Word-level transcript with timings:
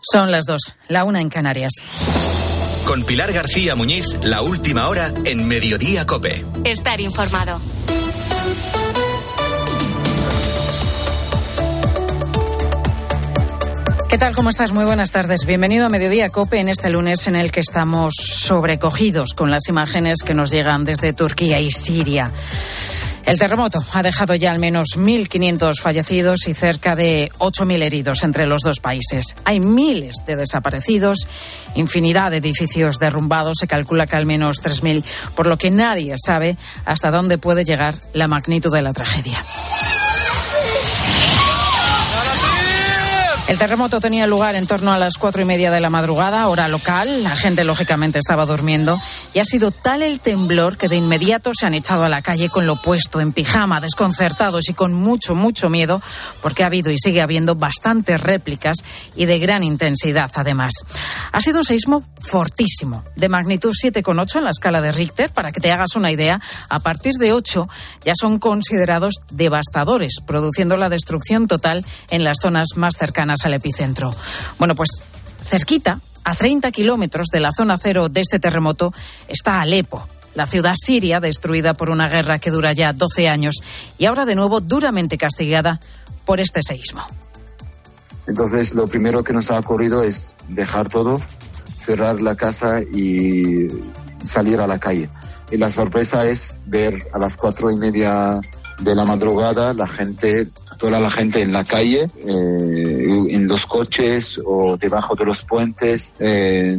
Son 0.00 0.30
las 0.30 0.44
dos, 0.44 0.76
la 0.88 1.04
una 1.04 1.20
en 1.20 1.28
Canarias. 1.28 1.72
Con 2.86 3.04
Pilar 3.04 3.32
García 3.32 3.74
Muñiz, 3.74 4.18
la 4.22 4.42
última 4.42 4.88
hora 4.88 5.12
en 5.24 5.46
Mediodía 5.46 6.06
Cope. 6.06 6.44
Estar 6.64 7.00
informado. 7.00 7.60
¿Qué 14.08 14.16
tal? 14.16 14.34
¿Cómo 14.34 14.48
estás? 14.48 14.72
Muy 14.72 14.84
buenas 14.86 15.10
tardes. 15.10 15.44
Bienvenido 15.44 15.84
a 15.84 15.90
Mediodía 15.90 16.30
Cope 16.30 16.60
en 16.60 16.68
este 16.68 16.88
lunes 16.88 17.26
en 17.26 17.36
el 17.36 17.50
que 17.50 17.60
estamos 17.60 18.14
sobrecogidos 18.16 19.34
con 19.34 19.50
las 19.50 19.68
imágenes 19.68 20.22
que 20.24 20.32
nos 20.32 20.50
llegan 20.50 20.86
desde 20.86 21.12
Turquía 21.12 21.60
y 21.60 21.70
Siria. 21.70 22.32
El 23.28 23.38
terremoto 23.38 23.78
ha 23.92 24.02
dejado 24.02 24.34
ya 24.34 24.50
al 24.50 24.58
menos 24.58 24.96
1.500 24.96 25.80
fallecidos 25.82 26.48
y 26.48 26.54
cerca 26.54 26.96
de 26.96 27.30
8.000 27.36 27.82
heridos 27.82 28.22
entre 28.24 28.46
los 28.46 28.62
dos 28.62 28.80
países. 28.80 29.36
Hay 29.44 29.60
miles 29.60 30.24
de 30.26 30.34
desaparecidos, 30.34 31.28
infinidad 31.74 32.30
de 32.30 32.38
edificios 32.38 32.98
derrumbados, 32.98 33.58
se 33.60 33.66
calcula 33.66 34.06
que 34.06 34.16
al 34.16 34.24
menos 34.24 34.62
3.000, 34.62 35.04
por 35.34 35.46
lo 35.46 35.58
que 35.58 35.70
nadie 35.70 36.14
sabe 36.16 36.56
hasta 36.86 37.10
dónde 37.10 37.36
puede 37.36 37.66
llegar 37.66 37.96
la 38.14 38.28
magnitud 38.28 38.72
de 38.72 38.80
la 38.80 38.94
tragedia. 38.94 39.44
El 43.48 43.56
terremoto 43.56 43.98
tenía 43.98 44.26
lugar 44.26 44.56
en 44.56 44.66
torno 44.66 44.92
a 44.92 44.98
las 44.98 45.16
cuatro 45.16 45.40
y 45.40 45.46
media 45.46 45.70
de 45.70 45.80
la 45.80 45.88
madrugada, 45.88 46.46
hora 46.48 46.68
local. 46.68 47.22
La 47.22 47.34
gente, 47.34 47.64
lógicamente, 47.64 48.18
estaba 48.18 48.44
durmiendo. 48.44 49.00
Y 49.32 49.38
ha 49.38 49.44
sido 49.46 49.70
tal 49.70 50.02
el 50.02 50.20
temblor 50.20 50.76
que 50.76 50.90
de 50.90 50.96
inmediato 50.96 51.52
se 51.58 51.64
han 51.64 51.72
echado 51.72 52.04
a 52.04 52.10
la 52.10 52.20
calle 52.20 52.50
con 52.50 52.66
lo 52.66 52.76
puesto, 52.76 53.22
en 53.22 53.32
pijama, 53.32 53.80
desconcertados 53.80 54.68
y 54.68 54.74
con 54.74 54.92
mucho, 54.92 55.34
mucho 55.34 55.70
miedo, 55.70 56.02
porque 56.42 56.62
ha 56.62 56.66
habido 56.66 56.90
y 56.90 56.98
sigue 56.98 57.22
habiendo 57.22 57.54
bastantes 57.54 58.20
réplicas 58.20 58.84
y 59.16 59.24
de 59.24 59.38
gran 59.38 59.62
intensidad, 59.62 60.30
además. 60.34 60.74
Ha 61.32 61.40
sido 61.40 61.60
un 61.60 61.64
seísmo 61.64 62.04
fortísimo, 62.20 63.02
de 63.16 63.30
magnitud 63.30 63.72
7,8 63.72 64.36
en 64.36 64.44
la 64.44 64.50
escala 64.50 64.82
de 64.82 64.92
Richter. 64.92 65.30
Para 65.30 65.52
que 65.52 65.60
te 65.62 65.72
hagas 65.72 65.96
una 65.96 66.12
idea, 66.12 66.38
a 66.68 66.80
partir 66.80 67.14
de 67.14 67.32
8 67.32 67.66
ya 68.04 68.12
son 68.14 68.40
considerados 68.40 69.14
devastadores, 69.30 70.16
produciendo 70.26 70.76
la 70.76 70.90
destrucción 70.90 71.48
total 71.48 71.86
en 72.10 72.24
las 72.24 72.40
zonas 72.42 72.68
más 72.76 72.96
cercanas 72.98 73.37
al 73.44 73.54
epicentro. 73.54 74.14
Bueno, 74.58 74.74
pues 74.74 75.02
cerquita, 75.48 76.00
a 76.24 76.34
30 76.34 76.70
kilómetros 76.72 77.28
de 77.32 77.40
la 77.40 77.52
zona 77.56 77.78
cero 77.80 78.08
de 78.08 78.20
este 78.20 78.38
terremoto, 78.38 78.92
está 79.28 79.60
Alepo, 79.60 80.06
la 80.34 80.46
ciudad 80.46 80.74
siria 80.76 81.20
destruida 81.20 81.74
por 81.74 81.90
una 81.90 82.08
guerra 82.08 82.38
que 82.38 82.50
dura 82.50 82.72
ya 82.72 82.92
12 82.92 83.28
años 83.28 83.56
y 83.98 84.04
ahora 84.04 84.24
de 84.24 84.34
nuevo 84.34 84.60
duramente 84.60 85.16
castigada 85.18 85.80
por 86.24 86.40
este 86.40 86.62
seísmo. 86.62 87.04
Entonces, 88.26 88.74
lo 88.74 88.86
primero 88.86 89.24
que 89.24 89.32
nos 89.32 89.50
ha 89.50 89.58
ocurrido 89.58 90.02
es 90.02 90.34
dejar 90.48 90.90
todo, 90.90 91.20
cerrar 91.78 92.20
la 92.20 92.36
casa 92.36 92.82
y 92.82 93.66
salir 94.22 94.60
a 94.60 94.66
la 94.66 94.78
calle. 94.78 95.08
Y 95.50 95.56
la 95.56 95.70
sorpresa 95.70 96.26
es 96.26 96.58
ver 96.66 97.08
a 97.14 97.18
las 97.18 97.36
cuatro 97.36 97.70
y 97.70 97.76
media 97.76 98.38
de 98.78 98.94
la 98.94 99.04
madrugada 99.04 99.74
la 99.74 99.86
gente, 99.86 100.48
toda 100.78 101.00
la 101.00 101.10
gente 101.10 101.42
en 101.42 101.52
la 101.52 101.64
calle, 101.64 102.06
eh, 102.26 103.26
en 103.30 103.48
los 103.48 103.66
coches 103.66 104.40
o 104.44 104.76
debajo 104.76 105.14
de 105.14 105.24
los 105.24 105.42
puentes 105.42 106.14
eh, 106.20 106.76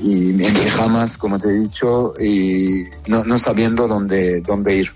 y 0.00 0.30
en 0.30 0.54
pijamas, 0.54 1.18
como 1.18 1.38
te 1.38 1.48
he 1.48 1.52
dicho, 1.60 2.14
y 2.20 2.84
no, 3.08 3.38
sabiendo 3.38 3.88
dónde, 3.88 4.40
dónde 4.40 4.76
ir. 4.76 4.92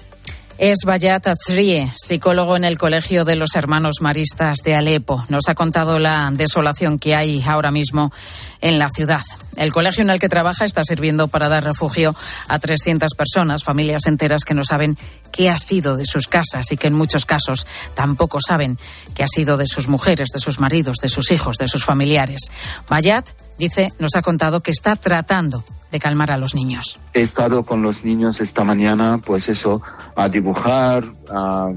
Es 0.59 0.81
Bayat 0.85 1.27
Azrie, 1.27 1.91
psicólogo 1.97 2.57
en 2.57 2.65
el 2.65 2.79
Colegio 2.79 3.25
de 3.25 3.35
los 3.35 3.57
Hermanos 3.57 3.97
Maristas 4.01 4.59
de 4.65 4.77
Alepo. 4.77 5.25
Nos 5.29 5.49
ha 5.49 5.55
contado 5.55 5.99
la 5.99 6.31
desolación 6.33 6.99
que 6.99 7.17
hay 7.17 7.43
ahora 7.45 7.73
mismo 7.73 8.13
en 8.61 8.79
la 8.79 8.89
ciudad. 8.89 9.23
El 9.57 9.73
colegio 9.73 10.03
en 10.03 10.11
el 10.11 10.19
que 10.19 10.29
trabaja 10.29 10.65
está 10.65 10.83
sirviendo 10.85 11.29
para 11.29 11.49
dar 11.49 11.65
refugio 11.65 12.15
a 12.49 12.59
300 12.59 13.15
personas, 13.15 13.65
familias 13.65 14.07
enteras 14.07 14.45
que 14.45 14.55
no 14.55 14.65
saben 14.65 14.97
qué 15.31 15.51
ha 15.51 15.59
sido 15.59 15.97
de 15.97 16.07
sus 16.07 16.27
casas 16.27 16.73
y 16.73 16.77
que 16.77 16.89
en 16.89 16.95
muchos 16.95 17.27
casos 17.27 17.67
tampoco 17.95 18.39
saben 18.41 18.79
qué 19.15 19.23
ha 19.23 19.29
sido 19.29 19.57
de 19.57 19.67
sus 19.67 19.89
mujeres, 19.89 20.29
de 20.33 20.41
sus 20.41 20.59
maridos, 20.61 20.99
de 20.99 21.09
sus 21.09 21.31
hijos, 21.31 21.59
de 21.59 21.69
sus 21.69 21.85
familiares. 21.85 22.51
Bayat, 22.89 23.29
dice, 23.59 23.89
nos 23.99 24.17
ha 24.17 24.23
contado 24.23 24.63
que 24.63 24.71
está 24.71 24.97
tratando 24.97 25.65
de 25.91 26.01
calmar 26.01 26.33
a 26.33 26.39
los 26.39 26.55
niños. 26.55 26.99
He 27.13 27.21
estado 27.21 27.65
con 27.65 27.83
los 27.83 28.05
niños 28.05 28.41
esta 28.41 28.65
mañana, 28.65 29.21
pues 29.25 29.51
eso, 29.51 29.83
a 30.17 30.29
dibujar, 30.29 31.05
a, 31.31 31.69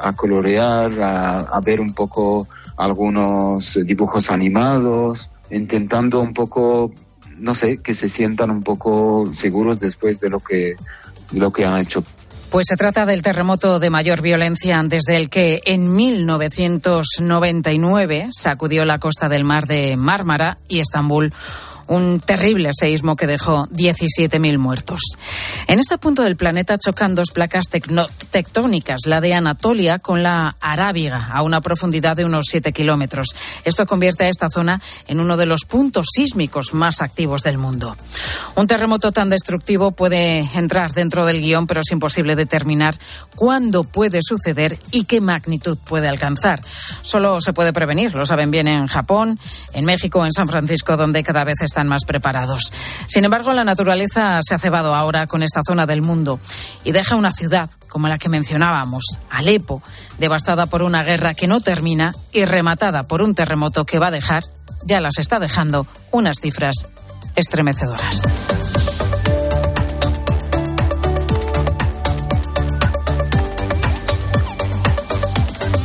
a 0.00 0.12
colorear, 0.12 1.00
a, 1.02 1.40
a 1.40 1.60
ver 1.60 1.80
un 1.80 1.92
poco 1.92 2.46
algunos 2.76 3.78
dibujos 3.84 4.30
animados, 4.30 5.28
intentando 5.50 6.20
un 6.20 6.32
poco, 6.32 6.90
no 7.38 7.54
sé, 7.54 7.78
que 7.78 7.94
se 7.94 8.08
sientan 8.08 8.50
un 8.50 8.62
poco 8.62 9.30
seguros 9.32 9.80
después 9.80 10.20
de 10.20 10.28
lo 10.30 10.40
que, 10.40 10.76
lo 11.32 11.52
que 11.52 11.64
han 11.64 11.80
hecho. 11.80 12.04
Pues 12.50 12.66
se 12.68 12.76
trata 12.76 13.04
del 13.04 13.22
terremoto 13.22 13.80
de 13.80 13.90
mayor 13.90 14.22
violencia 14.22 14.80
desde 14.84 15.16
el 15.16 15.28
que 15.28 15.60
en 15.64 15.92
1999 15.92 18.28
sacudió 18.30 18.84
la 18.84 19.00
costa 19.00 19.28
del 19.28 19.42
mar 19.42 19.66
de 19.66 19.96
Mármara 19.96 20.56
y 20.68 20.78
Estambul 20.78 21.32
un 21.88 22.20
terrible 22.20 22.70
seísmo 22.72 23.16
que 23.16 23.26
dejó 23.26 23.66
17.000 23.68 24.58
muertos. 24.58 25.00
En 25.66 25.80
este 25.80 25.98
punto 25.98 26.22
del 26.22 26.36
planeta 26.36 26.78
chocan 26.78 27.14
dos 27.14 27.30
placas 27.30 27.66
tectónicas, 27.68 29.00
la 29.06 29.20
de 29.20 29.34
Anatolia 29.34 29.98
con 29.98 30.22
la 30.22 30.56
Arábiga, 30.60 31.28
a 31.32 31.42
una 31.42 31.60
profundidad 31.60 32.16
de 32.16 32.24
unos 32.24 32.46
7 32.50 32.72
kilómetros. 32.72 33.34
Esto 33.64 33.86
convierte 33.86 34.24
a 34.24 34.28
esta 34.28 34.50
zona 34.50 34.80
en 35.06 35.20
uno 35.20 35.36
de 35.36 35.46
los 35.46 35.64
puntos 35.64 36.08
sísmicos 36.12 36.74
más 36.74 37.02
activos 37.02 37.42
del 37.42 37.58
mundo. 37.58 37.96
Un 38.56 38.66
terremoto 38.66 39.12
tan 39.12 39.30
destructivo 39.30 39.92
puede 39.92 40.48
entrar 40.54 40.92
dentro 40.92 41.26
del 41.26 41.40
guion, 41.40 41.66
pero 41.66 41.80
es 41.80 41.90
imposible 41.92 42.36
determinar 42.36 42.98
cuándo 43.36 43.84
puede 43.84 44.20
suceder 44.22 44.78
y 44.90 45.04
qué 45.04 45.20
magnitud 45.20 45.78
puede 45.84 46.08
alcanzar. 46.08 46.60
Solo 47.02 47.40
se 47.40 47.52
puede 47.52 47.72
prevenir, 47.72 48.14
lo 48.14 48.26
saben 48.26 48.50
bien 48.50 48.68
en 48.68 48.86
Japón, 48.86 49.38
en 49.72 49.84
México, 49.84 50.24
en 50.24 50.32
San 50.32 50.48
Francisco, 50.48 50.96
donde 50.96 51.22
cada 51.22 51.44
vez 51.44 51.56
están 51.74 51.88
más 51.88 52.04
preparados. 52.04 52.72
Sin 53.08 53.24
embargo, 53.24 53.52
la 53.52 53.64
naturaleza 53.64 54.38
se 54.46 54.54
ha 54.54 54.58
cebado 54.60 54.94
ahora 54.94 55.26
con 55.26 55.42
esta 55.42 55.60
zona 55.66 55.86
del 55.86 56.02
mundo 56.02 56.38
y 56.84 56.92
deja 56.92 57.16
una 57.16 57.32
ciudad 57.32 57.68
como 57.88 58.06
la 58.06 58.16
que 58.16 58.28
mencionábamos, 58.28 59.18
Alepo, 59.28 59.82
devastada 60.18 60.66
por 60.66 60.84
una 60.84 61.02
guerra 61.02 61.34
que 61.34 61.48
no 61.48 61.60
termina 61.60 62.14
y 62.32 62.44
rematada 62.44 63.02
por 63.02 63.22
un 63.22 63.34
terremoto 63.34 63.84
que 63.84 63.98
va 63.98 64.06
a 64.06 64.12
dejar, 64.12 64.44
ya 64.86 65.00
las 65.00 65.18
está 65.18 65.40
dejando, 65.40 65.84
unas 66.12 66.36
cifras 66.40 66.86
estremecedoras. 67.34 68.83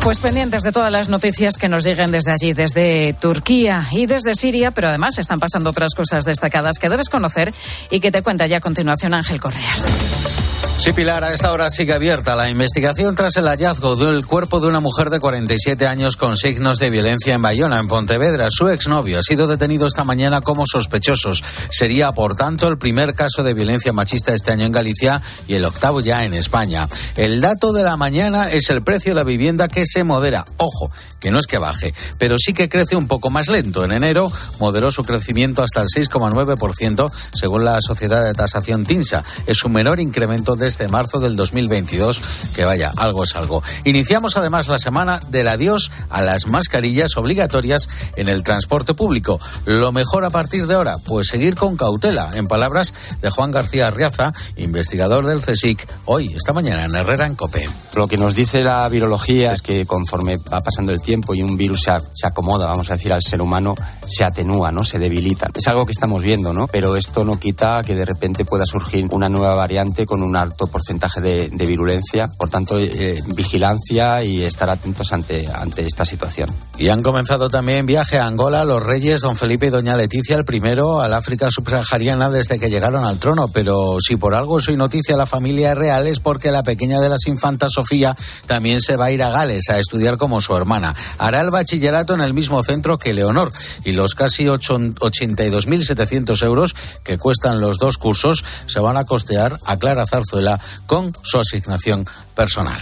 Pues 0.03 0.19
pendientes 0.21 0.63
de 0.63 0.71
todas 0.71 0.91
las 0.91 1.09
noticias 1.09 1.55
que 1.57 1.67
nos 1.67 1.83
lleguen 1.83 2.11
desde 2.11 2.31
allí, 2.31 2.53
desde 2.53 3.13
Turquía 3.13 3.87
y 3.91 4.05
desde 4.05 4.33
Siria, 4.33 4.71
pero 4.71 4.87
además 4.87 5.17
están 5.19 5.39
pasando 5.39 5.69
otras 5.69 5.93
cosas 5.93 6.23
destacadas 6.23 6.79
que 6.79 6.89
debes 6.89 7.09
conocer 7.09 7.53
y 7.91 7.99
que 7.99 8.11
te 8.11 8.23
cuenta 8.23 8.47
ya 8.47 8.57
a 8.57 8.61
continuación 8.61 9.13
Ángel 9.13 9.39
Correas. 9.39 10.38
Sí, 10.79 10.93
Pilar, 10.93 11.25
a 11.25 11.33
esta 11.33 11.51
hora 11.51 11.69
sigue 11.69 11.91
abierta 11.91 12.37
la 12.37 12.49
investigación 12.49 13.13
tras 13.13 13.35
el 13.35 13.49
hallazgo 13.49 13.97
del 13.97 14.25
cuerpo 14.25 14.61
de 14.61 14.67
una 14.67 14.79
mujer 14.79 15.09
de 15.09 15.19
47 15.19 15.85
años 15.85 16.15
con 16.15 16.37
signos 16.37 16.79
de 16.79 16.89
violencia 16.89 17.33
en 17.33 17.41
Bayona, 17.41 17.79
en 17.79 17.89
Pontevedra. 17.89 18.47
Su 18.49 18.69
exnovio 18.69 19.19
ha 19.19 19.21
sido 19.21 19.45
detenido 19.45 19.85
esta 19.85 20.05
mañana 20.05 20.39
como 20.39 20.65
sospechosos. 20.65 21.43
Sería, 21.69 22.13
por 22.13 22.37
tanto, 22.37 22.69
el 22.69 22.77
primer 22.77 23.13
caso 23.13 23.43
de 23.43 23.53
violencia 23.53 23.91
machista 23.91 24.33
este 24.33 24.53
año 24.53 24.65
en 24.65 24.71
Galicia 24.71 25.21
y 25.49 25.55
el 25.55 25.65
octavo 25.65 25.99
ya 25.99 26.23
en 26.23 26.33
España. 26.33 26.87
El 27.17 27.41
dato 27.41 27.73
de 27.73 27.83
la 27.83 27.97
mañana 27.97 28.49
es 28.49 28.69
el 28.69 28.81
precio 28.81 29.11
de 29.11 29.15
la 29.15 29.25
vivienda 29.25 29.67
que 29.67 29.85
se 29.85 30.05
modera. 30.05 30.45
Ojo, 30.55 30.91
que 31.19 31.31
no 31.31 31.39
es 31.39 31.47
que 31.47 31.57
baje, 31.57 31.93
pero 32.17 32.37
sí 32.37 32.53
que 32.53 32.69
crece 32.69 32.95
un 32.95 33.07
poco 33.07 33.29
más 33.29 33.47
lento. 33.47 33.83
En 33.83 33.91
enero 33.91 34.31
moderó 34.59 34.91
su 34.91 35.03
crecimiento 35.03 35.63
hasta 35.63 35.81
el 35.81 35.87
6,9% 35.87 37.05
según 37.33 37.65
la 37.65 37.79
Sociedad 37.81 38.23
de 38.23 38.33
Tasación 38.33 38.85
TINSA. 38.85 39.23
Es 39.45 39.63
un 39.63 39.73
menor 39.73 39.99
incremento 39.99 40.55
desde 40.55 40.87
marzo 40.87 41.19
del 41.19 41.35
2022, 41.35 42.21
que 42.55 42.65
vaya, 42.65 42.91
algo 42.97 43.23
es 43.23 43.35
algo. 43.35 43.63
Iniciamos 43.85 44.37
además 44.37 44.67
la 44.67 44.77
semana 44.77 45.19
del 45.29 45.47
adiós 45.47 45.91
a 46.09 46.21
las 46.21 46.47
mascarillas 46.47 47.17
obligatorias 47.17 47.89
en 48.15 48.29
el 48.29 48.43
transporte 48.43 48.93
público. 48.93 49.39
Lo 49.65 49.91
mejor 49.91 50.25
a 50.25 50.29
partir 50.29 50.67
de 50.67 50.75
ahora, 50.75 50.97
pues 51.05 51.27
seguir 51.27 51.55
con 51.55 51.77
cautela, 51.77 52.31
en 52.33 52.47
palabras 52.47 52.93
de 53.21 53.29
Juan 53.29 53.51
García 53.51 53.87
Arriaza, 53.87 54.33
investigador 54.57 55.25
del 55.25 55.41
CSIC, 55.41 55.87
hoy, 56.05 56.33
esta 56.35 56.53
mañana 56.53 56.85
en 56.85 56.95
Herrera 56.95 57.25
en 57.25 57.35
COPE. 57.35 57.67
Lo 57.95 58.07
que 58.07 58.17
nos 58.17 58.35
dice 58.35 58.63
la 58.63 58.87
virología 58.89 59.53
es 59.53 59.61
que 59.61 59.85
conforme 59.85 60.37
va 60.37 60.61
pasando 60.61 60.91
el 60.91 61.01
tiempo, 61.01 61.08
tiempo 61.09 61.33
y 61.33 61.41
un 61.41 61.57
virus 61.57 61.81
se, 61.81 61.91
se, 62.13 62.27
acomoda, 62.27 62.67
vamos 62.67 62.87
a 62.91 62.93
decir, 62.93 63.11
al 63.11 63.23
ser 63.23 63.41
humano, 63.41 63.73
se 64.09 64.23
atenúa, 64.23 64.71
¿no? 64.71 64.83
Se 64.83 64.99
debilita. 64.99 65.49
Es 65.53 65.67
algo 65.67 65.85
que 65.85 65.91
estamos 65.91 66.23
viendo, 66.23 66.53
¿no? 66.53 66.67
Pero 66.67 66.95
esto 66.95 67.23
no 67.23 67.39
quita 67.39 67.81
que 67.85 67.95
de 67.95 68.05
repente 68.05 68.45
pueda 68.45 68.65
surgir 68.65 69.07
una 69.11 69.29
nueva 69.29 69.55
variante 69.55 70.05
con 70.05 70.23
un 70.23 70.35
alto 70.35 70.67
porcentaje 70.67 71.21
de, 71.21 71.49
de 71.49 71.65
virulencia. 71.65 72.27
Por 72.37 72.49
tanto, 72.49 72.79
eh, 72.79 73.19
vigilancia 73.35 74.23
y 74.23 74.43
estar 74.43 74.69
atentos 74.69 75.11
ante, 75.13 75.47
ante 75.47 75.85
esta 75.85 76.05
situación. 76.05 76.49
Y 76.77 76.89
han 76.89 77.03
comenzado 77.03 77.49
también 77.49 77.85
viaje 77.85 78.17
a 78.17 78.25
Angola 78.25 78.63
los 78.63 78.81
reyes 78.81 79.21
don 79.21 79.35
Felipe 79.35 79.67
y 79.67 79.69
doña 79.69 79.95
Leticia, 79.95 80.35
el 80.35 80.45
primero 80.45 81.01
al 81.01 81.13
África 81.13 81.49
subsahariana 81.51 82.29
desde 82.29 82.59
que 82.59 82.69
llegaron 82.69 83.05
al 83.05 83.19
trono. 83.19 83.47
Pero 83.47 83.97
si 83.99 84.15
por 84.15 84.35
algo 84.35 84.61
soy 84.61 84.75
noticia 84.75 85.17
la 85.17 85.25
familia 85.25 85.73
real 85.75 86.07
es 86.07 86.19
porque 86.19 86.51
la 86.51 86.63
pequeña 86.63 86.99
de 86.99 87.09
las 87.09 87.27
infantas 87.27 87.73
Sofía 87.73 88.15
también 88.47 88.81
se 88.81 88.95
va 88.95 89.05
a 89.05 89.11
ir 89.11 89.23
a 89.23 89.29
Gales 89.29 89.69
a 89.69 89.79
estudiar 89.79 90.17
como 90.17 90.41
su 90.41 90.55
hermana. 90.55 90.95
Hará 91.17 91.41
el 91.41 91.49
bachillerato 91.49 92.13
en 92.13 92.21
el 92.21 92.33
mismo 92.33 92.63
centro 92.63 92.97
que 92.97 93.13
Leonor 93.13 93.51
y 93.83 93.91
los 93.99 94.15
casi 94.15 94.45
82.700 94.45 96.41
euros 96.43 96.73
que 97.03 97.17
cuestan 97.17 97.59
los 97.59 97.77
dos 97.77 97.97
cursos 97.97 98.45
se 98.65 98.79
van 98.79 98.95
a 98.95 99.03
costear 99.03 99.59
a 99.65 99.75
Clara 99.75 100.05
Zarzuela 100.05 100.57
con 100.87 101.11
su 101.21 101.37
asignación 101.37 102.05
personal. 102.33 102.79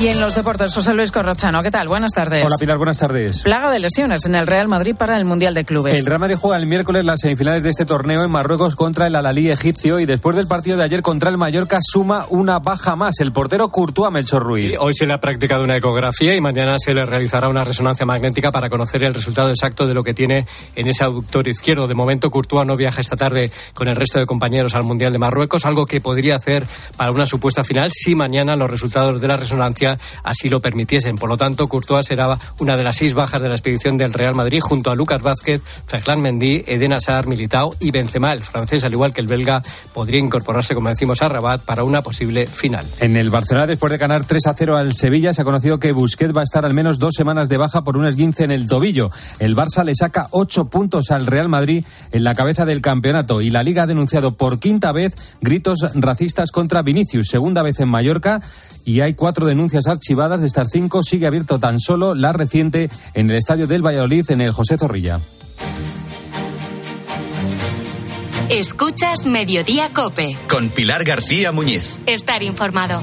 Y 0.00 0.08
en 0.08 0.20
los 0.20 0.34
deportes, 0.34 0.74
José 0.74 0.94
Luis 0.94 1.12
Corrochano, 1.12 1.62
¿qué 1.62 1.70
tal? 1.70 1.86
Buenas 1.86 2.12
tardes. 2.12 2.44
Hola 2.44 2.56
Pilar, 2.58 2.76
buenas 2.76 2.98
tardes. 2.98 3.42
Plaga 3.42 3.70
de 3.70 3.78
lesiones 3.78 4.24
en 4.24 4.34
el 4.34 4.48
Real 4.48 4.66
Madrid 4.66 4.96
para 4.96 5.16
el 5.16 5.24
Mundial 5.24 5.54
de 5.54 5.64
Clubes. 5.64 5.96
El 5.96 6.06
Real 6.06 6.18
Madrid 6.18 6.36
juega 6.40 6.56
el 6.56 6.66
miércoles 6.66 7.04
las 7.04 7.20
semifinales 7.20 7.62
de 7.62 7.70
este 7.70 7.84
torneo 7.84 8.24
en 8.24 8.30
Marruecos 8.30 8.74
contra 8.74 9.06
el 9.06 9.14
Alalí 9.14 9.48
egipcio 9.50 10.00
y 10.00 10.06
después 10.06 10.34
del 10.34 10.48
partido 10.48 10.76
de 10.76 10.82
ayer 10.82 11.02
contra 11.02 11.30
el 11.30 11.38
Mallorca 11.38 11.78
suma 11.80 12.26
una 12.30 12.58
baja 12.58 12.96
más. 12.96 13.20
El 13.20 13.32
portero 13.32 13.68
Courtois 13.68 14.10
Melchor 14.10 14.42
Ruiz. 14.42 14.70
Sí, 14.72 14.76
hoy 14.76 14.92
se 14.92 15.06
le 15.06 15.12
ha 15.12 15.20
practicado 15.20 15.62
una 15.62 15.76
ecografía 15.76 16.34
y 16.34 16.40
mañana 16.40 16.74
se 16.78 16.94
le 16.94 17.04
realizará 17.04 17.48
una 17.48 17.62
resonancia 17.62 18.04
magnética 18.04 18.50
para 18.50 18.68
conocer 18.68 19.04
el 19.04 19.14
resultado 19.14 19.50
exacto 19.50 19.86
de 19.86 19.94
lo 19.94 20.02
que 20.02 20.14
tiene 20.14 20.46
en 20.74 20.88
ese 20.88 21.04
aductor 21.04 21.46
izquierdo. 21.46 21.86
De 21.86 21.94
momento 21.94 22.28
Courtois 22.28 22.66
no 22.66 22.76
viaja 22.76 23.00
esta 23.00 23.14
tarde 23.14 23.52
con 23.72 23.86
el 23.86 23.94
resto 23.94 24.18
de 24.18 24.26
compañeros 24.26 24.74
al 24.74 24.82
Mundial 24.82 25.12
de 25.12 25.20
Marruecos, 25.20 25.64
algo 25.64 25.86
que 25.86 26.00
podría 26.00 26.34
hacer 26.34 26.66
para 26.96 27.12
una 27.12 27.24
supuesta 27.24 27.62
final 27.62 27.92
si 27.92 28.16
mañana 28.16 28.56
los 28.56 28.68
resultados 28.68 29.20
de 29.20 29.28
la 29.28 29.36
resonancia 29.36 29.91
así 30.22 30.48
lo 30.48 30.60
permitiesen. 30.60 31.16
Por 31.16 31.28
lo 31.28 31.36
tanto, 31.36 31.68
Courtois 31.68 32.06
será 32.06 32.38
una 32.58 32.76
de 32.76 32.84
las 32.84 32.96
seis 32.96 33.14
bajas 33.14 33.42
de 33.42 33.48
la 33.48 33.54
expedición 33.54 33.98
del 33.98 34.12
Real 34.12 34.34
Madrid 34.34 34.60
junto 34.60 34.90
a 34.90 34.94
Lucas 34.94 35.22
Vázquez, 35.22 35.62
Ferland 35.86 36.22
Mendy, 36.22 36.64
Eden 36.66 36.92
Hazard, 36.92 37.26
Militao 37.26 37.74
y 37.80 37.90
Benzema. 37.90 38.32
El 38.32 38.42
francés, 38.42 38.84
al 38.84 38.92
igual 38.92 39.12
que 39.12 39.20
el 39.20 39.26
belga, 39.26 39.62
podría 39.92 40.20
incorporarse, 40.20 40.74
como 40.74 40.88
decimos, 40.88 41.22
a 41.22 41.28
Rabat 41.28 41.62
para 41.62 41.84
una 41.84 42.02
posible 42.02 42.46
final. 42.46 42.86
En 43.00 43.16
el 43.16 43.30
Barcelona, 43.30 43.66
después 43.66 43.90
de 43.90 43.98
ganar 43.98 44.24
3 44.24 44.46
a 44.46 44.54
0 44.54 44.76
al 44.76 44.94
Sevilla, 44.94 45.34
se 45.34 45.42
ha 45.42 45.44
conocido 45.44 45.78
que 45.78 45.92
Busquets 45.92 46.34
va 46.36 46.40
a 46.40 46.44
estar 46.44 46.64
al 46.64 46.74
menos 46.74 46.98
dos 46.98 47.14
semanas 47.14 47.48
de 47.48 47.56
baja 47.56 47.82
por 47.84 47.96
un 47.96 48.06
esguince 48.06 48.44
en 48.44 48.50
el 48.50 48.66
tobillo. 48.66 49.10
El 49.38 49.56
Barça 49.56 49.84
le 49.84 49.94
saca 49.94 50.28
ocho 50.30 50.66
puntos 50.66 51.10
al 51.10 51.26
Real 51.26 51.48
Madrid 51.48 51.84
en 52.10 52.24
la 52.24 52.34
cabeza 52.34 52.64
del 52.64 52.80
campeonato 52.80 53.40
y 53.40 53.50
la 53.50 53.62
Liga 53.62 53.84
ha 53.84 53.86
denunciado 53.86 54.36
por 54.36 54.58
quinta 54.58 54.92
vez 54.92 55.14
gritos 55.40 55.78
racistas 55.94 56.50
contra 56.50 56.82
Vinicius, 56.82 57.28
segunda 57.28 57.62
vez 57.62 57.80
en 57.80 57.88
Mallorca 57.88 58.40
y 58.84 59.00
hay 59.00 59.14
cuatro 59.14 59.46
denuncias 59.46 59.71
archivadas. 59.86 60.40
De 60.40 60.46
estas 60.46 60.70
cinco 60.70 61.02
sigue 61.02 61.26
abierto 61.26 61.58
tan 61.58 61.80
solo 61.80 62.14
la 62.14 62.32
reciente 62.32 62.90
en 63.14 63.30
el 63.30 63.36
estadio 63.36 63.66
del 63.66 63.84
Valladolid 63.84 64.30
en 64.30 64.40
el 64.40 64.52
José 64.52 64.78
Zorrilla. 64.78 65.20
Escuchas 68.50 69.24
Mediodía 69.24 69.88
Cope. 69.94 70.36
Con 70.48 70.68
Pilar 70.68 71.04
García 71.04 71.52
Muñiz. 71.52 71.98
Estar 72.06 72.42
informado. 72.42 73.00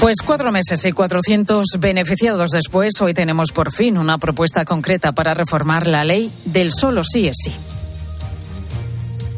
Pues 0.00 0.16
cuatro 0.22 0.52
meses 0.52 0.84
y 0.84 0.92
400 0.92 1.64
beneficiados 1.78 2.50
después, 2.50 3.00
hoy 3.00 3.14
tenemos 3.14 3.52
por 3.52 3.72
fin 3.72 3.96
una 3.96 4.18
propuesta 4.18 4.66
concreta 4.66 5.12
para 5.12 5.32
reformar 5.32 5.86
la 5.86 6.04
ley 6.04 6.30
del 6.44 6.72
solo 6.74 7.04
sí 7.04 7.26
es 7.26 7.36
sí. 7.42 7.52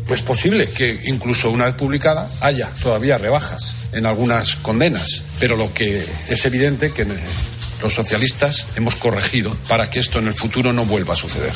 Pues 0.06 0.22
posible 0.22 0.68
que 0.68 1.00
incluso 1.04 1.50
una 1.50 1.66
vez 1.66 1.74
publicada 1.74 2.28
haya 2.40 2.68
todavía 2.80 3.18
rebajas 3.18 3.74
en 3.92 4.06
algunas 4.06 4.56
condenas, 4.56 5.24
pero 5.40 5.56
lo 5.56 5.74
que 5.74 5.98
es 6.28 6.44
evidente 6.44 6.92
que 6.92 7.06
los 7.82 7.92
socialistas 7.92 8.66
hemos 8.76 8.94
corregido 8.96 9.56
para 9.68 9.90
que 9.90 9.98
esto 9.98 10.20
en 10.20 10.28
el 10.28 10.34
futuro 10.34 10.72
no 10.72 10.84
vuelva 10.84 11.14
a 11.14 11.16
suceder. 11.16 11.52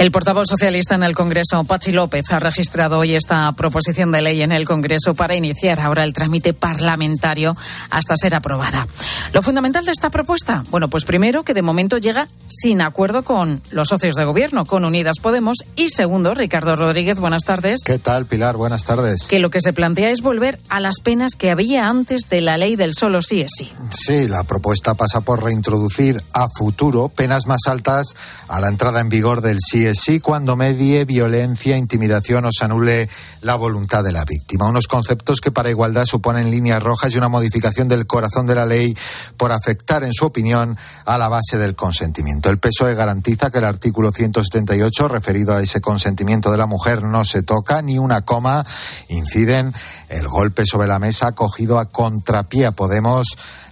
El 0.00 0.10
portavoz 0.12 0.48
socialista 0.48 0.94
en 0.94 1.02
el 1.02 1.14
Congreso, 1.14 1.62
Pachi 1.64 1.92
López, 1.92 2.24
ha 2.30 2.38
registrado 2.38 3.00
hoy 3.00 3.14
esta 3.14 3.52
proposición 3.52 4.10
de 4.12 4.22
ley 4.22 4.40
en 4.40 4.50
el 4.50 4.64
Congreso 4.64 5.12
para 5.12 5.34
iniciar 5.34 5.78
ahora 5.78 6.04
el 6.04 6.14
trámite 6.14 6.54
parlamentario 6.54 7.54
hasta 7.90 8.16
ser 8.16 8.34
aprobada. 8.34 8.86
Lo 9.34 9.42
fundamental 9.42 9.84
de 9.84 9.92
esta 9.92 10.08
propuesta, 10.08 10.64
bueno, 10.70 10.88
pues 10.88 11.04
primero 11.04 11.42
que 11.42 11.52
de 11.52 11.60
momento 11.60 11.98
llega 11.98 12.28
sin 12.46 12.80
acuerdo 12.80 13.24
con 13.24 13.60
los 13.72 13.88
socios 13.88 14.14
de 14.14 14.24
gobierno, 14.24 14.64
con 14.64 14.86
Unidas 14.86 15.18
Podemos, 15.18 15.58
y 15.76 15.90
segundo, 15.90 16.32
Ricardo 16.32 16.76
Rodríguez, 16.76 17.20
buenas 17.20 17.44
tardes. 17.44 17.82
¿Qué 17.84 17.98
tal, 17.98 18.24
Pilar? 18.24 18.56
Buenas 18.56 18.84
tardes. 18.84 19.26
Que 19.28 19.38
lo 19.38 19.50
que 19.50 19.60
se 19.60 19.74
plantea 19.74 20.08
es 20.08 20.22
volver 20.22 20.58
a 20.70 20.80
las 20.80 21.00
penas 21.00 21.34
que 21.36 21.50
había 21.50 21.88
antes 21.88 22.22
de 22.30 22.40
la 22.40 22.56
ley 22.56 22.74
del 22.74 22.94
solo 22.94 23.20
sí 23.20 23.42
es 23.42 23.52
sí. 23.54 23.70
Sí, 23.90 24.28
la 24.28 24.44
propuesta 24.44 24.94
pasa 24.94 25.20
por 25.20 25.44
reintroducir 25.44 26.22
a 26.32 26.46
futuro 26.56 27.10
penas 27.10 27.46
más 27.46 27.66
altas 27.66 28.16
a 28.48 28.60
la 28.60 28.68
entrada 28.68 29.00
en 29.00 29.10
vigor 29.10 29.42
del 29.42 29.58
sí 29.60 29.89
es 29.89 29.89
sí 29.94 30.20
cuando 30.20 30.56
medie 30.56 31.04
violencia, 31.04 31.76
intimidación 31.76 32.44
o 32.44 32.52
se 32.52 32.64
anule 32.64 33.08
la 33.42 33.56
voluntad 33.56 34.02
de 34.04 34.12
la 34.12 34.24
víctima. 34.24 34.68
Unos 34.68 34.86
conceptos 34.86 35.40
que 35.40 35.50
para 35.50 35.70
igualdad 35.70 36.06
suponen 36.06 36.50
líneas 36.50 36.82
rojas 36.82 37.14
y 37.14 37.18
una 37.18 37.28
modificación 37.28 37.88
del 37.88 38.06
corazón 38.06 38.46
de 38.46 38.54
la 38.54 38.66
ley 38.66 38.96
por 39.36 39.52
afectar, 39.52 40.04
en 40.04 40.12
su 40.12 40.26
opinión, 40.26 40.76
a 41.04 41.18
la 41.18 41.28
base 41.28 41.58
del 41.58 41.74
consentimiento. 41.74 42.50
El 42.50 42.58
PSOE 42.58 42.94
garantiza 42.94 43.50
que 43.50 43.58
el 43.58 43.64
artículo 43.64 44.12
178, 44.12 45.08
referido 45.08 45.54
a 45.54 45.62
ese 45.62 45.80
consentimiento 45.80 46.50
de 46.50 46.58
la 46.58 46.66
mujer, 46.66 47.02
no 47.02 47.24
se 47.24 47.42
toca 47.42 47.82
ni 47.82 47.98
una 47.98 48.22
coma. 48.22 48.64
Inciden 49.08 49.72
el 50.08 50.28
golpe 50.28 50.64
sobre 50.66 50.88
la 50.88 50.98
mesa 50.98 51.32
cogido 51.32 51.78
a 51.78 51.86
contrapié 51.86 52.70
Podemos. 52.72 53.26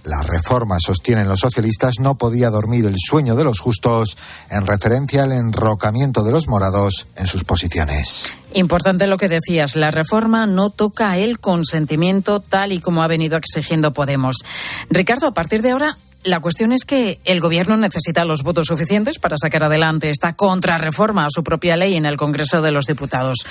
La 0.09 0.23
reforma, 0.23 0.77
sostienen 0.79 1.27
los 1.27 1.41
socialistas, 1.41 1.99
no 1.99 2.15
podía 2.15 2.49
dormir 2.49 2.87
el 2.87 2.95
sueño 2.97 3.35
de 3.35 3.43
los 3.43 3.59
justos 3.59 4.17
en 4.49 4.65
referencia 4.65 5.21
al 5.21 5.33
enrocamiento 5.33 6.23
de 6.23 6.31
los 6.31 6.47
morados 6.47 7.05
en 7.15 7.27
sus 7.27 7.43
posiciones. 7.43 8.27
Importante 8.53 9.05
lo 9.05 9.17
que 9.17 9.29
decías, 9.29 9.75
la 9.75 9.91
reforma 9.91 10.47
no 10.47 10.71
toca 10.71 11.15
el 11.17 11.39
consentimiento 11.39 12.39
tal 12.39 12.71
y 12.71 12.79
como 12.79 13.03
ha 13.03 13.07
venido 13.07 13.37
exigiendo 13.37 13.93
Podemos. 13.93 14.37
Ricardo, 14.89 15.27
a 15.27 15.33
partir 15.35 15.61
de 15.61 15.69
ahora, 15.69 15.95
la 16.23 16.39
cuestión 16.41 16.73
es 16.73 16.83
que 16.83 17.19
el 17.23 17.39
Gobierno 17.39 17.77
necesita 17.77 18.25
los 18.25 18.43
votos 18.43 18.67
suficientes 18.67 19.19
para 19.19 19.37
sacar 19.37 19.63
adelante 19.63 20.09
esta 20.09 20.33
contrarreforma 20.33 21.25
a 21.25 21.29
su 21.29 21.43
propia 21.43 21.77
ley 21.77 21.95
en 21.95 22.05
el 22.05 22.17
Congreso 22.17 22.61
de 22.61 22.71
los 22.71 22.85
Diputados. 22.87 23.45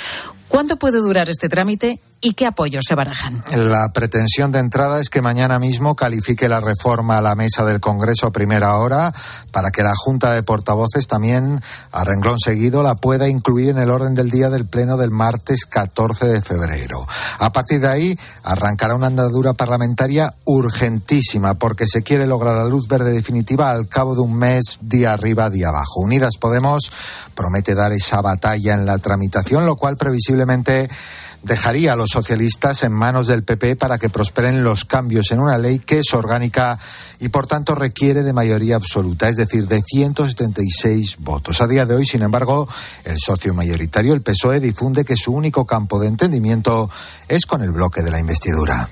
¿Cuánto 0.49 0.77
puede 0.77 0.99
durar 0.99 1.29
este 1.29 1.51
trámite 1.51 2.01
y 2.21 2.33
qué 2.33 2.47
apoyos 2.47 2.85
se 2.89 2.95
barajan? 2.95 3.45
La 3.55 3.93
pretensión 3.93 4.51
de 4.51 4.59
entrada 4.59 4.99
es 4.99 5.11
que 5.11 5.21
mañana 5.21 5.59
mismo 5.59 5.95
califique 5.95 6.49
la 6.49 6.59
reforma 6.59 7.19
a 7.19 7.21
la 7.21 7.35
mesa 7.35 7.65
del 7.65 7.81
Congreso 7.81 8.27
a 8.27 8.33
primera 8.33 8.77
hora 8.79 9.13
para 9.53 9.71
que 9.71 9.83
la 9.83 9.93
Junta 9.95 10.33
de 10.33 10.43
Portavoces 10.43 11.07
también, 11.07 11.61
a 11.93 12.05
renglón 12.05 12.39
seguido, 12.39 12.83
la 12.83 12.97
pueda 12.97 13.29
incluir 13.29 13.69
en 13.69 13.79
el 13.79 13.91
orden 13.91 14.15
del 14.15 14.31
día 14.31 14.49
del 14.49 14.65
Pleno 14.65 14.97
del 14.97 15.11
martes 15.11 15.67
14 15.67 16.27
de 16.27 16.41
febrero. 16.41 17.07
A 17.39 17.53
partir 17.53 17.81
de 17.81 17.89
ahí 17.89 18.19
arrancará 18.43 18.95
una 18.95 19.09
andadura 19.09 19.53
parlamentaria 19.53 20.35
urgentísima 20.47 21.55
porque 21.55 21.87
se 21.87 22.03
quiere 22.03 22.27
lograr 22.27 22.57
la 22.57 22.65
luz 22.65 22.89
verde 22.89 23.13
definitiva 23.13 23.71
al 23.71 23.87
cabo 23.87 24.15
de 24.15 24.23
un 24.23 24.35
mes, 24.35 24.79
día 24.81 25.13
arriba, 25.13 25.51
día 25.51 25.69
abajo. 25.69 26.01
Unidas 26.01 26.37
Podemos 26.41 26.91
promete 27.35 27.75
dar 27.75 27.93
esa 27.93 28.23
batalla 28.23 28.73
en 28.75 28.87
la 28.87 28.99
tramitación, 28.99 29.67
lo 29.67 29.77
cual 29.77 29.97
previsiblemente 29.97 30.38
dejaría 31.43 31.93
a 31.93 31.97
los 31.97 32.11
socialistas 32.11 32.83
en 32.83 32.93
manos 32.93 33.27
del 33.27 33.45
PP 33.45 33.77
para 33.77 33.99
que 33.99 34.11
prosperen 34.11 34.65
los 34.65 34.85
cambios 34.85 35.31
en 35.31 35.41
una 35.41 35.57
ley 35.59 35.79
que 35.79 36.01
es 36.01 36.13
orgánica 36.13 36.79
y 37.21 37.29
por 37.29 37.47
tanto 37.47 37.75
requiere 37.75 38.23
de 38.23 38.33
mayoría 38.33 38.77
absoluta, 38.77 39.29
es 39.29 39.37
decir, 39.37 39.67
de 39.67 39.81
176 39.81 41.17
votos. 41.19 41.61
A 41.61 41.67
día 41.67 41.87
de 41.87 41.95
hoy, 41.95 42.07
sin 42.07 42.23
embargo, 42.23 42.69
el 43.05 43.17
socio 43.19 43.55
mayoritario, 43.55 44.15
el 44.15 44.23
PSOE, 44.23 44.61
difunde 44.61 45.05
que 45.05 45.17
su 45.17 45.33
único 45.33 45.65
campo 45.65 45.99
de 46.01 46.09
entendimiento 46.09 46.91
es 47.29 47.47
con 47.47 47.63
el 47.63 47.71
bloque 47.71 48.03
de 48.03 48.11
la 48.11 48.19
investidura. 48.19 48.89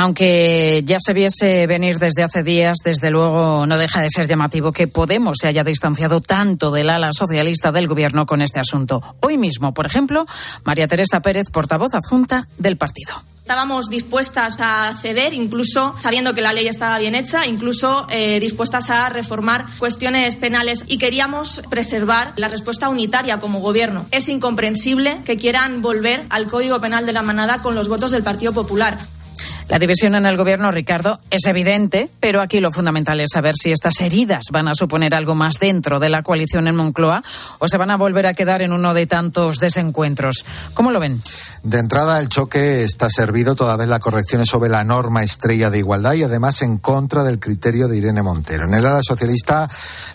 Aunque 0.00 0.82
ya 0.84 0.98
se 1.04 1.12
viese 1.12 1.66
venir 1.66 1.98
desde 1.98 2.22
hace 2.22 2.44
días, 2.44 2.76
desde 2.84 3.10
luego 3.10 3.66
no 3.66 3.76
deja 3.78 4.00
de 4.00 4.06
ser 4.08 4.28
llamativo 4.28 4.70
que 4.70 4.86
Podemos 4.86 5.38
se 5.40 5.48
haya 5.48 5.64
distanciado 5.64 6.20
tanto 6.20 6.70
del 6.70 6.90
ala 6.90 7.08
socialista 7.10 7.72
del 7.72 7.88
Gobierno 7.88 8.24
con 8.24 8.40
este 8.40 8.60
asunto. 8.60 9.02
Hoy 9.22 9.36
mismo, 9.38 9.74
por 9.74 9.86
ejemplo, 9.86 10.24
María 10.62 10.86
Teresa 10.86 11.18
Pérez, 11.18 11.50
portavoz 11.50 11.94
adjunta 11.94 12.46
del 12.58 12.76
partido. 12.76 13.12
Estábamos 13.40 13.90
dispuestas 13.90 14.56
a 14.60 14.94
ceder, 14.94 15.34
incluso 15.34 15.96
sabiendo 15.98 16.32
que 16.32 16.42
la 16.42 16.52
ley 16.52 16.68
estaba 16.68 16.96
bien 17.00 17.16
hecha, 17.16 17.46
incluso 17.46 18.06
eh, 18.08 18.38
dispuestas 18.38 18.90
a 18.90 19.08
reformar 19.08 19.64
cuestiones 19.80 20.36
penales 20.36 20.84
y 20.86 20.98
queríamos 20.98 21.62
preservar 21.70 22.34
la 22.36 22.46
respuesta 22.46 22.88
unitaria 22.88 23.40
como 23.40 23.58
gobierno. 23.58 24.06
Es 24.12 24.28
incomprensible 24.28 25.22
que 25.24 25.38
quieran 25.38 25.82
volver 25.82 26.24
al 26.30 26.46
Código 26.46 26.80
Penal 26.80 27.04
de 27.04 27.14
la 27.14 27.22
Manada 27.22 27.62
con 27.62 27.74
los 27.74 27.88
votos 27.88 28.12
del 28.12 28.22
Partido 28.22 28.52
Popular. 28.52 28.96
La 29.68 29.78
división 29.78 30.14
en 30.14 30.24
el 30.24 30.38
gobierno, 30.38 30.70
Ricardo, 30.70 31.20
es 31.30 31.44
evidente, 31.44 32.08
pero 32.20 32.40
aquí 32.40 32.58
lo 32.58 32.72
fundamental 32.72 33.20
es 33.20 33.28
saber 33.34 33.54
si 33.54 33.70
estas 33.70 34.00
heridas 34.00 34.46
van 34.50 34.66
a 34.66 34.74
suponer 34.74 35.14
algo 35.14 35.34
más 35.34 35.56
dentro 35.60 36.00
de 36.00 36.08
la 36.08 36.22
coalición 36.22 36.68
en 36.68 36.76
Moncloa 36.76 37.22
o 37.58 37.68
se 37.68 37.76
van 37.76 37.90
a 37.90 37.98
volver 37.98 38.26
a 38.26 38.32
quedar 38.32 38.62
en 38.62 38.72
uno 38.72 38.94
de 38.94 39.06
tantos 39.06 39.58
desencuentros. 39.58 40.46
¿Cómo 40.72 40.90
lo 40.90 41.00
ven? 41.00 41.20
De 41.62 41.78
entrada, 41.78 42.18
el 42.18 42.30
choque 42.30 42.82
está 42.82 43.10
servido, 43.10 43.54
toda 43.54 43.76
vez 43.76 43.88
la 43.88 43.98
corrección 43.98 44.40
es 44.40 44.48
sobre 44.48 44.70
la 44.70 44.84
norma 44.84 45.22
estrella 45.22 45.68
de 45.68 45.80
igualdad 45.80 46.14
y 46.14 46.22
además 46.22 46.62
en 46.62 46.78
contra 46.78 47.22
del 47.22 47.38
criterio 47.38 47.88
de 47.88 47.98
Irene 47.98 48.22
Montero. 48.22 48.64
En 48.64 48.72
el 48.72 48.86
ala 48.86 49.00
socialista 49.02 49.68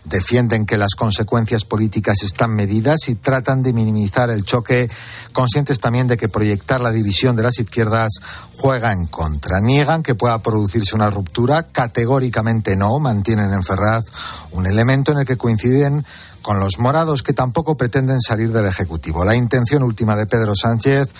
defienden 0.03 0.65
que 0.65 0.77
las 0.77 0.95
consecuencias 0.95 1.63
políticas 1.63 2.23
están 2.23 2.55
medidas 2.55 3.07
y 3.07 3.15
tratan 3.15 3.61
de 3.61 3.73
minimizar 3.73 4.31
el 4.31 4.45
choque, 4.45 4.89
conscientes 5.31 5.79
también 5.79 6.07
de 6.07 6.17
que 6.17 6.27
proyectar 6.27 6.81
la 6.81 6.91
división 6.91 7.35
de 7.35 7.43
las 7.43 7.59
izquierdas 7.59 8.13
juega 8.57 8.91
en 8.91 9.05
contra. 9.05 9.42
Niegan 9.61 10.03
que 10.03 10.15
pueda 10.15 10.39
producirse 10.39 10.95
una 10.95 11.09
ruptura, 11.09 11.63
categóricamente 11.63 12.75
no, 12.75 12.99
mantienen 12.99 13.53
en 13.53 13.63
Ferraz 13.63 14.05
un 14.51 14.65
elemento 14.65 15.11
en 15.11 15.19
el 15.19 15.25
que 15.25 15.37
coinciden 15.37 16.05
con 16.41 16.59
los 16.59 16.77
morados 16.77 17.23
que 17.23 17.33
tampoco 17.33 17.75
pretenden 17.75 18.19
salir 18.19 18.51
del 18.51 18.65
Ejecutivo. 18.65 19.23
La 19.23 19.35
intención 19.35 19.81
última 19.81 20.15
de 20.15 20.25
Pedro 20.27 20.53
Sánchez 20.55 21.13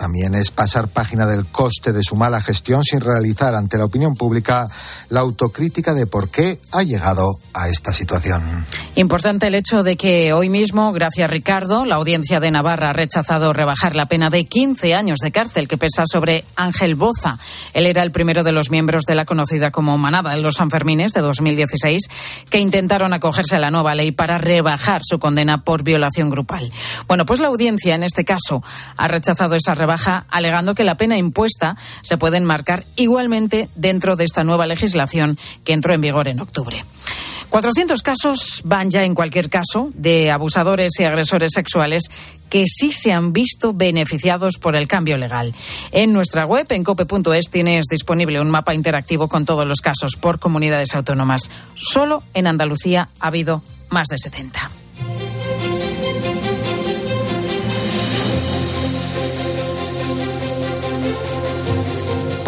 también 0.00 0.34
es 0.34 0.50
pasar 0.50 0.88
página 0.88 1.26
del 1.26 1.44
coste 1.44 1.92
de 1.92 2.02
su 2.02 2.16
mala 2.16 2.40
gestión 2.40 2.82
sin 2.82 3.02
realizar 3.02 3.54
ante 3.54 3.76
la 3.76 3.84
opinión 3.84 4.14
pública 4.14 4.66
la 5.10 5.20
autocrítica 5.20 5.92
de 5.92 6.06
por 6.06 6.30
qué 6.30 6.58
ha 6.72 6.82
llegado 6.82 7.38
a 7.52 7.68
esta 7.68 7.92
situación. 7.92 8.64
Importante 8.94 9.48
el 9.48 9.54
hecho 9.54 9.82
de 9.82 9.98
que 9.98 10.32
hoy 10.32 10.48
mismo, 10.48 10.90
gracias 10.92 11.28
Ricardo, 11.28 11.84
la 11.84 11.96
audiencia 11.96 12.40
de 12.40 12.50
Navarra 12.50 12.90
ha 12.90 12.92
rechazado 12.94 13.52
rebajar 13.52 13.94
la 13.94 14.06
pena 14.06 14.30
de 14.30 14.46
15 14.46 14.94
años 14.94 15.18
de 15.18 15.32
cárcel 15.32 15.68
que 15.68 15.76
pesa 15.76 16.04
sobre 16.10 16.46
Ángel 16.56 16.94
Boza. 16.94 17.38
Él 17.74 17.84
era 17.84 18.02
el 18.02 18.10
primero 18.10 18.42
de 18.42 18.52
los 18.52 18.70
miembros 18.70 19.04
de 19.04 19.14
la 19.14 19.26
conocida 19.26 19.70
como 19.70 19.98
Manada 19.98 20.32
en 20.32 20.40
los 20.40 20.54
Sanfermines 20.54 21.12
de 21.12 21.20
2016 21.20 22.08
que 22.48 22.58
intentaron 22.58 23.12
acogerse 23.12 23.56
a 23.56 23.58
la 23.58 23.70
nueva 23.70 23.94
ley 23.94 24.12
para 24.12 24.38
rebajar 24.38 25.02
su 25.04 25.18
condena 25.18 25.62
por 25.62 25.82
violación 25.82 26.30
grupal. 26.30 26.72
Bueno, 27.06 27.26
pues 27.26 27.38
la 27.38 27.48
audiencia 27.48 27.94
en 27.94 28.02
este 28.02 28.24
caso 28.24 28.62
ha 28.96 29.06
rechazado 29.06 29.56
esa 29.56 29.74
rebaja 29.74 29.89
baja, 29.90 30.24
alegando 30.30 30.76
que 30.76 30.84
la 30.84 30.94
pena 30.94 31.18
impuesta 31.18 31.76
se 32.02 32.16
puede 32.16 32.36
enmarcar 32.36 32.84
igualmente 32.94 33.68
dentro 33.74 34.14
de 34.14 34.22
esta 34.22 34.44
nueva 34.44 34.66
legislación 34.66 35.36
que 35.64 35.72
entró 35.72 35.94
en 35.94 36.00
vigor 36.00 36.28
en 36.28 36.38
octubre. 36.38 36.84
400 37.48 38.00
casos 38.02 38.62
van 38.64 38.92
ya 38.92 39.02
en 39.02 39.16
cualquier 39.16 39.50
caso 39.50 39.90
de 39.94 40.30
abusadores 40.30 40.92
y 41.00 41.04
agresores 41.04 41.50
sexuales 41.52 42.04
que 42.48 42.66
sí 42.68 42.92
se 42.92 43.12
han 43.12 43.32
visto 43.32 43.72
beneficiados 43.72 44.58
por 44.58 44.76
el 44.76 44.86
cambio 44.86 45.16
legal. 45.16 45.52
En 45.90 46.12
nuestra 46.12 46.46
web, 46.46 46.66
en 46.70 46.84
cope.es, 46.84 47.50
tienes 47.50 47.86
disponible 47.86 48.40
un 48.40 48.50
mapa 48.50 48.74
interactivo 48.74 49.26
con 49.26 49.44
todos 49.44 49.66
los 49.66 49.80
casos 49.80 50.14
por 50.14 50.38
comunidades 50.38 50.94
autónomas. 50.94 51.50
Solo 51.74 52.22
en 52.34 52.46
Andalucía 52.46 53.08
ha 53.18 53.26
habido 53.26 53.62
más 53.90 54.06
de 54.06 54.18
70. 54.18 54.79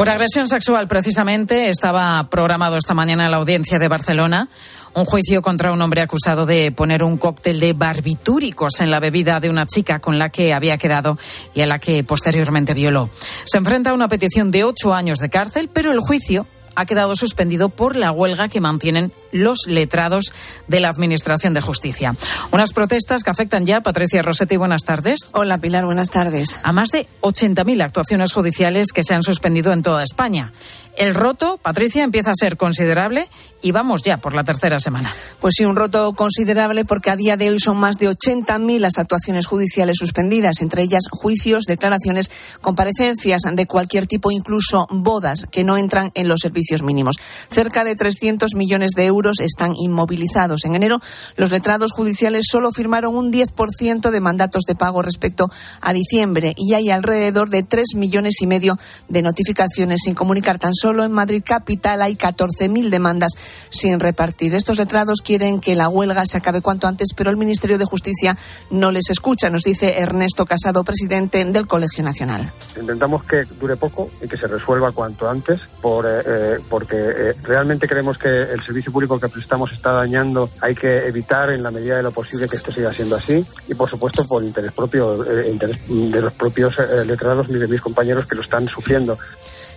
Por 0.03 0.11
agresión 0.11 0.49
sexual, 0.49 0.89
precisamente, 0.89 1.69
estaba 1.69 2.29
programado 2.29 2.77
esta 2.77 2.93
mañana 2.93 3.27
en 3.27 3.31
la 3.31 3.37
audiencia 3.37 3.79
de 3.79 3.87
Barcelona 3.87 4.49
un 4.95 5.05
juicio 5.05 5.43
contra 5.43 5.71
un 5.71 5.81
hombre 5.81 6.01
acusado 6.01 6.45
de 6.45 6.73
poner 6.73 7.05
un 7.05 7.19
cóctel 7.19 7.61
de 7.61 7.73
barbitúricos 7.73 8.81
en 8.81 8.91
la 8.91 8.99
bebida 8.99 9.39
de 9.39 9.49
una 9.49 9.65
chica 9.65 10.01
con 10.01 10.19
la 10.19 10.29
que 10.31 10.53
había 10.55 10.77
quedado 10.77 11.19
y 11.55 11.61
a 11.61 11.67
la 11.67 11.79
que 11.79 12.03
posteriormente 12.03 12.75
violó. 12.75 13.11
Se 13.45 13.59
enfrenta 13.59 13.91
a 13.91 13.95
una 13.95 14.09
petición 14.09 14.51
de 14.51 14.65
ocho 14.65 14.93
años 14.93 15.21
de 15.21 15.31
cárcel, 15.31 15.71
pero 15.73 15.93
el 15.93 16.01
juicio 16.01 16.49
ha 16.75 16.87
quedado 16.87 17.17
suspendido 17.17 17.69
por 17.69 17.97
la 17.97 18.13
huelga 18.13 18.49
que 18.49 18.61
mantienen 18.61 19.13
los 19.33 19.67
letrados 19.67 20.33
de 20.69 20.81
la 20.81 20.89
Administración 20.89 21.55
de 21.55 21.61
Justicia. 21.61 22.15
Unas 22.51 22.73
protestas 22.73 23.23
que 23.23 23.31
afectan 23.31 23.65
ya, 23.65 23.81
Patricia 23.81 24.23
Rossetti, 24.23 24.57
buenas 24.57 24.85
tardes. 24.85 25.31
Hola 25.35 25.59
Pilar, 25.59 25.85
buenas 25.85 26.11
tardes. 26.11 26.61
A 26.63 26.73
más 26.73 26.91
de 26.91 27.07
80.000 27.21 27.83
actuaciones 27.83 28.33
judiciales 28.33 28.93
que 28.93 29.05
se 29.05 29.15
han 29.15 29.23
suspendido 29.23 29.73
en 29.73 29.83
toda 29.83 30.03
España. 30.03 30.53
El 30.97 31.15
roto, 31.15 31.59
Patricia, 31.63 32.03
empieza 32.03 32.31
a 32.31 32.35
ser 32.35 32.57
considerable 32.57 33.29
y 33.63 33.71
vamos 33.71 34.03
ya 34.03 34.19
por 34.19 34.35
la 34.35 34.45
tercera 34.45 34.81
semana. 34.81 35.15
Pues 35.41 35.55
sí, 35.57 35.65
un 35.65 35.77
roto 35.77 36.13
considerable 36.13 36.85
porque 36.85 37.11
a 37.11 37.17
día 37.17 37.37
de 37.37 37.49
hoy 37.49 37.59
son 37.61 37.79
más 37.79 37.97
de 37.97 38.11
80.000 38.11 38.79
las 38.79 38.99
actuaciones 38.99 39.47
judiciales 39.47 39.97
suspendidas, 39.99 40.61
entre 40.61 40.83
ellas 40.83 41.05
juicios, 41.11 41.65
declaraciones, 41.65 42.31
comparecencias 42.61 43.43
de 43.53 43.67
cualquier 43.67 44.07
tipo, 44.07 44.31
incluso 44.31 44.87
bodas 44.91 45.47
que 45.51 45.65
no 45.65 45.79
entran 45.79 46.11
en 46.15 46.29
los 46.29 46.41
servicios 46.41 46.83
mínimos. 46.83 47.17
Cerca 47.51 47.85
de 47.85 47.97
300 47.97 48.55
millones 48.55 48.93
de 48.97 49.07
euros 49.07 49.41
están 49.41 49.75
inmovilizados. 49.77 50.65
En 50.65 50.75
enero, 50.75 51.01
los 51.37 51.51
letrados 51.51 51.93
judiciales 51.93 52.47
solo 52.51 52.71
firmaron 52.73 53.17
un 53.17 53.33
10% 53.33 54.11
de 54.11 54.21
mandatos 54.21 54.65
de 54.67 54.75
pago 54.75 55.03
respecto 55.03 55.51
a 55.81 55.93
diciembre 55.93 56.53
y 56.57 56.75
hay 56.75 56.91
alrededor 56.91 57.49
de 57.49 57.63
3 57.63 57.95
millones 57.95 58.43
y 58.43 58.47
medio 58.47 58.77
de 59.09 59.23
notificaciones 59.23 60.01
sin 60.05 60.15
comunicar 60.15 60.59
tan 60.59 60.75
solo 60.83 61.05
en 61.05 61.13
Madrid 61.13 61.45
capital 61.47 62.03
hay 62.03 62.17
14.000 62.17 62.91
demandas 62.91 63.31
sin 63.71 64.01
repartir. 64.01 64.53
Estos 64.57 64.79
letrados 64.79 65.21
quieren 65.21 65.61
que 65.61 65.77
la 65.77 65.89
huelga 65.89 66.27
se 66.27 66.39
acabe 66.39 66.61
cuanto 66.61 66.89
antes, 66.89 67.11
pero 67.17 67.31
el 67.31 67.37
Ministerio 67.37 67.79
de 67.79 67.85
Justicia 67.85 68.37
no 68.71 68.91
les 68.91 69.09
escucha, 69.09 69.49
nos 69.49 69.63
dice 69.63 70.01
Ernesto 70.01 70.45
Casado, 70.45 70.83
presidente 70.83 71.45
del 71.45 71.69
Colegio 71.69 72.03
Nacional. 72.03 72.51
Intentamos 72.79 73.23
que 73.23 73.45
dure 73.61 73.77
poco 73.77 74.11
y 74.21 74.27
que 74.27 74.37
se 74.37 74.49
resuelva 74.49 74.91
cuanto 74.91 75.31
antes, 75.31 75.61
por, 75.81 76.05
eh, 76.05 76.23
eh, 76.27 76.59
porque 76.69 76.97
eh, 76.97 77.35
realmente 77.45 77.87
creemos 77.87 78.19
que 78.19 78.29
el 78.29 78.61
servicio 78.65 78.91
público 78.91 79.21
que 79.21 79.29
prestamos 79.29 79.71
está 79.71 79.93
dañando. 79.93 80.51
Hay 80.63 80.75
que 80.75 81.07
evitar 81.07 81.51
en 81.51 81.63
la 81.63 81.71
medida 81.71 81.99
de 81.99 82.03
lo 82.03 82.11
posible 82.11 82.49
que 82.49 82.57
esto 82.57 82.73
siga 82.73 82.93
siendo 82.93 83.15
así 83.15 83.47
y, 83.69 83.75
por 83.75 83.89
supuesto, 83.89 84.27
por 84.27 84.43
interés 84.43 84.73
propio 84.73 85.25
interés 85.49 85.79
de 85.89 86.21
los 86.21 86.33
propios 86.33 86.75
letrados 87.07 87.49
ni 87.49 87.59
de 87.61 87.69
mis 87.69 87.81
compañeros 87.81 88.27
que 88.27 88.35
lo 88.35 88.43
están 88.43 88.67
sufriendo. 88.67 89.17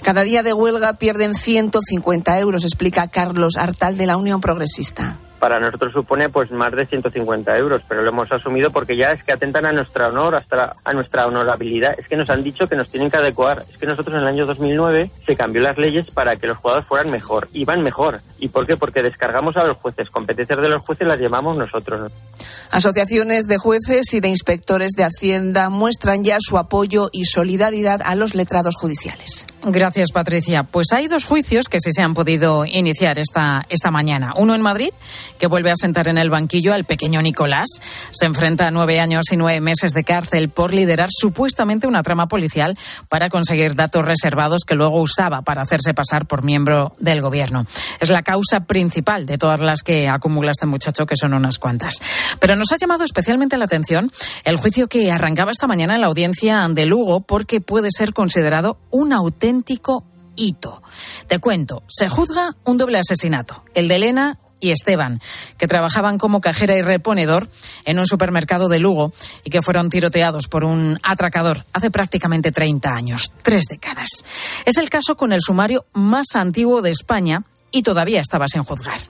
Cada 0.06 0.24
día 0.24 0.44
de 0.44 0.54
huelga 0.54 0.94
pierden 1.00 1.34
150 1.34 2.38
euros, 2.38 2.64
explica 2.64 3.08
Carlos 3.08 3.58
Artal 3.58 3.98
de 3.98 4.06
la 4.06 4.18
Unión 4.18 4.40
Progresista 4.40 5.18
para 5.46 5.60
nosotros 5.60 5.94
supone 5.94 6.30
pues 6.30 6.50
más 6.50 6.72
de 6.72 6.88
150 6.88 7.56
euros, 7.58 7.84
pero 7.88 8.02
lo 8.02 8.10
hemos 8.10 8.32
asumido 8.32 8.72
porque 8.72 8.98
ya 8.98 9.12
es 9.12 9.24
que 9.24 9.32
atentan 9.32 9.68
a 9.68 9.72
nuestra 9.72 10.08
honor, 10.08 10.34
hasta 10.34 10.76
a 10.84 10.94
nuestra 10.94 11.28
honorabilidad. 11.28 11.94
Es 12.00 12.08
que 12.08 12.16
nos 12.16 12.32
han 12.32 12.44
dicho 12.44 12.68
que 12.68 12.76
nos 12.76 12.90
tienen 12.90 13.12
que 13.12 13.18
adecuar. 13.18 13.60
Es 13.60 13.78
que 13.78 13.86
nosotros 13.86 14.16
en 14.16 14.22
el 14.22 14.28
año 14.28 14.48
2009 14.48 15.12
se 15.24 15.36
cambió 15.36 15.62
las 15.62 15.78
leyes 15.78 16.10
para 16.10 16.36
que 16.36 16.48
los 16.48 16.58
jugadores 16.58 16.88
fueran 16.88 17.12
mejor, 17.12 17.48
iban 17.54 17.84
mejor. 17.84 18.22
¿Y 18.40 18.48
por 18.48 18.66
qué? 18.66 18.76
Porque 18.76 19.04
descargamos 19.04 19.56
a 19.58 19.66
los 19.66 19.78
jueces. 19.78 20.10
Competencias 20.10 20.60
de 20.60 20.70
los 20.70 20.82
jueces 20.82 21.08
las 21.08 21.20
llamamos 21.20 21.56
nosotros. 21.56 22.12
Asociaciones 22.72 23.46
de 23.46 23.58
jueces 23.58 24.14
y 24.14 24.20
de 24.20 24.28
inspectores 24.28 24.94
de 24.98 25.04
Hacienda 25.04 25.70
muestran 25.70 26.24
ya 26.24 26.38
su 26.40 26.58
apoyo 26.58 27.10
y 27.12 27.26
solidaridad 27.26 28.02
a 28.04 28.16
los 28.16 28.36
letrados 28.36 28.76
judiciales. 28.76 29.46
Gracias, 29.64 30.12
Patricia. 30.12 30.64
Pues 30.64 30.88
hay 30.92 31.08
dos 31.08 31.26
juicios 31.26 31.70
que 31.70 31.80
sí 31.80 31.92
se 31.92 32.02
han 32.02 32.14
podido 32.14 32.66
iniciar 32.66 33.18
esta, 33.20 33.66
esta 33.70 33.92
mañana. 33.92 34.34
Uno 34.38 34.56
en 34.56 34.62
Madrid 34.62 34.90
que 35.40 35.48
vuelve 35.48 35.72
a 35.72 35.76
sentar 35.76 36.08
en 36.08 36.18
el 36.18 36.30
banquillo 36.30 36.74
al 36.74 36.86
pequeño 36.86 37.22
Nicolás. 37.22 37.68
Se 38.12 38.26
enfrenta 38.26 38.68
a 38.68 38.72
nueve 38.72 39.00
años 39.00 39.26
y 39.32 39.38
nueve 39.38 39.62
meses 39.62 39.94
de 39.94 40.04
cárcel 40.04 40.50
por 40.50 40.74
liderar 40.74 41.10
supuestamente 41.12 41.88
una 41.88 42.04
trama 42.04 42.28
policial 42.28 42.78
para 43.10 43.30
conseguir 43.30 43.76
datos 43.76 44.06
reservados 44.06 44.64
que 44.66 44.76
luego 44.76 45.02
usaba 45.02 45.42
para 45.42 45.62
hacerse 45.62 45.94
pasar 45.94 46.26
por 46.26 46.44
miembro 46.44 46.96
del 47.00 47.22
gobierno. 47.22 47.66
Es 48.00 48.10
la 48.10 48.22
causa 48.22 48.62
principal 48.62 49.26
de 49.26 49.38
todas 49.38 49.62
las 49.62 49.82
que 49.82 50.10
acumula 50.10 50.52
este 50.52 50.66
muchacho, 50.66 51.06
que 51.06 51.16
son 51.16 51.34
unas 51.34 51.60
cuantas. 51.60 52.02
Pero 52.40 52.56
nos 52.56 52.72
ha 52.72 52.78
llamado 52.78 53.04
especialmente 53.04 53.58
la 53.58 53.66
atención 53.66 54.12
el 54.44 54.58
juicio 54.58 54.88
que 54.88 55.12
arrancaba 55.12 55.52
esta 55.52 55.68
mañana 55.68 55.96
en 55.96 56.02
la 56.02 56.08
audiencia 56.08 56.68
de 56.70 56.86
Lugo 56.86 57.22
porque 57.22 57.62
puede 57.62 57.90
ser 57.92 58.14
considerado 58.14 58.78
un 58.90 59.14
auténtico 59.14 60.06
hito. 60.36 60.82
Te 61.28 61.40
cuento, 61.40 61.84
se 61.88 62.10
juzga 62.10 62.56
un 62.66 62.78
doble 62.78 63.00
asesinato, 63.00 63.64
el 63.74 63.88
de 63.88 63.96
Elena 63.96 64.40
y 64.60 64.72
Esteban, 64.72 65.22
que 65.58 65.68
trabajaban 65.68 66.18
como 66.18 66.42
cajera 66.42 66.76
y 66.76 66.82
reponedor 66.82 67.50
en 67.86 68.00
un 68.00 68.08
supermercado 68.08 68.70
de 68.70 68.80
Lugo 68.80 69.14
y 69.44 69.50
que 69.50 69.62
fueron 69.62 69.90
tiroteados 69.90 70.48
por 70.48 70.66
un 70.66 71.00
atracador 71.04 71.66
hace 71.74 71.92
prácticamente 71.92 72.52
30 72.52 72.90
años, 72.90 73.32
tres 73.44 73.66
décadas. 73.70 74.24
Es 74.66 74.78
el 74.78 74.90
caso 74.90 75.18
con 75.18 75.34
el 75.34 75.42
sumario 75.42 75.86
más 75.94 76.36
antiguo 76.36 76.82
de 76.82 76.92
España 76.92 77.44
y 77.76 77.84
todavía 77.84 78.22
estaba 78.22 78.48
sin 78.48 78.64
juzgar. 78.64 79.02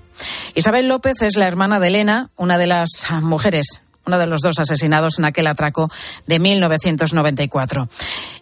Isabel 0.56 0.88
López 0.88 1.22
es 1.22 1.38
la 1.38 1.46
hermana 1.46 1.80
de 1.80 1.90
Elena, 1.90 2.32
una 2.36 2.58
de 2.58 2.66
las 2.66 3.06
mujeres 3.22 3.82
uno 4.08 4.20
de 4.20 4.28
los 4.28 4.42
dos 4.42 4.60
asesinados 4.60 5.18
en 5.18 5.26
aquel 5.26 5.48
atraco 5.48 5.90
de 6.28 6.38
1994. 6.38 7.90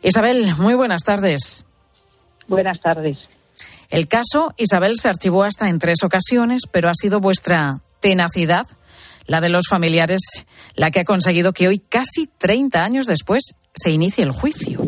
Isabel, 0.01 0.55
muy 0.57 0.73
buenas 0.73 1.03
tardes. 1.03 1.65
Buenas 2.49 2.81
tardes. 2.81 3.17
El 3.89 4.09
caso, 4.09 4.53
Isabel, 4.57 4.97
se 4.99 5.07
archivó 5.07 5.43
hasta 5.43 5.69
en 5.69 5.79
tres 5.79 6.03
ocasiones, 6.03 6.63
pero 6.69 6.89
ha 6.89 6.93
sido 6.93 7.21
vuestra 7.21 7.77
tenacidad, 8.01 8.67
la 9.25 9.39
de 9.39 9.47
los 9.47 9.67
familiares, 9.69 10.19
la 10.75 10.91
que 10.91 10.99
ha 10.99 11.05
conseguido 11.05 11.53
que 11.53 11.69
hoy, 11.69 11.79
casi 11.79 12.27
30 12.27 12.83
años 12.83 13.05
después, 13.05 13.55
se 13.73 13.91
inicie 13.91 14.25
el 14.25 14.31
juicio. 14.31 14.81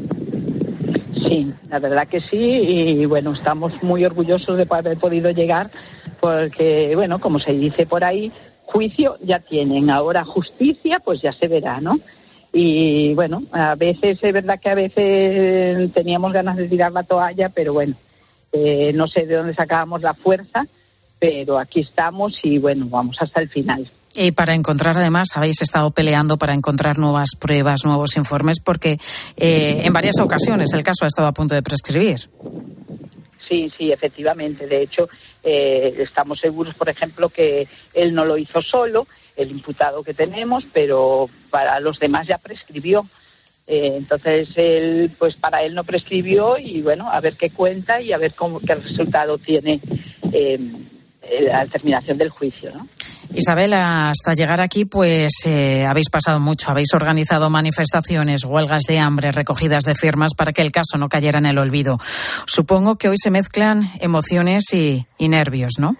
Sí, 1.27 1.51
la 1.69 1.79
verdad 1.79 2.07
que 2.07 2.21
sí 2.21 2.37
y 2.37 3.05
bueno, 3.05 3.33
estamos 3.33 3.73
muy 3.81 4.05
orgullosos 4.05 4.57
de 4.57 4.67
haber 4.69 4.97
podido 4.97 5.31
llegar 5.31 5.71
porque 6.19 6.93
bueno, 6.95 7.19
como 7.19 7.39
se 7.39 7.53
dice 7.53 7.85
por 7.85 8.03
ahí, 8.03 8.31
juicio 8.65 9.17
ya 9.21 9.39
tienen, 9.39 9.89
ahora 9.89 10.23
justicia 10.23 10.99
pues 11.03 11.21
ya 11.21 11.31
se 11.31 11.47
verá, 11.47 11.81
¿no? 11.81 11.99
Y 12.53 13.13
bueno, 13.15 13.43
a 13.51 13.75
veces 13.75 14.19
es 14.21 14.33
verdad 14.33 14.59
que 14.59 14.69
a 14.69 14.75
veces 14.75 15.91
teníamos 15.93 16.31
ganas 16.31 16.55
de 16.55 16.69
tirar 16.69 16.91
la 16.91 17.03
toalla, 17.03 17.49
pero 17.49 17.73
bueno, 17.73 17.95
eh, 18.51 18.93
no 18.93 19.07
sé 19.07 19.25
de 19.25 19.35
dónde 19.35 19.53
sacábamos 19.53 20.01
la 20.01 20.13
fuerza, 20.13 20.65
pero 21.19 21.57
aquí 21.57 21.81
estamos 21.81 22.39
y 22.43 22.57
bueno, 22.59 22.87
vamos 22.89 23.17
hasta 23.19 23.41
el 23.41 23.49
final. 23.49 23.89
Y 24.15 24.31
para 24.31 24.53
encontrar, 24.53 24.97
además, 24.97 25.29
habéis 25.35 25.61
estado 25.61 25.91
peleando 25.91 26.37
para 26.37 26.53
encontrar 26.53 26.97
nuevas 26.97 27.31
pruebas, 27.37 27.83
nuevos 27.83 28.15
informes, 28.15 28.59
porque 28.63 28.97
eh, 29.35 29.81
en 29.83 29.93
varias 29.93 30.19
ocasiones 30.19 30.73
el 30.73 30.83
caso 30.83 31.03
ha 31.03 31.07
estado 31.07 31.27
a 31.27 31.33
punto 31.33 31.53
de 31.53 31.61
prescribir. 31.61 32.29
Sí, 33.47 33.71
sí, 33.77 33.91
efectivamente. 33.91 34.67
De 34.67 34.81
hecho, 34.81 35.09
eh, 35.43 35.95
estamos 35.99 36.39
seguros, 36.39 36.73
por 36.75 36.89
ejemplo, 36.89 37.29
que 37.29 37.67
él 37.93 38.13
no 38.13 38.25
lo 38.25 38.37
hizo 38.37 38.61
solo, 38.61 39.05
el 39.35 39.51
imputado 39.51 40.01
que 40.01 40.13
tenemos, 40.13 40.65
pero 40.73 41.29
para 41.49 41.79
los 41.81 41.99
demás 41.99 42.25
ya 42.27 42.37
prescribió. 42.37 43.05
Eh, 43.67 43.95
entonces, 43.97 44.47
él, 44.55 45.11
pues 45.19 45.35
para 45.35 45.63
él 45.63 45.75
no 45.75 45.83
prescribió 45.83 46.57
y 46.57 46.81
bueno, 46.81 47.11
a 47.11 47.19
ver 47.19 47.35
qué 47.35 47.49
cuenta 47.49 48.01
y 48.01 48.13
a 48.13 48.17
ver 48.17 48.33
cómo, 48.33 48.61
qué 48.61 48.75
resultado 48.75 49.37
tiene 49.37 49.81
la 51.41 51.65
terminación 51.65 52.17
del 52.17 52.29
juicio, 52.29 52.71
¿no? 52.73 52.87
Isabel, 53.33 53.73
hasta 53.73 54.33
llegar 54.33 54.61
aquí, 54.61 54.85
pues 54.85 55.31
eh, 55.45 55.85
habéis 55.87 56.09
pasado 56.09 56.39
mucho, 56.39 56.71
habéis 56.71 56.93
organizado 56.93 57.49
manifestaciones, 57.49 58.43
huelgas 58.45 58.83
de 58.83 58.99
hambre, 58.99 59.31
recogidas 59.31 59.83
de 59.83 59.95
firmas 59.95 60.33
para 60.35 60.53
que 60.53 60.61
el 60.61 60.71
caso 60.71 60.97
no 60.97 61.09
cayera 61.09 61.39
en 61.39 61.45
el 61.45 61.57
olvido. 61.57 61.97
Supongo 62.45 62.95
que 62.97 63.09
hoy 63.09 63.17
se 63.17 63.31
mezclan 63.31 63.89
emociones 63.99 64.73
y, 64.73 65.05
nervios, 65.19 65.73
¿no? 65.79 65.95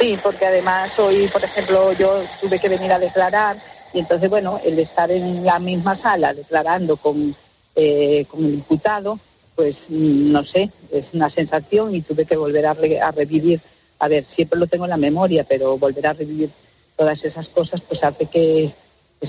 Sí, 0.00 0.16
porque 0.22 0.46
además 0.46 0.90
hoy, 0.98 1.28
por 1.28 1.44
ejemplo, 1.44 1.92
yo 1.92 2.24
tuve 2.40 2.58
que 2.58 2.68
venir 2.68 2.92
a 2.92 2.98
declarar 2.98 3.56
y 3.92 4.00
entonces, 4.00 4.30
bueno, 4.30 4.60
el 4.64 4.78
estar 4.78 5.10
en 5.10 5.44
la 5.44 5.58
misma 5.58 6.00
sala 6.00 6.32
declarando 6.32 6.96
con, 6.96 7.34
eh, 7.76 8.24
con 8.30 8.44
el 8.44 8.54
imputado, 8.54 9.18
pues 9.54 9.76
mm, 9.88 10.32
no 10.32 10.44
sé, 10.44 10.70
es 10.90 11.04
una 11.12 11.28
sensación 11.28 11.94
y 11.94 12.02
tuve 12.02 12.24
que 12.24 12.36
volver 12.36 12.66
a 12.66 13.10
revivir 13.10 13.60
a 14.02 14.08
ver, 14.08 14.26
siempre 14.34 14.58
lo 14.58 14.66
tengo 14.66 14.84
en 14.84 14.90
la 14.90 14.96
memoria, 14.96 15.46
pero 15.48 15.78
volver 15.78 16.08
a 16.08 16.12
revivir 16.12 16.50
todas 16.96 17.24
esas 17.24 17.46
cosas, 17.48 17.80
pues 17.82 18.02
hace 18.02 18.26
que, 18.26 18.74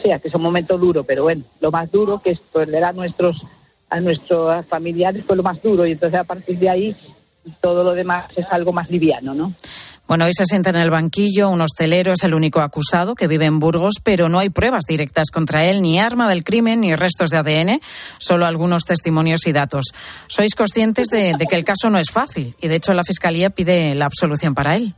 sea, 0.01 0.17
que 0.17 0.29
es 0.29 0.33
un 0.33 0.41
momento 0.41 0.79
duro, 0.79 1.03
pero 1.03 1.21
bueno, 1.21 1.43
lo 1.59 1.69
más 1.69 1.91
duro 1.91 2.19
que 2.23 2.31
es 2.31 2.39
perder 2.39 2.83
a 2.83 2.91
nuestros, 2.91 3.39
a 3.91 3.99
nuestros 3.99 4.65
familiares 4.65 5.25
fue 5.27 5.35
lo 5.35 5.43
más 5.43 5.61
duro, 5.61 5.85
y 5.85 5.91
entonces 5.91 6.19
a 6.19 6.23
partir 6.23 6.57
de 6.57 6.71
ahí 6.71 6.95
todo 7.61 7.83
lo 7.83 7.93
demás 7.93 8.25
es 8.35 8.47
algo 8.49 8.73
más 8.73 8.89
liviano, 8.89 9.35
¿no? 9.35 9.53
Bueno, 10.05 10.25
hoy 10.25 10.33
se 10.33 10.45
sienta 10.45 10.69
en 10.69 10.75
el 10.75 10.89
banquillo 10.89 11.50
un 11.50 11.62
hostelero, 11.62 12.12
es 12.12 12.24
el 12.24 12.33
único 12.33 12.60
acusado 12.60 13.15
que 13.15 13.27
vive 13.27 13.45
en 13.45 13.60
Burgos, 13.60 13.95
pero 14.03 14.27
no 14.27 14.39
hay 14.39 14.50
pruebas 14.50 14.83
directas 14.86 15.31
contra 15.31 15.65
él, 15.65 15.81
ni 15.81 15.98
arma 15.98 16.29
del 16.29 16.43
crimen, 16.43 16.81
ni 16.81 16.93
restos 16.93 17.29
de 17.29 17.38
ADN, 17.38 17.79
solo 18.17 18.45
algunos 18.45 18.83
testimonios 18.83 19.48
y 19.48 19.53
datos. 19.53 19.86
¿Sois 20.27 20.55
conscientes 20.55 21.07
de, 21.07 21.36
que 21.50 21.55
el 21.55 21.63
caso 21.63 21.89
no 21.89 21.98
es 22.00 22.12
fácil 22.12 22.53
y, 22.62 22.67
de 22.67 22.75
hecho, 22.75 22.93
la 22.93 23.05
Fiscalía 23.05 23.50
pide 23.50 23.95
la 23.95 24.05
absolución 24.05 24.53
para 24.53 24.75
él? 24.75 24.93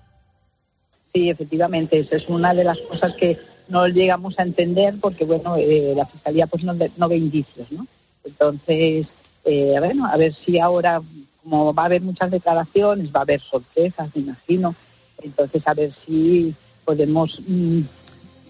Sí, 1.14 1.30
efectivamente, 1.30 2.00
esa 2.00 2.16
es 2.16 2.28
una 2.28 2.54
de 2.56 2.64
las 2.64 2.80
cosas 2.90 3.14
que 3.16 3.38
no 3.68 3.88
llegamos 3.88 4.38
a 4.40 4.44
entender 4.44 4.96
porque, 5.00 5.24
bueno, 5.24 5.56
eh, 5.56 5.94
la 5.96 6.08
Fiscalía 6.08 6.48
pues 6.48 6.64
no, 6.64 6.76
ve 7.08 7.18
indicios, 7.18 7.72
¿no? 7.72 7.86
Entonces, 8.24 9.06
eh, 9.46 9.76
bueno, 9.78 10.08
a 10.08 10.18
ver 10.18 10.34
si 10.34 10.60
ahora, 10.60 11.00
como 11.44 11.76
va 11.76 11.84
a 11.84 11.86
haber 11.86 12.02
muchas 12.02 12.32
declaraciones, 12.32 13.14
va 13.16 13.20
a 13.20 13.24
haber 13.24 13.40
sorpresas, 13.40 14.10
me 14.16 14.24
imagino, 14.24 14.76
entonces, 15.22 15.62
a 15.68 15.74
ver 15.74 15.92
si 16.06 16.54
podemos, 16.84 17.40
mm, 17.48 17.82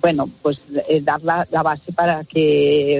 bueno, 0.02 0.30
pues 0.42 0.60
eh, 0.88 1.02
dar 1.02 1.22
la, 1.24 1.46
base 1.64 1.92
para 1.94 2.24
que 2.24 2.98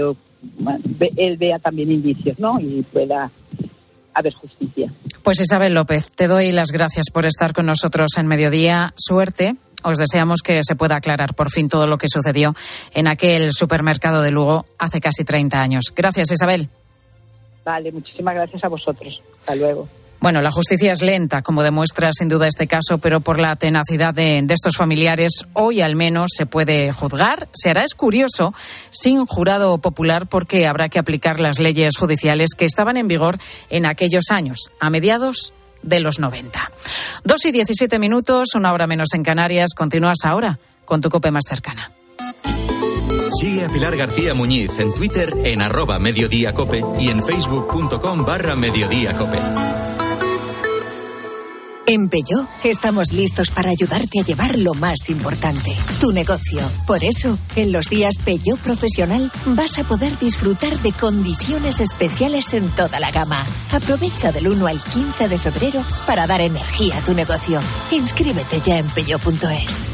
él 1.18 1.38
vea 1.38 1.60
también 1.60 1.92
indicios, 1.92 2.40
¿no? 2.40 2.60
Y 2.60 2.84
pueda 2.84 3.30
haber 4.14 4.34
justicia. 4.34 4.92
Pues 5.24 5.40
Isabel 5.40 5.74
López, 5.74 6.12
te 6.16 6.28
doy 6.28 6.52
las 6.52 6.72
gracias 6.72 7.08
por 7.12 7.26
estar 7.26 7.54
con 7.54 7.66
nosotros 7.66 8.12
en 8.18 8.28
Mediodía. 8.28 8.94
Suerte. 8.96 9.56
Os 9.84 9.98
deseamos 9.98 10.42
que 10.42 10.62
se 10.64 10.76
pueda 10.76 10.96
aclarar 10.96 11.36
por 11.36 11.52
fin 11.52 11.70
todo 11.70 11.86
lo 11.86 11.98
que 12.00 12.08
sucedió 12.10 12.56
en 12.94 13.08
aquel 13.08 13.52
supermercado 13.52 14.24
de 14.24 14.32
Lugo 14.32 14.66
hace 14.80 15.00
casi 15.00 15.24
30 15.24 15.62
años. 15.62 15.94
Gracias, 15.96 16.32
Isabel. 16.32 16.70
Vale, 17.64 17.92
muchísimas 17.92 18.34
gracias 18.34 18.64
a 18.64 18.68
vosotros. 18.68 19.22
Hasta 19.42 19.56
luego. 19.56 19.88
Bueno, 20.26 20.42
la 20.42 20.50
justicia 20.50 20.92
es 20.92 21.04
lenta, 21.04 21.44
como 21.44 21.62
demuestra 21.62 22.10
sin 22.12 22.30
duda 22.30 22.48
este 22.48 22.66
caso, 22.66 22.98
pero 22.98 23.20
por 23.20 23.38
la 23.38 23.56
tenacidad 23.58 24.12
de, 24.12 24.44
estos 24.50 24.76
familiares, 24.76 25.46
hoy 25.54 25.82
al 25.82 25.96
menos 25.96 26.32
se 26.36 26.48
puede 26.48 26.92
juzgar. 26.92 27.48
Se 27.54 27.70
hará, 27.70 27.84
es 27.84 27.94
curioso, 27.94 28.52
sin 28.90 29.28
jurado 29.28 29.78
popular, 29.78 30.26
porque 30.26 30.66
habrá 30.66 30.90
que 30.90 30.98
aplicar 30.98 31.40
las 31.40 31.60
leyes 31.60 31.96
judiciales 31.96 32.56
que 32.58 32.66
estaban 32.66 32.98
en 32.98 33.08
vigor 33.08 33.38
en 33.70 33.86
aquellos 33.86 34.32
años, 34.32 34.72
a 34.80 34.90
mediados 34.90 35.54
de 35.84 36.00
los 36.00 36.18
90. 36.18 36.72
Dos 37.24 37.46
y 37.46 37.52
diecisiete 37.52 38.00
minutos, 38.00 38.56
una 38.56 38.74
hora 38.74 38.88
menos 38.88 39.14
en 39.14 39.22
Canarias. 39.22 39.76
Continúas 39.76 40.26
ahora 40.26 40.58
con 40.86 41.02
tu 41.02 41.10
cope 41.12 41.30
más 41.30 41.44
cercana. 41.48 41.92
Sigue 43.40 43.64
a 43.64 43.70
Pilar 43.70 43.96
García 43.96 44.34
Muñiz 44.34 44.80
en 44.80 44.92
Twitter 44.92 45.32
en 45.44 45.62
arroba 45.62 46.00
mediodíacope 46.00 46.84
y 47.00 47.10
en 47.10 47.24
facebook.com 47.24 48.26
barra 48.26 48.56
mediodíacope. 48.56 49.95
En 51.88 52.10
Peugeot 52.10 52.48
estamos 52.64 53.12
listos 53.12 53.52
para 53.52 53.70
ayudarte 53.70 54.20
a 54.20 54.24
llevar 54.24 54.58
lo 54.58 54.74
más 54.74 55.08
importante, 55.10 55.76
tu 56.02 56.12
negocio. 56.12 56.60
Por 56.88 57.04
eso, 57.04 57.38
en 57.56 57.72
los 57.72 57.90
días 57.90 58.18
Peugeot 58.18 58.60
Profesional 58.60 59.32
vas 59.48 59.78
a 59.78 59.84
poder 59.84 60.18
disfrutar 60.18 60.76
de 60.80 60.92
condiciones 60.94 61.82
especiales 61.82 62.56
en 62.56 62.70
toda 62.70 63.00
la 63.00 63.12
gama. 63.12 63.46
Aprovecha 63.72 64.32
del 64.32 64.48
1 64.48 64.66
al 64.66 64.82
15 64.82 65.28
de 65.28 65.38
febrero 65.38 65.84
para 66.08 66.26
dar 66.26 66.42
energía 66.42 66.98
a 66.98 67.04
tu 67.04 67.14
negocio. 67.14 67.60
Inscríbete 67.92 68.62
ya 68.62 68.80
en 68.80 68.88
peugeot.es. 68.88 69.88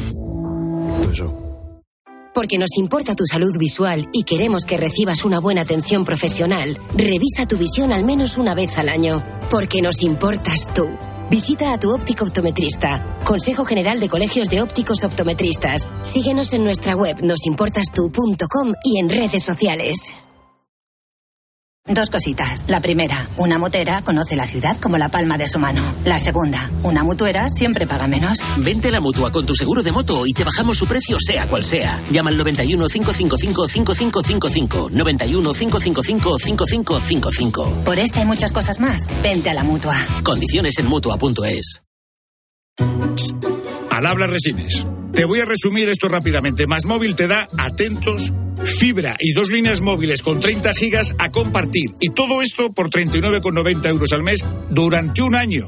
Porque 2.32 2.56
nos 2.56 2.78
importa 2.78 3.14
tu 3.14 3.26
salud 3.26 3.54
visual 3.58 4.08
y 4.14 4.24
queremos 4.24 4.64
que 4.64 4.78
recibas 4.78 5.26
una 5.26 5.40
buena 5.40 5.60
atención 5.60 6.06
profesional, 6.06 6.78
revisa 6.96 7.46
tu 7.46 7.58
visión 7.58 7.92
al 7.92 8.04
menos 8.04 8.38
una 8.38 8.54
vez 8.54 8.78
al 8.78 8.88
año. 8.88 9.22
Porque 9.50 9.82
nos 9.82 10.02
importas 10.02 10.72
tú. 10.74 10.88
Visita 11.32 11.72
a 11.72 11.78
tu 11.78 11.90
óptico 11.90 12.26
optometrista. 12.26 13.02
Consejo 13.24 13.64
General 13.64 13.98
de 13.98 14.10
Colegios 14.10 14.50
de 14.50 14.60
Ópticos 14.60 15.02
Optometristas. 15.02 15.88
Síguenos 16.02 16.52
en 16.52 16.62
nuestra 16.62 16.94
web 16.94 17.22
nosimportastu.com 17.22 18.74
y 18.84 18.98
en 18.98 19.08
redes 19.08 19.42
sociales. 19.42 20.12
Dos 21.86 22.10
cositas. 22.10 22.64
La 22.68 22.80
primera, 22.80 23.28
una 23.38 23.58
motera 23.58 24.02
conoce 24.02 24.36
la 24.36 24.46
ciudad 24.46 24.76
como 24.80 24.98
la 24.98 25.08
palma 25.08 25.36
de 25.36 25.48
su 25.48 25.58
mano. 25.58 25.92
La 26.04 26.20
segunda, 26.20 26.70
una 26.84 27.02
mutuera 27.02 27.48
siempre 27.48 27.88
paga 27.88 28.06
menos. 28.06 28.38
Vente 28.58 28.86
a 28.86 28.92
la 28.92 29.00
mutua 29.00 29.32
con 29.32 29.44
tu 29.44 29.54
seguro 29.56 29.82
de 29.82 29.90
moto 29.90 30.24
y 30.24 30.32
te 30.32 30.44
bajamos 30.44 30.78
su 30.78 30.86
precio 30.86 31.16
sea 31.18 31.48
cual 31.48 31.64
sea. 31.64 32.00
Llama 32.12 32.30
al 32.30 32.38
91 32.38 32.86
555 32.86 33.66
5555. 33.66 34.90
91 34.92 35.52
555 35.52 36.38
5555. 36.38 37.84
Por 37.84 37.98
esta 37.98 38.20
y 38.20 38.26
muchas 38.26 38.52
cosas 38.52 38.78
más, 38.78 39.10
vente 39.20 39.50
a 39.50 39.54
la 39.54 39.64
mutua. 39.64 39.96
Condiciones 40.22 40.78
en 40.78 40.86
mutua.es. 40.86 41.82
Al 43.90 44.06
habla 44.06 44.28
Resines. 44.28 44.86
Te 45.12 45.24
voy 45.24 45.40
a 45.40 45.46
resumir 45.46 45.88
esto 45.88 46.08
rápidamente. 46.08 46.68
Más 46.68 46.84
móvil 46.84 47.16
te 47.16 47.26
da 47.26 47.48
atentos 47.58 48.32
fibra 48.64 49.16
y 49.18 49.32
dos 49.32 49.50
líneas 49.50 49.80
móviles 49.80 50.22
con 50.22 50.40
30 50.40 50.72
gigas 50.74 51.14
a 51.18 51.30
compartir. 51.30 51.90
Y 52.00 52.10
todo 52.10 52.42
esto 52.42 52.72
por 52.72 52.90
39,90 52.90 53.88
euros 53.88 54.12
al 54.12 54.22
mes 54.22 54.44
durante 54.70 55.22
un 55.22 55.34
año. 55.34 55.66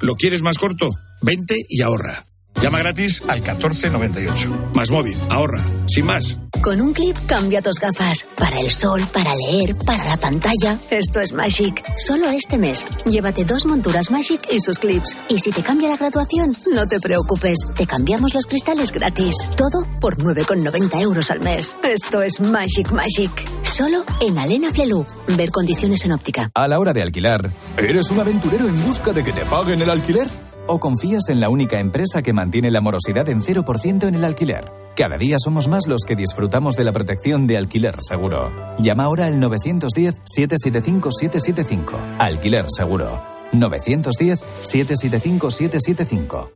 ¿Lo 0.00 0.14
quieres 0.14 0.42
más 0.42 0.58
corto? 0.58 0.90
Vente 1.22 1.64
y 1.68 1.82
ahorra. 1.82 2.24
Llama 2.60 2.78
gratis 2.78 3.22
al 3.28 3.40
1498. 3.40 4.70
Más 4.74 4.90
móvil, 4.90 5.16
ahorra, 5.30 5.62
sin 5.86 6.06
más. 6.06 6.38
Con 6.62 6.80
un 6.80 6.92
clip 6.92 7.16
cambia 7.26 7.60
tus 7.60 7.78
gafas. 7.78 8.26
Para 8.36 8.58
el 8.58 8.70
sol, 8.70 9.06
para 9.12 9.34
leer, 9.34 9.74
para 9.84 10.04
la 10.04 10.16
pantalla. 10.16 10.78
Esto 10.90 11.20
es 11.20 11.32
Magic. 11.32 11.82
Solo 11.98 12.30
este 12.30 12.58
mes. 12.58 12.84
Llévate 13.04 13.44
dos 13.44 13.66
monturas 13.66 14.10
Magic 14.10 14.40
y 14.50 14.60
sus 14.60 14.78
clips. 14.78 15.16
Y 15.28 15.38
si 15.38 15.50
te 15.50 15.62
cambia 15.62 15.90
la 15.90 15.96
graduación, 15.96 16.52
no 16.74 16.86
te 16.86 16.98
preocupes. 16.98 17.58
Te 17.76 17.86
cambiamos 17.86 18.34
los 18.34 18.46
cristales 18.46 18.90
gratis. 18.90 19.36
Todo 19.56 19.86
por 20.00 20.16
9,90 20.16 21.00
euros 21.02 21.30
al 21.30 21.40
mes. 21.40 21.76
Esto 21.84 22.22
es 22.22 22.40
Magic 22.40 22.90
Magic. 22.90 23.30
Solo 23.62 24.04
en 24.20 24.38
Alena 24.38 24.70
Flelu. 24.72 25.04
Ver 25.36 25.50
condiciones 25.50 26.04
en 26.04 26.12
óptica. 26.12 26.50
A 26.54 26.66
la 26.66 26.78
hora 26.78 26.92
de 26.92 27.02
alquilar, 27.02 27.50
¿eres 27.76 28.10
un 28.10 28.20
aventurero 28.20 28.66
en 28.66 28.84
busca 28.84 29.12
de 29.12 29.22
que 29.22 29.32
te 29.32 29.44
paguen 29.44 29.82
el 29.82 29.90
alquiler? 29.90 30.45
¿O 30.68 30.80
confías 30.80 31.28
en 31.28 31.38
la 31.40 31.48
única 31.48 31.78
empresa 31.78 32.22
que 32.22 32.32
mantiene 32.32 32.70
la 32.70 32.80
morosidad 32.80 33.28
en 33.28 33.40
0% 33.40 34.08
en 34.08 34.14
el 34.16 34.24
alquiler? 34.24 34.64
Cada 34.96 35.16
día 35.18 35.36
somos 35.38 35.68
más 35.68 35.86
los 35.86 36.02
que 36.06 36.16
disfrutamos 36.16 36.74
de 36.74 36.84
la 36.84 36.92
protección 36.92 37.46
de 37.46 37.58
Alquiler 37.58 37.96
Seguro. 38.00 38.74
Llama 38.78 39.04
ahora 39.04 39.26
al 39.26 39.38
910-775-775. 39.40 42.16
Alquiler 42.18 42.64
Seguro. 42.70 43.22
910-775-775. 43.52 46.52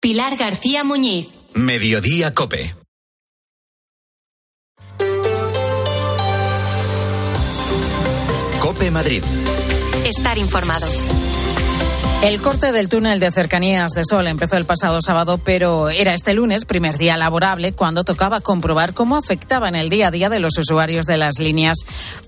Pilar 0.00 0.36
García 0.36 0.84
Muñiz. 0.84 1.30
Mediodía 1.54 2.34
Cope. 2.34 2.74
Cope 8.60 8.90
Madrid. 8.90 9.22
Estar 10.04 10.36
informado. 10.36 10.86
El 12.24 12.40
corte 12.40 12.72
del 12.72 12.88
túnel 12.88 13.20
de 13.20 13.30
cercanías 13.30 13.92
de 13.92 14.02
Sol 14.02 14.26
empezó 14.26 14.56
el 14.56 14.64
pasado 14.64 15.02
sábado, 15.02 15.36
pero 15.36 15.90
era 15.90 16.14
este 16.14 16.32
lunes, 16.32 16.64
primer 16.64 16.96
día 16.96 17.18
laborable, 17.18 17.74
cuando 17.74 18.02
tocaba 18.02 18.40
comprobar 18.40 18.94
cómo 18.94 19.18
afectaba 19.18 19.68
en 19.68 19.74
el 19.74 19.90
día 19.90 20.08
a 20.08 20.10
día 20.10 20.30
de 20.30 20.40
los 20.40 20.56
usuarios 20.56 21.04
de 21.04 21.18
las 21.18 21.38
líneas 21.38 21.76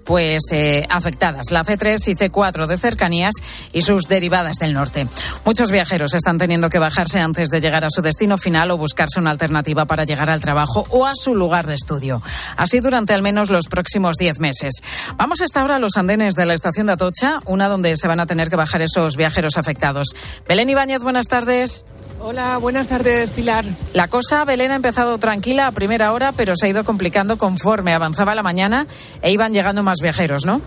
pues 0.04 0.42
eh, 0.52 0.86
afectadas, 0.90 1.50
la 1.50 1.64
C3 1.64 1.96
y 2.08 2.14
C4 2.14 2.66
de 2.66 2.76
cercanías 2.76 3.36
y 3.72 3.80
sus 3.80 4.06
derivadas 4.06 4.56
del 4.56 4.74
norte. 4.74 5.08
Muchos 5.46 5.72
viajeros 5.72 6.12
están 6.12 6.36
teniendo 6.36 6.68
que 6.68 6.78
bajarse 6.78 7.18
antes 7.18 7.48
de 7.48 7.62
llegar 7.62 7.86
a 7.86 7.90
su 7.90 8.02
destino 8.02 8.36
final 8.36 8.70
o 8.72 8.76
buscarse 8.76 9.18
una 9.18 9.30
alternativa 9.30 9.86
para 9.86 10.04
llegar 10.04 10.28
al 10.28 10.42
trabajo 10.42 10.86
o 10.90 11.06
a 11.06 11.12
su 11.14 11.34
lugar 11.34 11.66
de 11.66 11.74
estudio. 11.74 12.20
Así 12.58 12.80
durante 12.80 13.14
al 13.14 13.22
menos 13.22 13.48
los 13.48 13.66
próximos 13.66 14.18
diez 14.18 14.40
meses. 14.40 14.74
Vamos 15.16 15.40
hasta 15.40 15.62
ahora 15.62 15.76
a 15.76 15.80
los 15.80 15.96
andenes 15.96 16.34
de 16.34 16.44
la 16.44 16.52
estación 16.52 16.86
de 16.86 16.92
Atocha, 16.92 17.40
una 17.46 17.68
donde 17.68 17.96
se 17.96 18.06
van 18.06 18.20
a 18.20 18.26
tener 18.26 18.50
que 18.50 18.56
bajar 18.56 18.82
esos 18.82 19.16
viajeros 19.16 19.56
afectados. 19.56 19.85
Belén 20.48 20.68
Ibáñez, 20.68 21.02
buenas 21.02 21.28
tardes. 21.28 21.84
Hola, 22.20 22.56
buenas 22.58 22.88
tardes, 22.88 23.30
Pilar. 23.30 23.64
La 23.92 24.08
cosa, 24.08 24.44
Belén, 24.44 24.70
ha 24.72 24.76
empezado 24.76 25.18
tranquila 25.18 25.66
a 25.66 25.72
primera 25.72 26.12
hora, 26.12 26.32
pero 26.32 26.54
se 26.56 26.66
ha 26.66 26.68
ido 26.68 26.84
complicando 26.84 27.36
conforme 27.36 27.92
avanzaba 27.92 28.34
la 28.34 28.42
mañana 28.42 28.86
e 29.22 29.30
iban 29.30 29.52
llegando 29.52 29.82
más 29.82 29.98
viajeros, 30.02 30.46
¿no? 30.46 30.60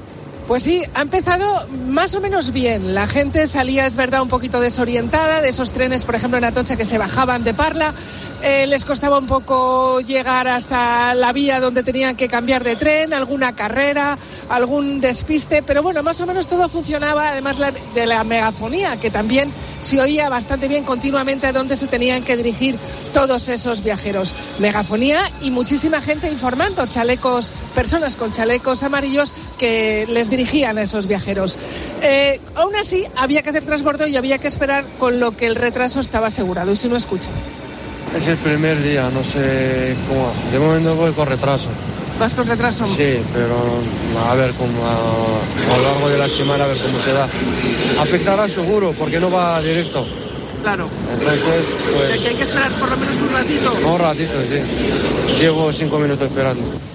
Pues 0.49 0.63
sí, 0.63 0.81
ha 0.95 1.03
empezado 1.03 1.45
más 1.89 2.15
o 2.15 2.21
menos 2.21 2.51
bien. 2.51 2.95
La 2.95 3.05
gente 3.05 3.45
salía, 3.45 3.85
es 3.85 3.95
verdad, 3.95 4.23
un 4.23 4.29
poquito 4.29 4.59
desorientada 4.59 5.41
de 5.41 5.49
esos 5.49 5.69
trenes, 5.69 6.05
por 6.05 6.15
ejemplo, 6.15 6.39
en 6.39 6.43
Atocha 6.43 6.75
que 6.75 6.85
se 6.85 6.97
bajaban 6.97 7.43
de 7.43 7.53
Parla. 7.53 7.93
Eh, 8.41 8.65
les 8.65 8.83
costaba 8.83 9.19
un 9.19 9.27
poco 9.27 9.99
llegar 10.01 10.47
hasta 10.47 11.13
la 11.13 11.33
vía 11.33 11.59
donde 11.59 11.83
tenían 11.83 12.15
que 12.15 12.27
cambiar 12.27 12.63
de 12.63 12.75
tren, 12.75 13.13
alguna 13.13 13.53
carrera, 13.53 14.17
algún 14.49 14.99
despiste, 15.01 15.62
pero 15.62 15.83
bueno, 15.83 16.01
más 16.01 16.19
o 16.21 16.25
menos 16.25 16.47
todo 16.47 16.67
funcionaba, 16.67 17.29
además 17.29 17.57
de 17.93 18.05
la 18.07 18.23
megafonía, 18.23 18.97
que 18.97 19.12
también 19.12 19.51
se 19.79 19.99
oía 20.01 20.29
bastante 20.29 20.67
bien 20.67 20.83
continuamente 20.83 21.47
a 21.47 21.53
dónde 21.53 21.77
se 21.77 21.88
tenían 21.88 22.23
que 22.23 22.38
dirigir 22.38 22.77
todos 23.13 23.49
esos 23.49 23.83
viajeros. 23.83 24.35
Megafonía 24.59 25.21
y 25.41 25.51
muchísima 25.51 26.01
gente 26.01 26.31
informando, 26.31 26.85
chalecos, 26.88 27.51
personas 27.75 28.15
con 28.15 28.31
chalecos 28.31 28.83
amarillos 28.83 29.33
que 29.60 30.08
les 30.10 30.32
dirigían 30.32 30.80
a 30.80 30.82
esos 30.82 31.06
viajeros. 31.06 31.60
Eh, 32.02 32.39
aún 32.56 32.76
así, 32.76 33.06
había 33.15 33.43
que 33.43 33.52
hacer 33.52 33.63
transbordo 33.63 34.08
y 34.08 34.15
había 34.15 34.39
que 34.39 34.48
esperar 34.48 34.84
con 34.98 35.19
lo 35.19 35.38
que 35.38 35.45
el 35.45 35.56
retraso 35.56 36.00
estaba 36.00 36.28
asegurado. 36.28 36.72
Y 36.72 36.76
si 36.76 36.88
no 36.88 36.95
escucha. 36.95 37.30
Es 38.17 38.28
el 38.28 38.38
primer 38.38 38.82
día, 38.82 39.08
no 39.13 39.24
sé 39.24 39.95
cómo. 40.08 40.32
De 40.52 40.58
momento 40.58 40.95
voy 40.95 41.12
con 41.12 41.28
retraso. 41.28 41.69
¿Vas 42.19 42.34
con 42.34 42.48
retraso? 42.48 42.88
Sí, 42.88 43.19
pero 43.34 43.56
a 44.28 44.36
ver 44.36 44.52
cómo 44.54 44.74
a, 44.86 45.78
lo 45.78 45.84
largo 45.84 46.10
de 46.10 46.17
la 46.17 46.28
semana 46.28 46.63
a 46.65 46.67
ver 46.67 46.78
cómo 46.78 47.00
se 47.00 47.13
da. 47.13 47.28
Afectará 48.00 48.48
seguro 48.48 48.93
porque 48.98 49.19
no 49.19 49.30
va 49.30 49.62
directo. 49.62 50.06
Claro. 50.63 50.89
Entonces, 51.13 51.65
pues. 51.93 52.19
que 52.19 52.30
hay 52.30 52.36
que 52.36 52.43
esperar 52.43 52.72
por 52.74 52.89
lo 52.89 52.98
menos 52.98 53.22
un 53.22 53.32
ratito. 53.32 53.74
Un 53.86 54.00
ratito, 54.00 54.34
sí. 54.43 55.39
Llevo 55.39 55.72
cinco 55.72 56.00
minutos 56.00 56.28
esperando. 56.28 56.88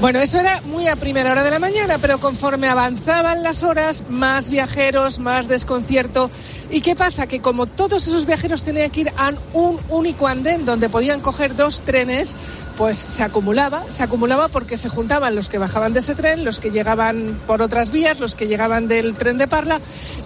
Bueno, 0.00 0.18
eso 0.20 0.40
era 0.40 0.62
muy 0.62 0.88
a 0.88 0.96
primera 0.96 1.30
hora 1.30 1.42
de 1.42 1.50
la 1.50 1.58
mañana, 1.58 1.98
pero 1.98 2.18
conforme 2.18 2.68
avanzaban 2.68 3.42
las 3.42 3.62
horas, 3.62 4.04
más 4.08 4.48
viajeros, 4.48 5.18
más 5.18 5.46
desconcierto. 5.46 6.30
¿Y 6.70 6.80
qué 6.80 6.96
pasa? 6.96 7.26
Que 7.26 7.40
como 7.40 7.66
todos 7.66 8.06
esos 8.06 8.24
viajeros 8.24 8.62
tenían 8.62 8.90
que 8.90 9.02
ir 9.02 9.12
a 9.18 9.34
un 9.52 9.78
único 9.90 10.26
andén 10.26 10.64
donde 10.64 10.88
podían 10.88 11.20
coger 11.20 11.54
dos 11.54 11.82
trenes, 11.82 12.38
pues 12.78 12.96
se 12.96 13.22
acumulaba, 13.22 13.84
se 13.90 14.02
acumulaba 14.02 14.48
porque 14.48 14.78
se 14.78 14.88
juntaban 14.88 15.34
los 15.34 15.50
que 15.50 15.58
bajaban 15.58 15.92
de 15.92 16.00
ese 16.00 16.14
tren, 16.14 16.46
los 16.46 16.60
que 16.60 16.70
llegaban 16.70 17.38
por 17.46 17.60
otras 17.60 17.90
vías, 17.90 18.20
los 18.20 18.34
que 18.34 18.46
llegaban 18.46 18.88
del 18.88 19.14
tren 19.16 19.36
de 19.36 19.48
Parla 19.48 19.80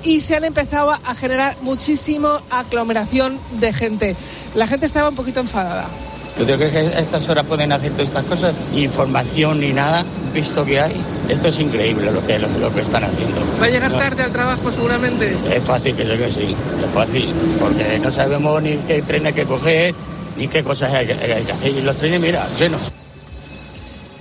y 0.05 0.21
se 0.21 0.37
han 0.37 0.45
empezado 0.45 0.93
a 0.93 1.15
generar 1.17 1.57
muchísimo 1.63 2.29
aglomeración 2.49 3.41
de 3.59 3.73
gente. 3.73 4.17
La 4.55 4.69
gente 4.69 4.87
estaba 4.87 5.09
un 5.09 5.17
poquito 5.17 5.41
enfadada. 5.41 5.89
Yo 6.38 6.57
creo 6.57 6.70
que 6.70 6.79
a 6.79 6.99
estas 6.99 7.29
horas 7.29 7.44
pueden 7.47 7.70
hacer 7.70 7.92
todas 7.92 8.09
estas 8.09 8.25
cosas, 8.25 8.55
ni 8.75 8.83
información 8.83 9.61
ni 9.61 9.73
nada, 9.73 10.05
visto 10.33 10.64
que 10.64 10.81
hay. 10.81 10.94
Esto 11.29 11.49
es 11.49 11.61
increíble 11.61 12.11
lo 12.11 12.27
que, 12.27 12.38
lo, 12.38 12.75
que 12.75 12.81
están 12.81 13.05
haciendo. 13.05 13.40
¿Va 13.61 13.66
a 13.66 13.70
llegar 13.70 13.92
tarde 13.92 14.25
al 14.25 14.33
trabajo 14.33 14.73
seguramente? 14.73 15.35
Es 15.55 15.64
fácil 15.64 15.94
que 15.94 16.05
llegue, 16.05 16.31
sí, 16.31 16.57
es 16.85 16.90
fácil, 16.92 17.33
porque 17.61 18.01
no 18.03 18.11
sabemos 18.11 18.61
ni 18.62 18.77
qué 18.79 19.01
tren 19.03 19.27
hay 19.27 19.33
que 19.33 19.44
coger, 19.44 19.94
ni 20.37 20.49
qué 20.49 20.64
cosas 20.64 20.92
hay 20.92 21.07
que, 21.07 21.12
hay 21.12 21.44
que 21.44 21.53
hacer. 21.53 21.70
Y 21.70 21.83
los 21.83 21.97
trenes, 21.97 22.20
mira, 22.20 22.47
llenos. 22.59 22.92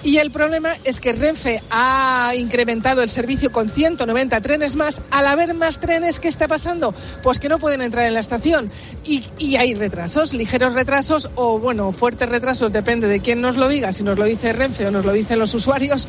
Y 0.04 0.18
el 0.18 0.32
problema 0.32 0.76
es 0.84 1.00
que 1.00 1.13
Renfe 1.13 1.62
ha 1.70 2.34
incrementado 2.36 3.02
el 3.02 3.10
servicio 3.10 3.52
con 3.52 3.70
190 3.70 4.42
trenes 4.42 4.76
más. 4.76 5.02
Al 5.12 5.28
haber 5.28 5.54
más 5.54 5.80
trenes, 5.80 6.20
¿qué 6.20 6.28
está 6.28 6.48
pasando? 6.50 6.94
Pues 7.22 7.39
que 7.39 7.48
no 7.48 7.58
pueden 7.58 7.82
entrar 7.82 8.06
en 8.06 8.13
la 8.13 8.20
estación. 8.20 8.70
Y, 9.06 9.24
y, 9.38 9.56
hay 9.56 9.74
retrasos, 9.74 10.34
ligeros 10.34 10.74
retrasos 10.74 11.30
o, 11.36 11.58
bueno, 11.58 11.94
fuertes 11.94 12.28
retrasos, 12.28 12.74
depende 12.74 13.08
de 13.08 13.22
quién 13.22 13.39
nos 13.39 13.56
lo 13.56 13.70
diga, 13.70 13.94
si 13.94 14.04
nos 14.04 14.18
lo 14.18 14.26
dice 14.26 14.52
Renfe 14.52 14.86
o 14.88 14.92
nos 14.92 15.06
lo 15.06 15.13
dicen 15.13 15.39
los 15.39 15.54
usuarios. 15.54 16.08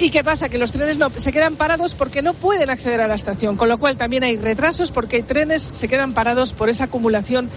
¿Y 0.00 0.08
qué 0.08 0.24
pasa? 0.24 0.48
Que 0.48 0.56
los 0.56 0.72
trenes 0.72 0.96
no, 0.96 1.10
se 1.14 1.30
quedan 1.30 1.56
parados 1.56 1.94
porque 1.94 2.22
no 2.22 2.32
pueden 2.32 2.70
acceder 2.70 3.02
a 3.02 3.06
la 3.06 3.14
estación, 3.14 3.58
con 3.58 3.68
lo 3.68 3.76
cual 3.76 3.96
también 3.98 4.24
hay 4.24 4.38
retrasos 4.38 4.92
porque 4.92 5.16
hay 5.16 5.22
trenes 5.22 5.62
se 5.62 5.88
quedan 5.88 6.14
parados 6.14 6.54
por 6.54 6.70
esa 6.70 6.84
acumulación 6.84 7.50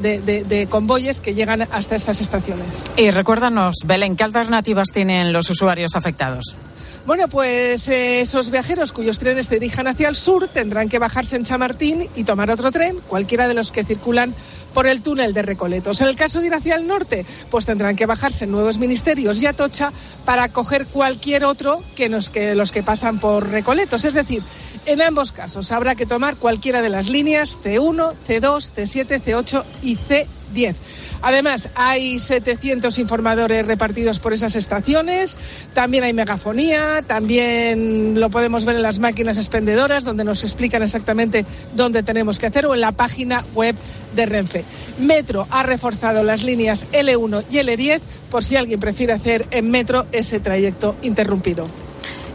de, 0.00 0.66
convoyes 0.70 1.20
que 1.20 1.34
llegan 1.34 1.68
hasta 1.70 1.96
estas 1.96 2.22
estaciones. 2.22 2.84
Y 2.96 3.10
recuérdanos, 3.10 3.76
Belén, 3.84 4.16
¿qué 4.16 4.24
alternativas 4.24 4.88
tienen 4.90 5.34
los 5.34 5.50
usuarios 5.50 5.94
afectados? 5.94 6.56
Bueno, 7.04 7.28
pues 7.28 7.88
eh, 7.88 8.22
esos 8.22 8.50
viajeros 8.50 8.92
cuyos 8.92 9.18
trenes 9.18 9.46
se 9.46 9.58
dirijan 9.58 9.86
hacia 9.86 10.08
el 10.08 10.16
sur 10.16 10.48
tendrán 10.48 10.88
que 10.88 10.98
bajarse 10.98 11.36
en 11.36 11.44
Chamartín 11.44 12.08
y 12.16 12.24
tomar 12.24 12.50
otro 12.50 12.70
tren, 12.72 12.98
cualquiera 13.08 13.46
de 13.46 13.54
los 13.54 13.72
que 13.72 13.84
circulan 13.84 14.34
por 14.74 14.86
el 14.86 15.02
túnel 15.02 15.34
de 15.34 15.42
Recoletos. 15.42 16.00
En 16.00 16.08
el 16.08 16.16
caso 16.16 16.40
de 16.40 16.48
ir 16.48 16.54
hacia 16.54 16.76
el 16.76 16.86
norte, 16.86 17.24
pues 17.50 17.66
tendrán 17.66 17.96
que 17.96 18.06
bajarse 18.06 18.46
Nuevos 18.46 18.78
Ministerios 18.78 19.40
y 19.40 19.46
Atocha 19.46 19.92
para 20.24 20.48
coger 20.48 20.86
cualquier 20.86 21.44
otro 21.44 21.82
que, 21.94 22.10
que 22.32 22.54
los 22.54 22.72
que 22.72 22.82
pasan 22.82 23.18
por 23.18 23.48
Recoletos. 23.48 24.04
Es 24.04 24.14
decir, 24.14 24.42
en 24.86 25.02
ambos 25.02 25.32
casos 25.32 25.72
habrá 25.72 25.94
que 25.94 26.06
tomar 26.06 26.36
cualquiera 26.36 26.82
de 26.82 26.88
las 26.88 27.08
líneas 27.08 27.58
C1, 27.62 28.14
C2, 28.26 28.72
C7, 28.74 29.22
C8 29.22 29.64
y 29.82 29.96
C10. 29.96 30.74
Además, 31.22 31.68
hay 31.74 32.18
700 32.18 32.98
informadores 32.98 33.66
repartidos 33.66 34.18
por 34.18 34.32
esas 34.32 34.56
estaciones, 34.56 35.38
también 35.74 36.04
hay 36.04 36.12
megafonía, 36.12 37.02
también 37.06 38.18
lo 38.18 38.30
podemos 38.30 38.64
ver 38.64 38.76
en 38.76 38.82
las 38.82 38.98
máquinas 38.98 39.38
expendedoras, 39.38 40.04
donde 40.04 40.24
nos 40.24 40.44
explican 40.44 40.82
exactamente 40.82 41.44
dónde 41.74 42.02
tenemos 42.02 42.38
que 42.38 42.46
hacer, 42.46 42.66
o 42.66 42.74
en 42.74 42.80
la 42.80 42.92
página 42.92 43.44
web 43.54 43.74
de 44.14 44.26
Renfe. 44.26 44.64
Metro 44.98 45.46
ha 45.50 45.62
reforzado 45.62 46.22
las 46.22 46.42
líneas 46.42 46.86
L1 46.92 47.44
y 47.50 47.56
L10 47.56 48.00
por 48.30 48.44
si 48.44 48.56
alguien 48.56 48.80
prefiere 48.80 49.12
hacer 49.12 49.46
en 49.50 49.70
metro 49.70 50.06
ese 50.12 50.40
trayecto 50.40 50.96
interrumpido. 51.02 51.68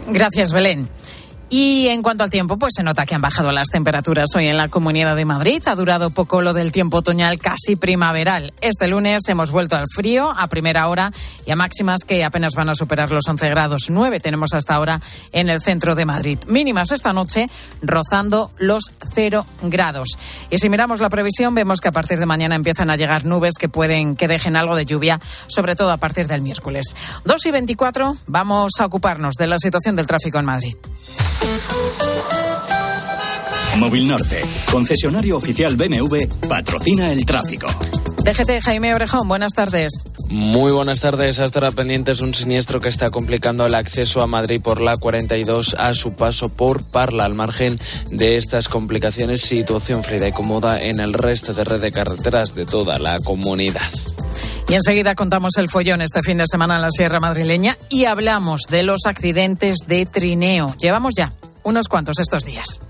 Gracias, 0.08 0.52
Belén. 0.52 0.88
Y 1.48 1.86
en 1.88 2.02
cuanto 2.02 2.24
al 2.24 2.30
tiempo, 2.30 2.58
pues 2.58 2.72
se 2.76 2.82
nota 2.82 3.06
que 3.06 3.14
han 3.14 3.20
bajado 3.20 3.52
las 3.52 3.68
temperaturas 3.68 4.26
hoy 4.34 4.48
en 4.48 4.56
la 4.56 4.66
Comunidad 4.66 5.14
de 5.14 5.24
Madrid. 5.24 5.62
Ha 5.66 5.76
durado 5.76 6.10
poco 6.10 6.42
lo 6.42 6.52
del 6.52 6.72
tiempo 6.72 6.98
otoñal 6.98 7.38
casi 7.38 7.76
primaveral. 7.76 8.52
Este 8.60 8.88
lunes 8.88 9.28
hemos 9.28 9.52
vuelto 9.52 9.76
al 9.76 9.84
frío 9.86 10.32
a 10.36 10.48
primera 10.48 10.88
hora 10.88 11.12
y 11.46 11.52
a 11.52 11.56
máximas 11.56 12.00
que 12.04 12.24
apenas 12.24 12.54
van 12.56 12.68
a 12.68 12.74
superar 12.74 13.12
los 13.12 13.28
11 13.28 13.48
grados. 13.48 13.90
9 13.90 14.18
tenemos 14.18 14.54
hasta 14.54 14.74
ahora 14.74 15.00
en 15.30 15.48
el 15.48 15.60
centro 15.60 15.94
de 15.94 16.04
Madrid. 16.04 16.38
Mínimas 16.48 16.90
esta 16.90 17.12
noche 17.12 17.48
rozando 17.80 18.50
los 18.58 18.92
0 19.14 19.46
grados. 19.62 20.18
Y 20.50 20.58
si 20.58 20.68
miramos 20.68 20.98
la 20.98 21.10
previsión, 21.10 21.54
vemos 21.54 21.80
que 21.80 21.88
a 21.88 21.92
partir 21.92 22.18
de 22.18 22.26
mañana 22.26 22.56
empiezan 22.56 22.90
a 22.90 22.96
llegar 22.96 23.24
nubes 23.24 23.54
que 23.56 23.68
pueden 23.68 24.16
que 24.16 24.26
dejen 24.26 24.56
algo 24.56 24.74
de 24.74 24.84
lluvia, 24.84 25.20
sobre 25.46 25.76
todo 25.76 25.92
a 25.92 25.98
partir 25.98 26.26
del 26.26 26.42
miércoles. 26.42 26.96
2 27.24 27.46
y 27.46 27.50
24, 27.52 28.16
vamos 28.26 28.72
a 28.80 28.86
ocuparnos 28.86 29.34
de 29.34 29.46
la 29.46 29.58
situación 29.60 29.94
del 29.94 30.08
tráfico 30.08 30.40
en 30.40 30.44
Madrid. 30.44 30.74
Móvil 33.78 34.08
Norte, 34.08 34.42
concesionario 34.70 35.36
oficial 35.36 35.76
BMW, 35.76 36.16
patrocina 36.48 37.12
el 37.12 37.24
tráfico. 37.24 37.66
DGT 38.24 38.60
Jaime 38.62 38.94
Orejón, 38.94 39.28
buenas 39.28 39.52
tardes. 39.52 40.04
Muy 40.28 40.72
buenas 40.72 41.00
tardes. 41.00 41.38
Hasta 41.38 41.60
ahora 41.60 41.70
pendientes 41.70 42.20
un 42.20 42.34
siniestro 42.34 42.80
que 42.80 42.88
está 42.88 43.10
complicando 43.10 43.64
el 43.64 43.74
acceso 43.74 44.20
a 44.22 44.26
Madrid 44.26 44.60
por 44.60 44.80
la 44.80 44.96
42 44.96 45.74
a 45.78 45.94
su 45.94 46.14
paso 46.14 46.48
por 46.48 46.82
Parla. 46.84 47.24
Al 47.24 47.34
margen 47.34 47.78
de 48.10 48.36
estas 48.36 48.68
complicaciones, 48.68 49.42
situación 49.42 50.02
fría 50.02 50.26
y 50.26 50.32
cómoda 50.32 50.82
en 50.82 50.98
el 50.98 51.12
resto 51.12 51.54
de 51.54 51.64
red 51.64 51.80
de 51.80 51.92
carreteras 51.92 52.54
de 52.56 52.66
toda 52.66 52.98
la 52.98 53.20
comunidad. 53.20 53.92
Y 54.68 54.74
enseguida 54.74 55.14
contamos 55.14 55.56
el 55.58 55.68
follón 55.68 56.02
este 56.02 56.22
fin 56.22 56.38
de 56.38 56.44
semana 56.50 56.76
en 56.76 56.82
la 56.82 56.90
Sierra 56.90 57.20
Madrileña 57.20 57.76
y 57.88 58.06
hablamos 58.06 58.62
de 58.68 58.82
los 58.82 59.06
accidentes 59.06 59.78
de 59.86 60.06
trineo. 60.06 60.74
Llevamos 60.80 61.14
ya 61.16 61.30
unos 61.62 61.88
cuantos 61.88 62.18
estos 62.18 62.44
días. 62.44 62.80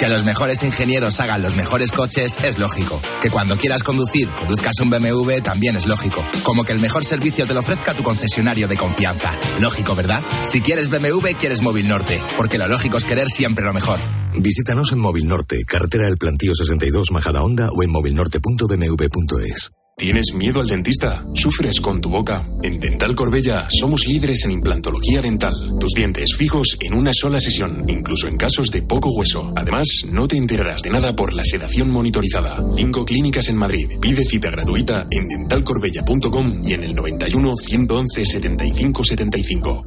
Que 0.00 0.08
los 0.08 0.24
mejores 0.24 0.64
ingenieros 0.64 1.20
hagan 1.20 1.42
los 1.42 1.54
mejores 1.54 1.92
coches 1.92 2.36
es 2.42 2.58
lógico. 2.58 3.00
Que 3.20 3.30
cuando 3.30 3.56
quieras 3.56 3.84
conducir, 3.84 4.28
conduzcas 4.30 4.80
un 4.80 4.90
BMW 4.90 5.40
también 5.44 5.76
es 5.76 5.86
lógico. 5.86 6.26
Como 6.42 6.64
que 6.64 6.72
el 6.72 6.80
mejor 6.80 7.04
servicio 7.04 7.46
te 7.46 7.54
lo 7.54 7.60
ofrezca 7.60 7.94
tu 7.94 8.02
concesionario 8.02 8.66
de 8.66 8.76
confianza. 8.76 9.30
Lógico, 9.60 9.94
¿verdad? 9.94 10.20
Si 10.42 10.60
quieres 10.60 10.90
BMW, 10.90 11.36
quieres 11.38 11.62
Móvil 11.62 11.86
Norte. 11.86 12.20
Porque 12.36 12.58
lo 12.58 12.66
lógico 12.66 12.98
es 12.98 13.04
querer 13.04 13.28
siempre 13.28 13.64
lo 13.64 13.72
mejor. 13.72 14.00
Visítanos 14.34 14.92
en 14.92 14.98
Móvil 14.98 15.28
Norte, 15.28 15.62
carretera 15.66 16.06
del 16.06 16.16
Plantío 16.16 16.54
62, 16.54 17.12
Majada 17.12 17.42
Honda 17.42 17.70
o 17.70 17.82
en 17.82 17.90
móvilnorte.bmw.es. 17.90 19.72
¿Tienes 19.94 20.32
miedo 20.34 20.60
al 20.60 20.66
dentista? 20.66 21.24
¿Sufres 21.34 21.80
con 21.80 22.00
tu 22.00 22.08
boca? 22.08 22.44
En 22.62 22.80
Dental 22.80 23.14
Corbella 23.14 23.68
somos 23.70 24.06
líderes 24.06 24.44
en 24.44 24.52
implantología 24.52 25.20
dental. 25.20 25.54
Tus 25.78 25.92
dientes 25.92 26.34
fijos 26.34 26.78
en 26.80 26.94
una 26.94 27.12
sola 27.12 27.38
sesión, 27.38 27.84
incluso 27.88 28.26
en 28.26 28.38
casos 28.38 28.70
de 28.70 28.82
poco 28.82 29.10
hueso. 29.10 29.52
Además, 29.54 29.86
no 30.10 30.26
te 30.26 30.36
enterarás 30.36 30.82
de 30.82 30.90
nada 30.90 31.14
por 31.14 31.34
la 31.34 31.44
sedación 31.44 31.90
monitorizada. 31.90 32.64
Cinco 32.74 33.04
clínicas 33.04 33.48
en 33.48 33.56
Madrid. 33.56 33.98
Pide 34.00 34.24
cita 34.24 34.50
gratuita 34.50 35.06
en 35.10 35.28
dentalcorbella.com 35.28 36.62
y 36.64 36.72
en 36.72 36.84
el 36.84 36.94
91 36.94 37.56
111 37.56 38.24
75 38.24 39.04
75. 39.04 39.82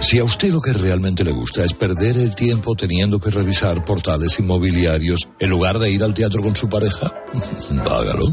Si 0.00 0.18
a 0.18 0.24
usted 0.24 0.50
lo 0.50 0.60
que 0.60 0.72
realmente 0.72 1.24
le 1.24 1.32
gusta 1.32 1.64
es 1.64 1.74
perder 1.74 2.16
el 2.16 2.34
tiempo 2.34 2.74
teniendo 2.74 3.18
que 3.18 3.30
revisar 3.30 3.84
portales 3.84 4.38
inmobiliarios 4.38 5.28
en 5.38 5.50
lugar 5.50 5.78
de 5.78 5.90
ir 5.90 6.02
al 6.02 6.14
teatro 6.14 6.42
con 6.42 6.56
su 6.56 6.68
pareja, 6.68 7.12
hágalo. 7.90 8.26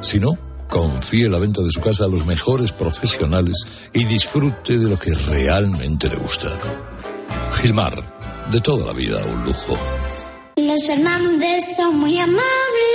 Si 0.00 0.18
no, 0.18 0.36
confíe 0.68 1.28
la 1.28 1.38
venta 1.38 1.62
de 1.62 1.70
su 1.70 1.80
casa 1.80 2.04
a 2.04 2.08
los 2.08 2.26
mejores 2.26 2.72
profesionales 2.72 3.56
y 3.92 4.04
disfrute 4.04 4.76
de 4.76 4.88
lo 4.88 4.98
que 4.98 5.14
realmente 5.14 6.08
le 6.08 6.16
gusta. 6.16 6.50
Gilmar, 7.54 8.02
de 8.50 8.60
toda 8.60 8.86
la 8.86 8.92
vida 8.92 9.18
un 9.24 9.44
lujo. 9.44 9.78
Los 10.56 10.86
Fernández 10.86 11.76
son 11.76 11.98
muy 11.98 12.18
amables, 12.18 12.42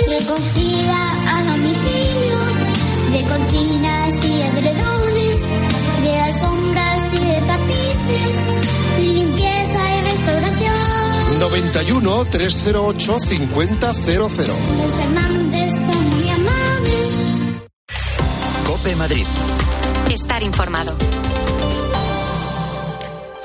recogida 0.08 1.36
a 1.36 1.44
domicilio, 1.44 2.38
de 3.12 3.22
cortinas 3.28 4.24
y 4.24 4.40
edredones, 4.42 4.99
91 11.40 12.24
308 12.26 13.18
5000. 13.18 13.78
Los 14.18 14.92
Fernández 14.94 15.72
son 15.86 16.10
muy 16.10 16.28
amables. 16.28 17.10
Cope 18.66 18.94
Madrid. 18.96 19.24
Estar 20.10 20.42
informado. 20.42 20.94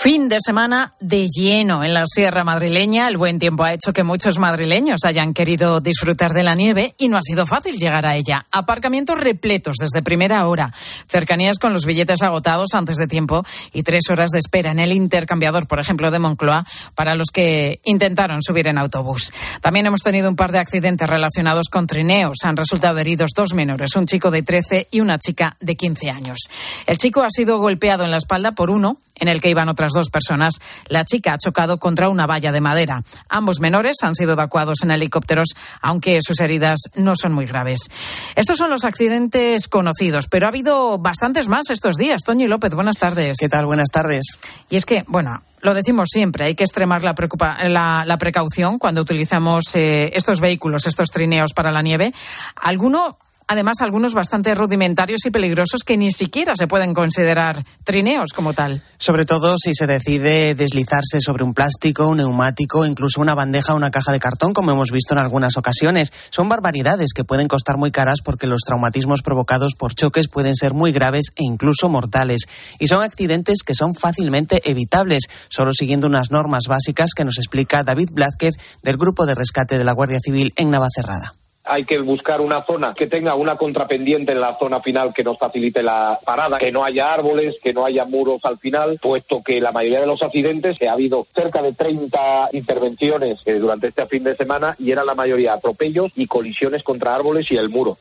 Fin 0.05 0.29
de 0.29 0.37
semana 0.39 0.93
de 0.99 1.27
lleno 1.27 1.83
en 1.83 1.95
la 1.95 2.03
Sierra 2.05 2.43
Madrileña. 2.43 3.07
El 3.07 3.17
buen 3.17 3.39
tiempo 3.39 3.63
ha 3.63 3.73
hecho 3.73 3.91
que 3.91 4.03
muchos 4.03 4.37
madrileños 4.37 5.03
hayan 5.03 5.33
querido 5.33 5.81
disfrutar 5.81 6.31
de 6.31 6.43
la 6.43 6.53
nieve 6.53 6.93
y 6.99 7.07
no 7.07 7.17
ha 7.17 7.23
sido 7.23 7.47
fácil 7.47 7.77
llegar 7.77 8.05
a 8.05 8.15
ella. 8.15 8.45
Aparcamientos 8.51 9.19
repletos 9.19 9.77
desde 9.79 10.03
primera 10.03 10.45
hora, 10.45 10.71
cercanías 11.07 11.57
con 11.57 11.73
los 11.73 11.87
billetes 11.87 12.21
agotados 12.21 12.75
antes 12.75 12.97
de 12.97 13.07
tiempo 13.07 13.43
y 13.73 13.81
tres 13.81 14.03
horas 14.11 14.29
de 14.29 14.37
espera 14.37 14.69
en 14.69 14.77
el 14.77 14.91
intercambiador, 14.91 15.65
por 15.65 15.79
ejemplo, 15.79 16.11
de 16.11 16.19
Moncloa, 16.19 16.67
para 16.93 17.15
los 17.15 17.31
que 17.33 17.81
intentaron 17.83 18.43
subir 18.43 18.67
en 18.67 18.77
autobús. 18.77 19.33
También 19.61 19.87
hemos 19.87 20.01
tenido 20.01 20.29
un 20.29 20.35
par 20.35 20.51
de 20.51 20.59
accidentes 20.59 21.09
relacionados 21.09 21.67
con 21.67 21.87
trineos. 21.87 22.37
Han 22.43 22.57
resultado 22.57 22.99
heridos 22.99 23.31
dos 23.35 23.55
menores, 23.55 23.95
un 23.95 24.05
chico 24.05 24.29
de 24.29 24.43
13 24.43 24.87
y 24.91 24.99
una 24.99 25.17
chica 25.17 25.57
de 25.59 25.75
15 25.75 26.11
años. 26.11 26.37
El 26.85 26.99
chico 26.99 27.23
ha 27.23 27.31
sido 27.31 27.57
golpeado 27.57 28.03
en 28.03 28.11
la 28.11 28.17
espalda 28.17 28.51
por 28.51 28.69
uno 28.69 28.99
en 29.15 29.28
el 29.28 29.41
que 29.41 29.49
iban 29.49 29.69
otras 29.69 29.91
dos 29.93 30.10
personas. 30.10 30.56
La 30.88 31.06
chica 31.06 31.34
ha 31.34 31.38
chocado 31.38 31.80
contra 31.80 32.10
una 32.10 32.28
valla 32.28 32.51
de 32.51 32.62
madera. 32.62 33.04
Ambos 33.30 33.60
menores 33.60 33.97
han 34.04 34.15
sido 34.15 34.34
evacuados 34.34 34.84
en 34.84 34.91
helicópteros, 34.91 35.56
aunque 35.82 36.19
sus 36.21 36.39
heridas 36.39 36.80
no 36.95 37.15
son 37.15 37.34
muy 37.34 37.45
graves. 37.45 37.89
Estos 38.36 38.58
son 38.58 38.69
los 38.69 38.84
accidentes 38.84 39.67
conocidos, 39.67 40.28
pero 40.28 40.45
ha 40.45 40.49
habido 40.49 40.97
bastantes 40.97 41.47
más 41.47 41.69
estos 41.69 41.95
días. 41.95 42.21
Toño 42.23 42.47
López, 42.47 42.73
buenas 42.73 42.97
tardes. 42.97 43.38
¿Qué 43.39 43.49
tal? 43.49 43.65
Buenas 43.65 43.89
tardes. 43.89 44.38
Y 44.69 44.75
es 44.75 44.86
que, 44.86 45.04
bueno, 45.08 45.41
lo 45.62 45.73
decimos 45.73 46.10
siempre, 46.12 46.45
hay 46.45 46.56
que 46.56 46.63
extremar 46.63 47.04
la, 47.04 47.15
preocupa 47.15 47.58
la, 47.63 48.04
la 48.06 48.17
precaución 48.17 48.78
cuando 48.78 49.01
utilizamos 49.01 49.63
eh, 49.75 50.12
estos 50.13 50.39
vehículos, 50.39 50.86
estos 50.86 51.10
trineos 51.10 51.54
para 51.54 51.71
la 51.71 51.82
nieve. 51.82 52.13
¿Alguno 52.56 53.17
además 53.47 53.81
algunos 53.81 54.13
bastante 54.13 54.55
rudimentarios 54.55 55.25
y 55.25 55.31
peligrosos 55.31 55.84
que 55.84 55.97
ni 55.97 56.12
siquiera 56.12 56.55
se 56.55 56.67
pueden 56.67 56.93
considerar 56.93 57.65
trineos 57.84 58.34
como 58.34 58.53
tal. 58.53 58.84
Sobre 58.97 59.25
todo 59.25 59.55
si 59.58 59.73
se 59.73 59.88
decide 59.88 60.55
deslizarse 60.55 61.21
sobre 61.21 61.43
un 61.43 61.53
plástico, 61.53 62.08
un 62.08 62.17
neumático, 62.17 62.86
incluso 62.86 63.21
una 63.21 63.36
bandeja 63.36 63.73
o 63.73 63.75
una 63.75 63.91
caja 63.91 64.12
de 64.12 64.19
cartón, 64.19 64.53
como 64.53 64.71
hemos 64.71 64.91
visto 64.91 65.13
en 65.13 65.19
algunas 65.19 65.58
ocasiones. 65.58 66.12
Son 66.29 66.49
barbaridades 66.49 67.13
que 67.13 67.23
pueden 67.23 67.47
costar 67.47 67.77
muy 67.77 67.91
caras 67.91 68.19
porque 68.23 68.47
los 68.47 68.62
traumatismos 68.62 69.21
provocados 69.21 69.73
por 69.75 69.93
choques 69.93 70.27
pueden 70.27 70.55
ser 70.55 70.73
muy 70.73 70.91
graves 70.91 71.25
e 71.36 71.43
incluso 71.43 71.89
mortales. 71.89 72.47
Y 72.79 72.88
son 72.88 73.01
accidentes 73.01 73.60
que 73.63 73.75
son 73.75 73.93
fácilmente 73.93 74.62
evitables, 74.69 75.23
solo 75.49 75.71
siguiendo 75.71 76.08
unas 76.08 76.31
normas 76.31 76.63
básicas 76.67 77.12
que 77.15 77.25
nos 77.25 77.38
explica 77.38 77.84
David 77.84 78.10
Blázquez 78.12 78.55
del 78.81 78.97
Grupo 78.97 79.25
de 79.25 79.36
Rescate 79.36 79.77
de 79.77 79.84
la 79.84 79.93
Guardia 79.93 80.19
Civil 80.23 80.53
en 80.55 80.71
Navacerrada 80.71 81.34
hay 81.65 81.86
que 81.86 81.99
buscar 81.99 82.41
una 82.41 82.63
zona 82.63 82.93
que 82.93 83.08
tenga 83.08 83.36
una 83.36 83.58
contrapendiente 83.58 84.32
en 84.32 84.41
la 84.41 84.58
zona 84.58 84.82
final 84.82 85.13
que 85.13 85.23
nos 85.23 85.38
facilite 85.38 85.82
la 85.82 86.19
parada, 86.23 86.58
que 86.58 86.71
no 86.71 86.84
haya 86.84 87.13
árboles, 87.13 87.56
que 87.62 87.73
no 87.73 87.86
haya 87.86 88.06
muros 88.06 88.41
al 88.43 88.60
final, 88.60 88.99
puesto 89.01 89.41
que 89.43 89.60
la 89.60 89.71
mayoría 89.71 90.01
de 90.01 90.08
los 90.08 90.21
accidentes, 90.21 90.78
que 90.78 90.88
ha 90.88 90.93
habido 90.93 91.25
cerca 91.34 91.62
de 91.62 91.73
30 91.73 92.49
intervenciones 92.54 93.41
eh, 93.45 93.54
durante 93.56 93.88
este 93.88 94.06
fin 94.06 94.23
de 94.23 94.36
semana 94.36 94.75
y 94.78 94.91
era 94.91 95.04
la 95.04 95.15
mayoría 95.15 95.54
atropellos 95.54 96.12
y 96.15 96.28
colisiones 96.28 96.84
contra 96.84 97.15
árboles 97.15 97.51
y 97.51 97.58
el 97.58 97.69
muro. 97.69 97.97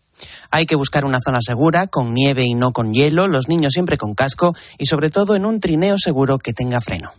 Hay 0.50 0.66
que 0.66 0.76
buscar 0.76 1.04
una 1.04 1.18
zona 1.20 1.40
segura, 1.40 1.86
con 1.86 2.14
nieve 2.14 2.44
y 2.44 2.54
no 2.54 2.72
con 2.72 2.92
hielo, 2.92 3.26
los 3.28 3.48
niños 3.48 3.72
siempre 3.72 3.96
con 3.96 4.14
casco 4.14 4.54
y 4.78 4.86
sobre 4.86 5.10
todo 5.10 5.34
en 5.34 5.46
un 5.46 5.60
trineo 5.60 5.98
seguro 5.98 6.38
que 6.38 6.52
tenga 6.52 6.80
freno. 6.80 7.12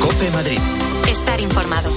Cope 0.00 0.30
Madrid. 0.32 0.60
Estar 1.08 1.40
informado. 1.40 1.90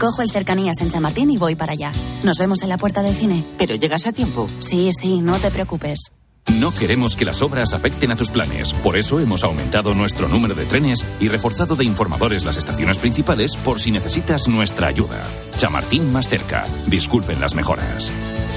Cojo 0.00 0.22
el 0.22 0.30
cercanías 0.30 0.80
en 0.80 0.90
Chamartín 0.90 1.30
y 1.30 1.36
voy 1.36 1.56
para 1.56 1.74
allá. 1.74 1.92
Nos 2.24 2.38
vemos 2.38 2.62
en 2.62 2.70
la 2.70 2.78
puerta 2.78 3.02
del 3.02 3.14
cine. 3.14 3.44
¿Pero 3.58 3.74
llegas 3.74 4.06
a 4.06 4.12
tiempo? 4.12 4.48
Sí, 4.58 4.90
sí, 4.98 5.20
no 5.20 5.36
te 5.38 5.50
preocupes. 5.50 6.10
No 6.58 6.72
queremos 6.72 7.16
que 7.16 7.26
las 7.26 7.42
obras 7.42 7.74
afecten 7.74 8.10
a 8.10 8.16
tus 8.16 8.30
planes. 8.30 8.72
Por 8.72 8.96
eso 8.96 9.20
hemos 9.20 9.44
aumentado 9.44 9.94
nuestro 9.94 10.26
número 10.26 10.54
de 10.54 10.64
trenes 10.64 11.04
y 11.20 11.28
reforzado 11.28 11.76
de 11.76 11.84
informadores 11.84 12.46
las 12.46 12.56
estaciones 12.56 12.98
principales 12.98 13.58
por 13.58 13.78
si 13.78 13.90
necesitas 13.90 14.48
nuestra 14.48 14.86
ayuda. 14.86 15.22
Chamartín 15.58 16.10
más 16.10 16.30
cerca. 16.30 16.64
Disculpen 16.86 17.38
las 17.38 17.54
mejoras. 17.54 18.10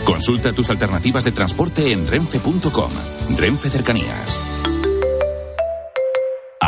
Consulta 0.05 0.53
tus 0.53 0.69
alternativas 0.69 1.25
de 1.25 1.33
transporte 1.33 1.91
en 1.91 2.07
renfe.com. 2.07 2.91
Renfe 3.37 3.69
Cercanías. 3.69 4.39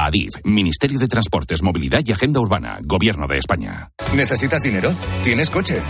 ADIF, 0.05 0.35
Ministerio 0.43 0.99
de 0.99 1.07
Transportes, 1.07 1.63
Movilidad 1.63 2.01
y 2.05 2.11
Agenda 2.11 2.39
Urbana, 2.39 2.79
Gobierno 2.83 3.27
de 3.27 3.39
España. 3.39 3.89
¿Necesitas 4.13 4.61
dinero? 4.61 4.93
¿Tienes 5.23 5.49
coche? 5.49 5.81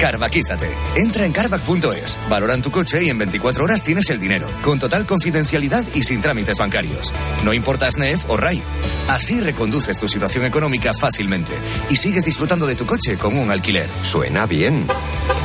Carvaquízate. 0.00 0.70
Entra 0.96 1.24
en 1.24 1.32
carvac.es, 1.32 2.18
valoran 2.28 2.62
tu 2.62 2.70
coche 2.70 3.04
y 3.04 3.10
en 3.10 3.18
24 3.18 3.64
horas 3.64 3.82
tienes 3.82 4.10
el 4.10 4.18
dinero, 4.18 4.48
con 4.62 4.78
total 4.78 5.06
confidencialidad 5.06 5.84
y 5.94 6.02
sin 6.02 6.20
trámites 6.20 6.58
bancarios. 6.58 7.12
No 7.44 7.54
importa 7.54 7.90
SNEF 7.92 8.28
o 8.28 8.36
RAI. 8.36 8.60
Así 9.08 9.40
reconduces 9.40 9.98
tu 10.00 10.08
situación 10.08 10.44
económica 10.44 10.92
fácilmente 10.92 11.52
y 11.90 11.96
sigues 11.96 12.24
disfrutando 12.24 12.66
de 12.66 12.74
tu 12.74 12.86
coche 12.86 13.16
como 13.18 13.40
un 13.40 13.50
alquiler. 13.50 13.88
Suena 14.02 14.46
bien. 14.46 14.86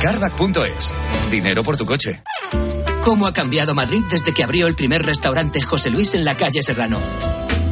Carvac.es. 0.02 0.92
Dinero 1.30 1.62
por 1.62 1.76
tu 1.76 1.86
coche. 1.86 2.22
¿Cómo 3.04 3.28
ha 3.28 3.32
cambiado 3.32 3.72
Madrid 3.72 4.02
desde 4.10 4.32
que 4.32 4.42
abrió 4.42 4.66
el 4.66 4.74
primer 4.74 5.04
restaurante 5.04 5.62
José 5.62 5.90
Luis 5.90 6.14
en 6.14 6.24
la 6.24 6.36
calle 6.36 6.60
Serrano? 6.60 6.98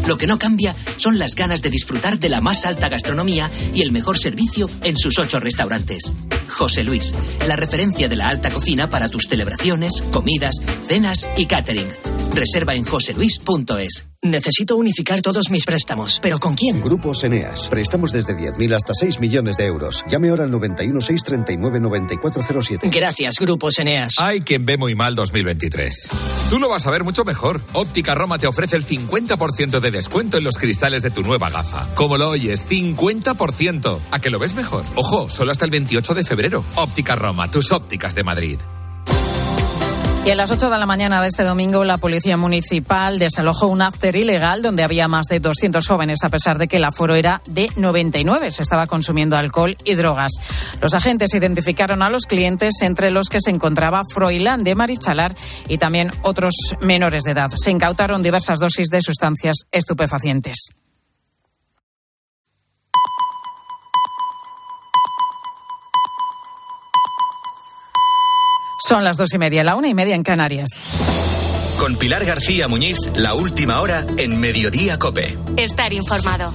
Lo 0.07 0.19
que 0.19 0.27
no 0.27 0.39
cambia 0.39 0.75
son 0.97 1.19
las 1.19 1.35
ganas 1.35 1.63
de 1.63 1.71
disfrutar 1.71 2.19
de 2.19 2.29
la 2.29 2.41
más 2.41 2.67
alta 2.67 2.89
gastronomía 2.89 3.51
y 3.73 3.83
el 3.83 3.93
mejor 3.93 4.19
servicio 4.19 4.69
en 4.83 4.97
sus 4.97 5.19
ocho 5.19 5.41
restaurantes. 5.41 6.13
José 6.49 6.85
Luis, 6.85 7.15
la 7.49 7.57
referencia 7.57 8.09
de 8.09 8.17
la 8.17 8.29
alta 8.29 8.51
cocina 8.51 8.91
para 8.91 9.09
tus 9.09 9.25
celebraciones, 9.25 10.03
comidas, 10.13 10.57
cenas 10.87 11.29
y 11.37 11.47
catering. 11.47 11.89
Reserva 12.35 12.75
en 12.75 12.85
joseluis.es. 12.85 14.14
Necesito 14.25 14.77
unificar 14.77 15.21
todos 15.21 15.51
mis 15.51 15.67
préstamos. 15.67 16.19
¿Pero 16.23 16.39
con 16.39 16.55
quién? 16.55 16.81
Grupos 16.81 17.25
Eneas. 17.25 17.69
Préstamos 17.69 18.11
desde 18.11 18.35
10.000 18.35 18.75
hasta 18.75 18.95
6 18.95 19.21
millones 19.21 19.59
de 19.59 19.67
euros. 19.67 20.03
Llame 20.09 20.31
ahora 20.31 20.45
al 20.45 20.51
91 20.51 20.99
639 20.99 21.79
9407. 21.79 22.89
Gracias, 22.89 23.35
Grupos 23.39 23.79
Eneas. 23.79 24.15
Hay 24.23 24.41
quien 24.41 24.65
ve 24.65 24.79
muy 24.79 24.95
mal 24.95 25.15
2023. 25.15 26.09
Tú 26.49 26.59
lo 26.59 26.71
vas 26.71 26.87
a 26.87 26.91
ver 26.91 27.05
mucho 27.05 27.27
mejor. 27.27 27.61
Óptica 27.75 28.15
Roma 28.15 28.39
te 28.39 28.47
ofrece 28.47 28.77
el 28.77 28.87
50% 28.87 29.79
de 29.81 29.91
descuento 29.91 30.39
en 30.39 30.45
los 30.45 30.57
cristales 30.57 31.03
de 31.03 31.11
tu 31.11 31.23
nueva 31.23 31.51
gafa. 31.51 31.87
Como 31.95 32.17
lo 32.17 32.31
oyes, 32.31 32.67
50%. 32.67 33.99
¿A 34.11 34.19
que 34.21 34.31
lo 34.31 34.39
ves 34.39 34.55
mejor? 34.55 34.85
Ojo, 34.95 35.29
solo 35.29 35.53
hasta 35.53 35.67
el 35.67 35.71
28 35.71 36.15
de 36.15 36.25
febrero. 36.25 36.65
Óptica 36.77 37.15
Roma, 37.15 37.51
tus 37.51 37.73
ópticas 37.73 38.15
de 38.15 38.25
Madrid. 38.25 38.59
Y 40.25 40.31
a 40.31 40.35
las 40.35 40.51
8 40.51 40.71
de 40.71 40.79
la 40.79 40.87
mañana 40.87 41.21
de 41.21 41.29
este 41.29 41.43
domingo, 41.43 41.85
la 41.85 41.99
Policía 41.99 42.39
Municipal 42.39 43.19
desalojó 43.19 43.67
un 43.67 43.83
after 43.83 44.17
ilegal 44.17 44.63
donde 44.63 44.83
había 44.83 45.07
más 45.07 45.27
de 45.27 45.39
200 45.39 45.87
jóvenes, 45.87 46.25
a 46.25 46.31
pesar 46.31 46.57
de 46.57 46.67
que 46.67 46.79
el 46.79 46.85
aforo 46.85 47.15
era 47.15 47.43
de 47.47 47.71
99. 47.77 48.51
Se 48.51 48.63
estaba 48.63 48.87
consumiendo 48.87 49.37
alcohol 49.37 49.77
y 49.85 49.95
drogas. 49.97 50.33
Los 50.81 50.95
agentes 50.95 51.35
identificaron 51.35 52.01
a 52.01 52.09
los 52.09 52.25
clientes, 52.25 52.81
entre 52.81 53.11
los 53.11 53.29
que 53.29 53.43
se 53.43 53.51
encontraba 53.51 54.03
Froilán 54.11 54.65
de 54.65 54.75
Marichalar 54.75 55.37
y 55.69 55.77
también 55.77 56.11
otros 56.23 56.55
menores 56.81 57.25
de 57.25 57.33
edad. 57.33 57.51
Se 57.55 57.71
incautaron 57.71 58.23
diversas 58.23 58.61
dosis 58.61 58.89
de 58.89 59.03
sustancias 59.03 59.67
estupefacientes. 59.73 60.71
Son 68.87 69.03
las 69.03 69.17
dos 69.17 69.33
y 69.33 69.39
media, 69.39 69.65
la 69.65 69.77
una 69.77 69.89
y 69.89 69.95
media 69.95 70.15
en 70.15 70.23
Canarias. 70.23 70.85
Con 71.79 71.97
Pilar 71.97 72.23
García 72.27 72.69
Muñiz, 72.69 72.99
la 73.15 73.33
última 73.33 73.81
hora 73.81 74.05
en 74.19 74.39
Mediodía 74.39 74.99
Cope. 74.99 75.39
Estar 75.57 75.95
informado. 75.95 76.53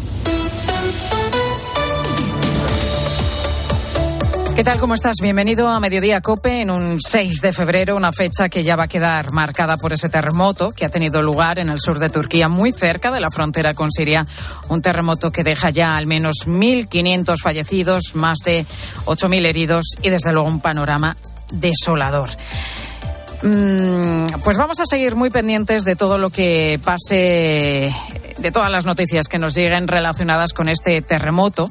¿Qué 4.56 4.64
tal? 4.64 4.78
¿Cómo 4.78 4.94
estás? 4.94 5.16
Bienvenido 5.24 5.70
a 5.70 5.80
Mediodía 5.80 6.22
Cope 6.22 6.62
en 6.62 6.70
un 6.70 7.00
6 7.02 7.42
de 7.42 7.52
febrero, 7.52 7.96
una 7.96 8.12
fecha 8.12 8.48
que 8.48 8.64
ya 8.64 8.76
va 8.76 8.84
a 8.84 8.88
quedar 8.88 9.32
marcada 9.32 9.78
por 9.78 9.94
ese 9.94 10.10
terremoto 10.10 10.72
que 10.72 10.86
ha 10.86 10.90
tenido 10.90 11.24
lugar 11.24 11.58
en 11.58 11.70
el 11.70 11.80
sur 11.80 11.98
de 11.98 12.12
Turquía, 12.12 12.48
muy 12.48 12.72
cerca 12.72 13.10
de 13.10 13.22
la 13.22 13.32
frontera 13.32 13.74
con 13.74 13.92
Siria. 13.92 14.28
Un 14.68 14.84
terremoto 14.84 15.32
que 15.32 15.44
deja 15.44 15.72
ya 15.72 15.98
al 15.98 16.06
menos 16.06 16.46
1.500 16.46 17.38
fallecidos, 17.42 18.14
más 18.14 18.38
de 18.46 18.68
8.000 19.06 19.46
heridos 19.46 19.86
y 20.04 20.10
desde 20.12 20.32
luego 20.32 20.48
un 20.48 20.60
panorama 20.60 21.16
desolador. 21.52 22.30
Mm, 23.42 24.26
pues 24.44 24.58
vamos 24.58 24.80
a 24.80 24.86
seguir 24.86 25.16
muy 25.16 25.30
pendientes 25.30 25.86
de 25.86 25.96
todo 25.96 26.18
lo 26.18 26.30
que 26.30 26.80
pase, 26.84 27.96
de 28.38 28.52
todas 28.52 28.70
las 28.70 28.86
noticias 28.86 29.28
que 29.28 29.38
nos 29.38 29.56
lleguen 29.56 29.88
relacionadas 29.88 30.52
con 30.54 30.68
este 30.68 31.02
terremoto 31.02 31.70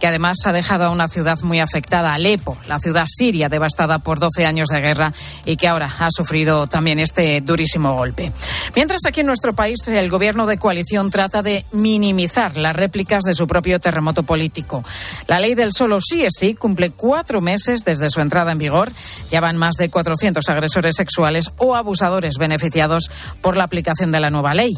que 0.00 0.06
además 0.06 0.38
ha 0.44 0.52
dejado 0.52 0.84
a 0.84 0.90
una 0.90 1.08
ciudad 1.08 1.38
muy 1.42 1.60
afectada, 1.60 2.14
Alepo, 2.14 2.56
la 2.68 2.78
ciudad 2.78 3.06
siria 3.06 3.48
devastada 3.48 3.98
por 3.98 4.18
12 4.18 4.46
años 4.46 4.68
de 4.68 4.80
guerra 4.80 5.12
y 5.44 5.56
que 5.56 5.68
ahora 5.68 5.90
ha 5.98 6.10
sufrido 6.10 6.66
también 6.66 6.98
este 6.98 7.40
durísimo 7.40 7.94
golpe. 7.94 8.32
Mientras 8.74 9.00
aquí 9.06 9.20
en 9.20 9.26
nuestro 9.26 9.54
país 9.54 9.86
el 9.88 10.10
gobierno 10.10 10.46
de 10.46 10.58
coalición 10.58 11.10
trata 11.10 11.42
de 11.42 11.64
minimizar 11.72 12.56
las 12.56 12.76
réplicas 12.76 13.24
de 13.24 13.34
su 13.34 13.46
propio 13.46 13.80
terremoto 13.80 14.22
político. 14.22 14.82
La 15.26 15.40
ley 15.40 15.54
del 15.54 15.72
solo 15.72 15.98
sí 16.00 16.24
es 16.24 16.34
sí 16.38 16.54
cumple 16.54 16.90
cuatro 16.90 17.40
meses 17.40 17.84
desde 17.84 18.10
su 18.10 18.20
entrada 18.20 18.52
en 18.52 18.58
vigor. 18.58 18.92
Ya 19.30 19.40
van 19.40 19.56
más 19.56 19.76
de 19.76 19.88
400 19.88 20.48
agresores 20.48 20.96
sexuales 20.96 21.50
o 21.56 21.74
abusadores 21.74 22.36
beneficiados 22.38 23.10
por 23.40 23.56
la 23.56 23.64
aplicación 23.64 24.12
de 24.12 24.20
la 24.20 24.30
nueva 24.30 24.54
ley. 24.54 24.74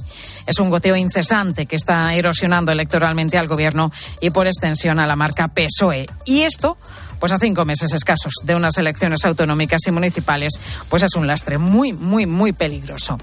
Es 0.46 0.58
un 0.58 0.70
goteo 0.70 0.96
incesante 0.96 1.66
que 1.66 1.76
está 1.76 2.14
erosionando 2.14 2.72
electoralmente 2.72 3.36
al 3.36 3.48
gobierno 3.48 3.90
y 4.20 4.30
por 4.30 4.46
extensión 4.46 5.00
a 5.00 5.06
la 5.08 5.16
marca 5.16 5.48
PSOE. 5.48 6.06
Y 6.24 6.42
esto 6.42 6.78
pues 7.18 7.32
a 7.32 7.38
cinco 7.38 7.64
meses 7.64 7.92
escasos 7.92 8.32
de 8.44 8.54
unas 8.54 8.78
elecciones 8.78 9.24
autonómicas 9.24 9.80
y 9.86 9.90
municipales, 9.90 10.60
pues 10.88 11.02
es 11.02 11.14
un 11.16 11.26
lastre 11.26 11.58
muy, 11.58 11.92
muy, 11.92 12.26
muy 12.26 12.52
peligroso. 12.52 13.18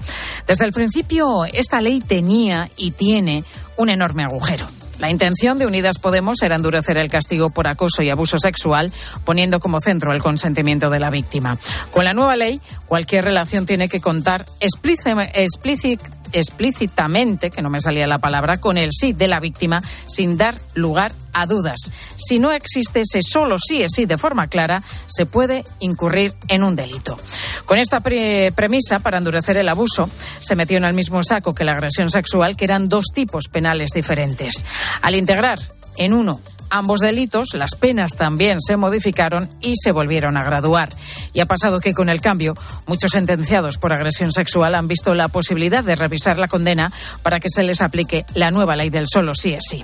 Desde 0.46 0.64
el 0.64 0.72
principio, 0.72 1.44
esta 1.46 1.80
ley 1.80 2.00
tenía 2.00 2.70
y 2.76 2.90
tiene 2.90 3.44
un 3.76 3.88
enorme 3.88 4.24
agujero. 4.24 4.66
La 4.98 5.10
intención 5.10 5.58
de 5.58 5.66
Unidas 5.66 5.98
Podemos 5.98 6.40
era 6.42 6.56
endurecer 6.56 6.96
el 6.96 7.08
castigo 7.08 7.50
por 7.50 7.66
acoso 7.66 8.02
y 8.02 8.10
abuso 8.10 8.38
sexual, 8.38 8.92
poniendo 9.24 9.60
como 9.60 9.80
centro 9.80 10.12
el 10.12 10.22
consentimiento 10.22 10.88
de 10.88 11.00
la 11.00 11.10
víctima. 11.10 11.58
Con 11.90 12.04
la 12.04 12.14
nueva 12.14 12.36
ley, 12.36 12.60
cualquier 12.86 13.24
relación 13.24 13.66
tiene 13.66 13.88
que 13.88 14.00
contar 14.00 14.46
explícitamente, 14.60 17.50
que 17.50 17.62
no 17.62 17.70
me 17.70 17.80
salía 17.80 18.06
la 18.06 18.18
palabra, 18.18 18.58
con 18.58 18.78
el 18.78 18.90
sí 18.92 19.12
de 19.12 19.28
la 19.28 19.38
víctima, 19.38 19.82
sin 20.06 20.38
dar 20.38 20.54
lugar 20.74 21.12
a 21.34 21.44
dudas. 21.44 21.90
Si 22.16 22.38
no 22.38 22.52
existe 22.52 23.02
ese 23.02 23.20
solo 23.22 23.56
sí 23.58 23.82
es 23.82 23.92
sí 23.94 24.06
de 24.06 24.16
forma 24.16 24.48
clara, 24.48 24.82
se 25.06 25.26
puede 25.26 25.64
incurrir 25.80 26.32
en 26.48 26.64
un 26.64 26.74
delito. 26.74 27.18
Con 27.66 27.78
esta 27.78 28.00
premisa, 28.00 29.00
para 29.00 29.18
endurecer 29.18 29.58
el 29.58 29.68
abuso, 29.68 30.08
se 30.40 30.56
metió 30.56 30.78
en 30.78 30.84
el 30.84 30.94
mismo 30.94 31.22
saco 31.22 31.54
que 31.54 31.64
la 31.64 31.72
agresión 31.72 32.08
sexual, 32.08 32.56
que 32.56 32.64
eran 32.64 32.88
dos 32.88 33.08
tipos 33.12 33.48
penales 33.48 33.90
diferentes. 33.90 34.64
Al 35.02 35.14
integrar 35.14 35.58
en 35.96 36.12
uno 36.12 36.40
ambos 36.70 37.00
delitos, 37.00 37.54
las 37.54 37.74
penas 37.74 38.16
también 38.16 38.60
se 38.60 38.76
modificaron 38.76 39.48
y 39.60 39.74
se 39.82 39.92
volvieron 39.92 40.36
a 40.36 40.44
graduar. 40.44 40.88
Y 41.32 41.40
ha 41.40 41.46
pasado 41.46 41.80
que 41.80 41.94
con 41.94 42.08
el 42.08 42.20
cambio, 42.20 42.54
muchos 42.86 43.12
sentenciados 43.12 43.78
por 43.78 43.92
agresión 43.92 44.32
sexual 44.32 44.74
han 44.74 44.88
visto 44.88 45.14
la 45.14 45.28
posibilidad 45.28 45.84
de 45.84 45.96
revisar 45.96 46.38
la 46.38 46.48
condena 46.48 46.92
para 47.22 47.40
que 47.40 47.48
se 47.48 47.62
les 47.62 47.80
aplique 47.80 48.24
la 48.34 48.50
nueva 48.50 48.76
ley 48.76 48.90
del 48.90 49.06
solo 49.08 49.34
sí 49.34 49.52
es 49.52 49.64
sí. 49.68 49.82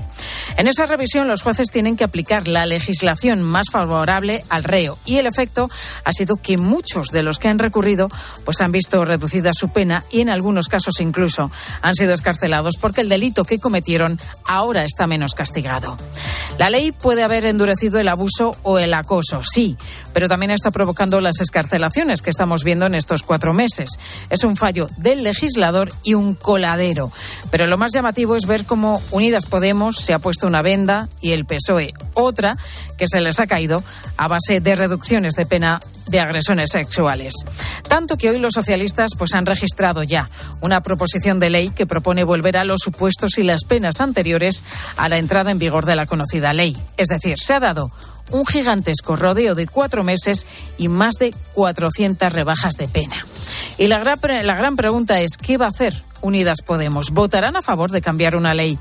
En 0.56 0.68
esa 0.68 0.86
revisión, 0.86 1.28
los 1.28 1.42
jueces 1.42 1.70
tienen 1.70 1.96
que 1.96 2.04
aplicar 2.04 2.48
la 2.48 2.66
legislación 2.66 3.42
más 3.42 3.70
favorable 3.70 4.44
al 4.48 4.64
reo 4.64 4.98
y 5.04 5.16
el 5.16 5.26
efecto 5.26 5.70
ha 6.04 6.12
sido 6.12 6.36
que 6.36 6.58
muchos 6.58 7.08
de 7.08 7.22
los 7.22 7.38
que 7.38 7.48
han 7.48 7.58
recurrido 7.58 8.08
pues 8.44 8.60
han 8.60 8.72
visto 8.72 9.04
reducida 9.04 9.50
su 9.52 9.70
pena 9.70 10.04
y 10.10 10.20
en 10.20 10.30
algunos 10.30 10.68
casos 10.68 11.00
incluso 11.00 11.50
han 11.80 11.94
sido 11.94 12.14
escarcelados 12.14 12.76
porque 12.80 13.00
el 13.00 13.08
delito 13.08 13.44
que 13.44 13.58
cometieron 13.58 14.20
ahora 14.46 14.84
está 14.84 15.06
menos 15.06 15.34
castigado. 15.34 15.96
Ley 16.72 16.90
puede 16.90 17.22
haber 17.22 17.46
endurecido 17.46 18.00
el 18.00 18.08
abuso 18.08 18.56
o 18.62 18.78
el 18.78 18.94
acoso, 18.94 19.42
sí, 19.44 19.76
pero 20.12 20.28
también 20.28 20.50
está 20.50 20.70
provocando 20.70 21.20
las 21.20 21.40
escarcelaciones 21.40 22.22
que 22.22 22.30
estamos 22.30 22.64
viendo 22.64 22.86
en 22.86 22.94
estos 22.94 23.22
cuatro 23.22 23.52
meses. 23.52 23.98
Es 24.30 24.42
un 24.42 24.56
fallo 24.56 24.88
del 24.96 25.22
legislador 25.22 25.92
y 26.02 26.14
un 26.14 26.34
coladero. 26.34 27.12
Pero 27.50 27.66
lo 27.66 27.78
más 27.78 27.92
llamativo 27.92 28.34
es 28.34 28.46
ver 28.46 28.64
cómo 28.64 29.00
Unidas 29.10 29.46
Podemos 29.46 29.96
se 29.96 30.14
ha 30.14 30.18
puesto 30.18 30.46
una 30.46 30.62
venda 30.62 31.08
y 31.20 31.32
el 31.32 31.44
PSOE 31.44 31.94
otra 32.14 32.56
que 33.02 33.08
se 33.08 33.20
les 33.20 33.40
ha 33.40 33.48
caído 33.48 33.82
a 34.16 34.28
base 34.28 34.60
de 34.60 34.76
reducciones 34.76 35.34
de 35.34 35.44
pena 35.44 35.80
de 36.06 36.20
agresiones 36.20 36.70
sexuales. 36.70 37.34
Tanto 37.88 38.16
que 38.16 38.30
hoy 38.30 38.38
los 38.38 38.52
socialistas 38.52 39.10
pues 39.18 39.34
han 39.34 39.44
registrado 39.44 40.04
ya 40.04 40.30
una 40.60 40.82
proposición 40.82 41.40
de 41.40 41.50
ley 41.50 41.70
que 41.70 41.84
propone 41.84 42.22
volver 42.22 42.56
a 42.56 42.64
los 42.64 42.78
supuestos 42.80 43.38
y 43.38 43.42
las 43.42 43.64
penas 43.64 44.00
anteriores 44.00 44.62
a 44.96 45.08
la 45.08 45.18
entrada 45.18 45.50
en 45.50 45.58
vigor 45.58 45.84
de 45.84 45.96
la 45.96 46.06
conocida 46.06 46.52
ley. 46.52 46.76
Es 46.96 47.08
decir, 47.08 47.40
se 47.40 47.54
ha 47.54 47.58
dado 47.58 47.90
un 48.30 48.46
gigantesco 48.46 49.16
rodeo 49.16 49.56
de 49.56 49.66
cuatro 49.66 50.04
meses 50.04 50.46
y 50.78 50.86
más 50.86 51.14
de 51.14 51.34
400 51.54 52.32
rebajas 52.32 52.76
de 52.76 52.86
pena. 52.86 53.16
Y 53.78 53.88
la 53.88 53.98
gran, 53.98 54.46
la 54.46 54.54
gran 54.54 54.76
pregunta 54.76 55.20
es, 55.20 55.36
¿qué 55.36 55.58
va 55.58 55.66
a 55.66 55.70
hacer 55.70 56.04
Unidas 56.20 56.58
Podemos? 56.64 57.10
¿Votarán 57.10 57.56
a 57.56 57.62
favor 57.62 57.90
de 57.90 58.00
cambiar 58.00 58.36
una 58.36 58.54
ley 58.54 58.78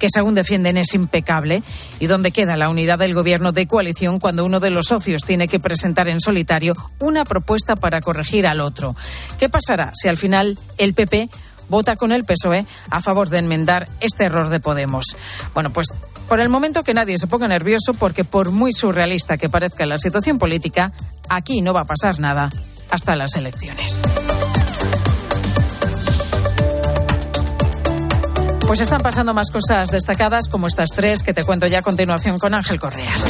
que 0.00 0.08
según 0.12 0.34
defienden 0.34 0.76
es 0.76 0.94
impecable 0.94 1.62
y 2.00 2.06
dónde 2.08 2.32
queda 2.32 2.56
la 2.56 2.70
unidad 2.70 2.98
del 2.98 3.14
gobierno 3.14 3.52
de 3.52 3.68
coalición 3.68 4.18
cuando 4.18 4.44
uno 4.44 4.58
de 4.58 4.70
los 4.70 4.86
socios 4.86 5.22
tiene 5.24 5.46
que 5.46 5.60
presentar 5.60 6.08
en 6.08 6.20
solitario 6.20 6.74
una 6.98 7.24
propuesta 7.24 7.76
para 7.76 8.00
corregir 8.00 8.48
al 8.48 8.60
otro. 8.60 8.96
¿Qué 9.38 9.48
pasará 9.48 9.92
si 9.94 10.08
al 10.08 10.16
final 10.16 10.58
el 10.78 10.94
PP 10.94 11.28
vota 11.68 11.94
con 11.94 12.10
el 12.10 12.24
PSOE 12.24 12.66
a 12.90 13.00
favor 13.00 13.28
de 13.28 13.38
enmendar 13.38 13.88
este 14.00 14.24
error 14.24 14.48
de 14.48 14.58
Podemos? 14.58 15.16
Bueno, 15.54 15.70
pues 15.70 15.86
por 16.28 16.40
el 16.40 16.48
momento 16.48 16.82
que 16.82 16.94
nadie 16.94 17.18
se 17.18 17.26
ponga 17.26 17.46
nervioso 17.46 17.94
porque 17.94 18.24
por 18.24 18.50
muy 18.50 18.72
surrealista 18.72 19.36
que 19.36 19.48
parezca 19.48 19.86
la 19.86 19.98
situación 19.98 20.38
política, 20.38 20.92
aquí 21.28 21.60
no 21.60 21.72
va 21.72 21.82
a 21.82 21.86
pasar 21.86 22.18
nada 22.18 22.50
hasta 22.90 23.14
las 23.16 23.36
elecciones. 23.36 24.02
Pues 28.70 28.82
están 28.82 29.00
pasando 29.00 29.34
más 29.34 29.50
cosas 29.50 29.90
destacadas 29.90 30.48
como 30.48 30.68
estas 30.68 30.90
tres 30.94 31.24
que 31.24 31.34
te 31.34 31.42
cuento 31.42 31.66
ya 31.66 31.80
a 31.80 31.82
continuación 31.82 32.38
con 32.38 32.54
Ángel 32.54 32.78
Correas. 32.78 33.26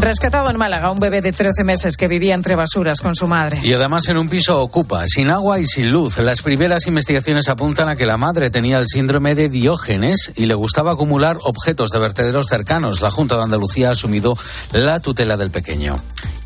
Rescatado 0.00 0.50
en 0.50 0.58
Málaga 0.58 0.90
un 0.90 1.00
bebé 1.00 1.20
de 1.20 1.32
13 1.32 1.64
meses 1.64 1.96
que 1.96 2.06
vivía 2.06 2.34
entre 2.34 2.54
basuras 2.54 3.00
con 3.00 3.14
su 3.14 3.26
madre. 3.26 3.60
Y 3.64 3.72
además 3.72 4.08
en 4.08 4.18
un 4.18 4.28
piso 4.28 4.60
ocupa, 4.60 5.04
sin 5.08 5.30
agua 5.30 5.58
y 5.58 5.66
sin 5.66 5.90
luz. 5.90 6.18
Las 6.18 6.42
primeras 6.42 6.86
investigaciones 6.86 7.48
apuntan 7.48 7.88
a 7.88 7.96
que 7.96 8.06
la 8.06 8.16
madre 8.18 8.50
tenía 8.50 8.78
el 8.78 8.86
síndrome 8.88 9.34
de 9.34 9.48
Diógenes 9.48 10.32
y 10.36 10.46
le 10.46 10.54
gustaba 10.54 10.92
acumular 10.92 11.38
objetos 11.44 11.90
de 11.90 11.98
vertederos 11.98 12.46
cercanos. 12.46 13.00
La 13.00 13.10
Junta 13.10 13.36
de 13.36 13.44
Andalucía 13.44 13.88
ha 13.88 13.92
asumido 13.92 14.36
la 14.72 15.00
tutela 15.00 15.36
del 15.36 15.50
pequeño. 15.50 15.96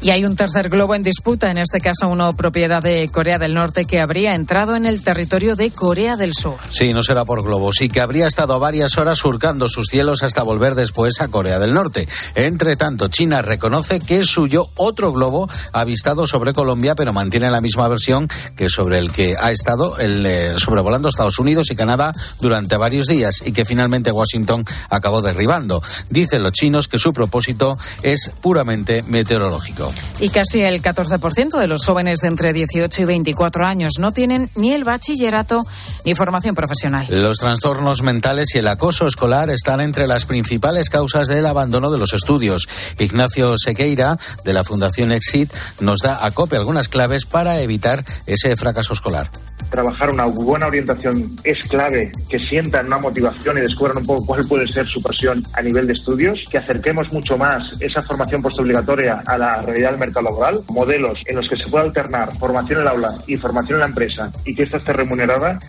Y 0.02 0.10
hay 0.10 0.24
un 0.24 0.34
tercer 0.34 0.70
globo 0.70 0.94
en 0.94 1.02
disputa, 1.02 1.50
en 1.50 1.58
este 1.58 1.78
caso 1.78 2.08
uno 2.08 2.34
propiedad 2.34 2.82
de 2.82 3.10
Corea 3.12 3.38
del 3.38 3.52
Norte 3.52 3.84
que 3.84 4.00
habría 4.00 4.34
entrado 4.34 4.74
en 4.74 4.86
el 4.86 5.02
territorio 5.02 5.56
de 5.56 5.70
Corea 5.70 6.16
del 6.16 6.32
Sur. 6.32 6.56
Sí, 6.70 6.94
no 6.94 7.02
será 7.02 7.26
por 7.26 7.44
globos 7.44 7.82
y 7.82 7.88
que 7.88 8.00
habría 8.00 8.26
estado 8.26 8.58
varias 8.58 8.96
horas 8.96 9.18
surcando 9.18 9.68
sus 9.68 9.88
cielos 9.88 10.22
hasta 10.22 10.42
volver 10.42 10.74
después 10.74 11.20
a 11.20 11.28
Corea 11.28 11.58
del 11.58 11.74
Norte. 11.74 12.08
Entre 12.34 12.76
tanto, 12.76 13.08
China 13.08 13.42
reconoce 13.50 13.98
que 13.98 14.20
es 14.20 14.28
suyo 14.28 14.68
otro 14.76 15.12
globo 15.12 15.48
avistado 15.72 16.24
sobre 16.24 16.52
Colombia, 16.52 16.94
pero 16.94 17.12
mantiene 17.12 17.50
la 17.50 17.60
misma 17.60 17.88
versión 17.88 18.28
que 18.56 18.68
sobre 18.68 18.98
el 18.98 19.10
que 19.10 19.34
ha 19.36 19.50
estado 19.50 19.98
el, 19.98 20.24
eh, 20.24 20.52
sobrevolando 20.56 21.08
Estados 21.08 21.40
Unidos 21.40 21.66
y 21.72 21.74
Canadá 21.74 22.12
durante 22.40 22.76
varios 22.76 23.06
días 23.06 23.42
y 23.44 23.50
que 23.50 23.64
finalmente 23.64 24.12
Washington 24.12 24.64
acabó 24.88 25.20
derribando. 25.20 25.82
Dicen 26.10 26.44
los 26.44 26.52
chinos 26.52 26.86
que 26.86 27.00
su 27.00 27.12
propósito 27.12 27.76
es 28.02 28.30
puramente 28.40 29.02
meteorológico. 29.08 29.92
Y 30.20 30.28
casi 30.28 30.60
el 30.60 30.80
14% 30.80 31.58
de 31.58 31.66
los 31.66 31.84
jóvenes 31.84 32.20
de 32.20 32.28
entre 32.28 32.52
18 32.52 33.02
y 33.02 33.04
24 33.04 33.66
años 33.66 33.94
no 33.98 34.12
tienen 34.12 34.48
ni 34.54 34.72
el 34.72 34.84
bachillerato 34.84 35.62
ni 36.04 36.14
formación 36.14 36.54
profesional. 36.54 37.06
Los 37.08 37.38
trastornos 37.38 38.02
mentales 38.02 38.54
y 38.54 38.58
el 38.58 38.68
acoso 38.68 39.08
escolar 39.08 39.50
están 39.50 39.80
entre 39.80 40.06
las 40.06 40.24
principales 40.24 40.88
causas 40.88 41.26
del 41.26 41.46
abandono 41.46 41.90
de 41.90 41.98
los 41.98 42.12
estudios. 42.12 42.68
Ignacio 42.98 43.29
Sequeira, 43.56 44.18
de 44.44 44.52
la 44.52 44.64
Fundación 44.64 45.12
Exit, 45.12 45.52
nos 45.80 46.00
da 46.00 46.24
a 46.24 46.30
copia 46.30 46.58
algunas 46.58 46.88
claves 46.88 47.24
para 47.24 47.60
evitar 47.60 48.04
ese 48.26 48.56
fracaso 48.56 48.92
escolar. 48.92 49.30
Trabajar 49.70 50.12
una 50.12 50.26
buena 50.26 50.66
orientación 50.66 51.36
es 51.44 51.58
clave, 51.68 52.10
que 52.28 52.40
sientan 52.40 52.86
una 52.86 52.98
motivación 52.98 53.56
y 53.58 53.60
descubran 53.60 53.98
un 53.98 54.06
poco 54.06 54.26
cuál 54.26 54.44
puede 54.48 54.66
ser 54.66 54.84
su 54.86 55.00
pasión 55.00 55.42
a 55.52 55.62
nivel 55.62 55.86
de 55.86 55.92
estudios, 55.92 56.42
que 56.50 56.58
acerquemos 56.58 57.12
mucho 57.12 57.36
más 57.36 57.62
esa 57.78 58.02
formación 58.02 58.42
postobligatoria 58.42 59.22
a 59.24 59.38
la 59.38 59.62
realidad 59.62 59.90
del 59.90 60.00
mercado 60.00 60.26
laboral, 60.26 60.60
modelos 60.70 61.20
en 61.26 61.36
los 61.36 61.48
que 61.48 61.54
se 61.54 61.68
pueda 61.68 61.84
alternar 61.84 62.36
formación 62.36 62.80
en 62.80 62.86
el 62.86 62.88
aula 62.88 63.14
y 63.28 63.36
formación 63.36 63.76
en 63.76 63.80
la 63.80 63.86
empresa 63.86 64.32
y 64.44 64.54
que 64.54 64.64
esta 64.64 64.78
esté 64.78 64.92
remunerada 64.92 65.60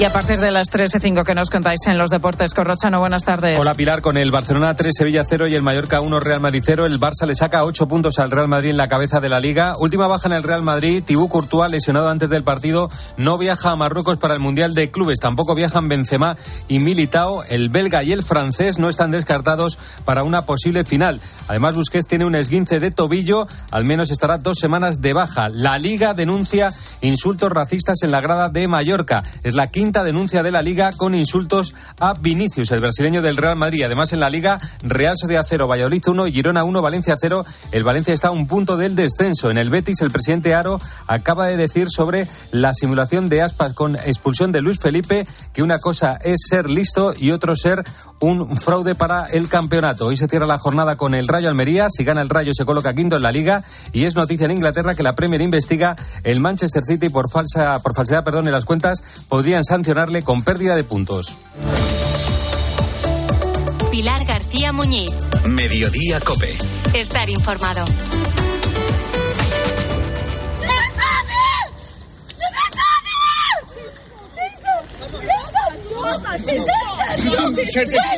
Y 0.00 0.04
a 0.04 0.12
partir 0.12 0.38
de 0.38 0.52
las 0.52 0.68
3 0.70 0.94
y 0.94 1.00
5 1.00 1.24
que 1.24 1.34
nos 1.34 1.50
contáis 1.50 1.80
en 1.88 1.98
los 1.98 2.10
deportes, 2.10 2.54
Corrochano, 2.54 3.00
buenas 3.00 3.24
tardes. 3.24 3.58
Hola 3.58 3.74
Pilar, 3.74 4.00
con 4.00 4.16
el 4.16 4.30
Barcelona 4.30 4.76
3, 4.76 4.94
Sevilla 4.96 5.24
0 5.28 5.48
y 5.48 5.56
el 5.56 5.62
Mallorca 5.62 6.00
1, 6.00 6.20
Real 6.20 6.38
Madrid 6.38 6.62
0. 6.64 6.86
El 6.86 7.00
Barça 7.00 7.26
le 7.26 7.34
saca 7.34 7.64
8 7.64 7.88
puntos 7.88 8.20
al 8.20 8.30
Real 8.30 8.46
Madrid 8.46 8.70
en 8.70 8.76
la 8.76 8.86
cabeza 8.86 9.18
de 9.18 9.28
la 9.28 9.40
liga. 9.40 9.74
Última 9.76 10.06
baja 10.06 10.28
en 10.28 10.34
el 10.34 10.44
Real 10.44 10.62
Madrid, 10.62 11.02
Tibú 11.04 11.28
Courtois, 11.28 11.68
lesionado 11.68 12.10
antes 12.10 12.30
del 12.30 12.44
partido, 12.44 12.92
no 13.16 13.38
viaja 13.38 13.72
a 13.72 13.76
Marruecos 13.76 14.18
para 14.18 14.34
el 14.34 14.40
Mundial 14.40 14.72
de 14.72 14.88
Clubes. 14.88 15.18
Tampoco 15.18 15.56
viajan 15.56 15.88
Benzema 15.88 16.36
y 16.68 16.78
Militao. 16.78 17.42
El 17.42 17.68
belga 17.68 18.04
y 18.04 18.12
el 18.12 18.22
francés 18.22 18.78
no 18.78 18.88
están 18.88 19.10
descartados 19.10 19.80
para 20.04 20.22
una 20.22 20.42
posible 20.42 20.84
final. 20.84 21.20
Además, 21.48 21.74
Busquets 21.74 22.06
tiene 22.06 22.24
un 22.24 22.36
esguince 22.36 22.78
de 22.78 22.92
tobillo, 22.92 23.48
al 23.72 23.84
menos 23.84 24.12
estará 24.12 24.38
dos 24.38 24.58
semanas 24.58 25.00
de 25.00 25.12
baja. 25.12 25.48
La 25.48 25.76
liga 25.76 26.14
denuncia 26.14 26.70
insultos 27.00 27.50
racistas 27.50 28.04
en 28.04 28.12
la 28.12 28.20
grada 28.20 28.48
de 28.48 28.68
Mallorca. 28.68 29.24
Es 29.42 29.54
la 29.54 29.66
quinta 29.88 30.04
denuncia 30.04 30.42
de 30.42 30.52
la 30.52 30.60
Liga 30.60 30.92
con 30.92 31.14
insultos 31.14 31.74
a 31.98 32.12
Vinicius, 32.12 32.72
el 32.72 32.82
brasileño 32.82 33.22
del 33.22 33.38
Real 33.38 33.56
Madrid. 33.56 33.84
Además, 33.84 34.12
en 34.12 34.20
la 34.20 34.28
Liga, 34.28 34.60
Real 34.82 35.14
Sociedad 35.16 35.46
0, 35.48 35.66
Valladolid 35.66 36.02
1 36.06 36.26
y 36.26 36.32
Girona 36.34 36.62
1, 36.62 36.82
Valencia 36.82 37.16
0. 37.18 37.46
El 37.72 37.84
Valencia 37.84 38.12
está 38.12 38.28
a 38.28 38.32
un 38.32 38.46
punto 38.46 38.76
del 38.76 38.94
descenso. 38.94 39.50
En 39.50 39.56
el 39.56 39.70
Betis, 39.70 40.02
el 40.02 40.10
presidente 40.10 40.54
Aro 40.54 40.78
acaba 41.06 41.46
de 41.46 41.56
decir 41.56 41.88
sobre 41.88 42.28
la 42.50 42.74
simulación 42.74 43.30
de 43.30 43.40
aspas 43.40 43.72
con 43.72 43.96
expulsión 43.96 44.52
de 44.52 44.60
Luis 44.60 44.78
Felipe 44.78 45.26
que 45.54 45.62
una 45.62 45.78
cosa 45.78 46.18
es 46.22 46.40
ser 46.46 46.68
listo 46.68 47.14
y 47.18 47.30
otro 47.30 47.56
ser 47.56 47.82
un 48.20 48.58
fraude 48.58 48.94
para 48.94 49.26
el 49.26 49.48
campeonato. 49.48 50.06
Hoy 50.06 50.16
se 50.16 50.26
cierra 50.26 50.46
la 50.46 50.58
jornada 50.58 50.96
con 50.96 51.14
el 51.14 51.28
Rayo 51.28 51.48
Almería. 51.48 51.88
Si 51.90 52.04
gana 52.04 52.20
el 52.20 52.28
Rayo 52.28 52.52
se 52.54 52.64
coloca 52.64 52.94
quinto 52.94 53.16
en 53.16 53.22
la 53.22 53.32
Liga 53.32 53.64
y 53.92 54.04
es 54.04 54.14
noticia 54.14 54.46
en 54.46 54.52
Inglaterra 54.52 54.94
que 54.94 55.02
la 55.02 55.14
Premier 55.14 55.40
investiga 55.40 55.96
el 56.24 56.40
Manchester 56.40 56.82
City 56.84 57.08
por 57.08 57.30
falsa 57.30 57.78
por 57.82 57.94
falsedad, 57.94 58.24
perdón, 58.24 58.46
en 58.46 58.52
las 58.52 58.64
cuentas 58.64 59.02
podrían 59.28 59.64
sancionarle 59.64 60.22
con 60.22 60.42
pérdida 60.42 60.74
de 60.76 60.84
puntos. 60.84 61.36
Pilar 63.90 64.24
García 64.26 64.72
Muñiz. 64.72 65.12
Mediodía 65.46 66.20
Cope. 66.20 66.56
Estar 66.94 67.28
informado. 67.28 67.84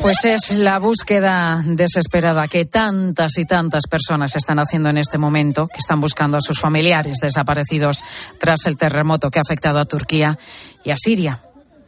Pues 0.01 0.25
es 0.25 0.51
la 0.51 0.79
búsqueda 0.79 1.61
desesperada 1.65 2.47
que 2.47 2.65
tantas 2.65 3.37
y 3.37 3.45
tantas 3.45 3.87
personas 3.87 4.35
están 4.35 4.59
haciendo 4.59 4.89
en 4.89 4.97
este 4.97 5.17
momento, 5.17 5.67
que 5.67 5.79
están 5.79 6.01
buscando 6.01 6.37
a 6.37 6.41
sus 6.41 6.59
familiares 6.59 7.17
desaparecidos 7.21 8.03
tras 8.39 8.65
el 8.65 8.77
terremoto 8.77 9.29
que 9.29 9.39
ha 9.39 9.43
afectado 9.43 9.79
a 9.79 9.85
Turquía 9.85 10.37
y 10.83 10.91
a 10.91 10.97
Siria 10.97 11.41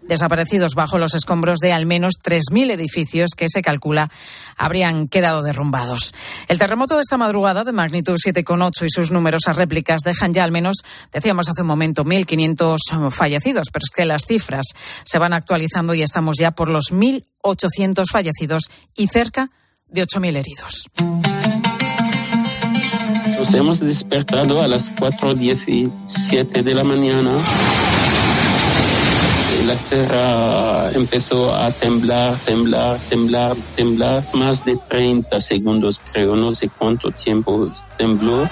desaparecidos 0.07 0.75
bajo 0.75 0.97
los 0.97 1.13
escombros 1.13 1.59
de 1.59 1.73
al 1.73 1.85
menos 1.85 2.15
3.000 2.23 2.71
edificios 2.71 3.31
que 3.35 3.47
se 3.49 3.61
calcula 3.61 4.09
habrían 4.57 5.07
quedado 5.07 5.41
derrumbados. 5.41 6.13
El 6.47 6.59
terremoto 6.59 6.95
de 6.95 7.01
esta 7.01 7.17
madrugada 7.17 7.63
de 7.63 7.71
magnitud 7.71 8.15
7,8 8.15 8.85
y 8.85 8.89
sus 8.89 9.11
numerosas 9.11 9.57
réplicas 9.57 10.01
dejan 10.01 10.33
ya 10.33 10.43
al 10.43 10.51
menos, 10.51 10.83
decíamos 11.11 11.49
hace 11.49 11.61
un 11.61 11.67
momento, 11.67 12.03
1.500 12.03 13.11
fallecidos, 13.11 13.67
pero 13.71 13.83
es 13.83 13.95
que 13.95 14.05
las 14.05 14.23
cifras 14.27 14.67
se 15.05 15.19
van 15.19 15.33
actualizando 15.33 15.93
y 15.93 16.01
estamos 16.01 16.37
ya 16.37 16.51
por 16.51 16.69
los 16.69 16.91
1.800 16.91 18.05
fallecidos 18.11 18.69
y 18.95 19.07
cerca 19.07 19.51
de 19.87 20.05
8.000 20.05 20.37
heridos. 20.37 20.89
Nos 23.37 23.53
hemos 23.55 23.79
despertado 23.79 24.61
a 24.61 24.67
las 24.67 24.93
4.17 24.95 26.63
de 26.63 26.73
la 26.73 26.83
mañana 26.83 27.35
la 29.65 29.75
tierra 29.75 30.91
empezó 30.91 31.55
a 31.55 31.71
temblar, 31.71 32.35
temblar, 32.37 32.97
temblar, 32.99 33.55
temblar, 33.75 34.23
más 34.33 34.65
de 34.65 34.75
30 34.77 35.39
segundos 35.39 36.01
creo, 36.11 36.35
no 36.35 36.53
sé 36.53 36.69
cuánto 36.69 37.11
tiempo 37.11 37.71
tembló. 37.97 38.49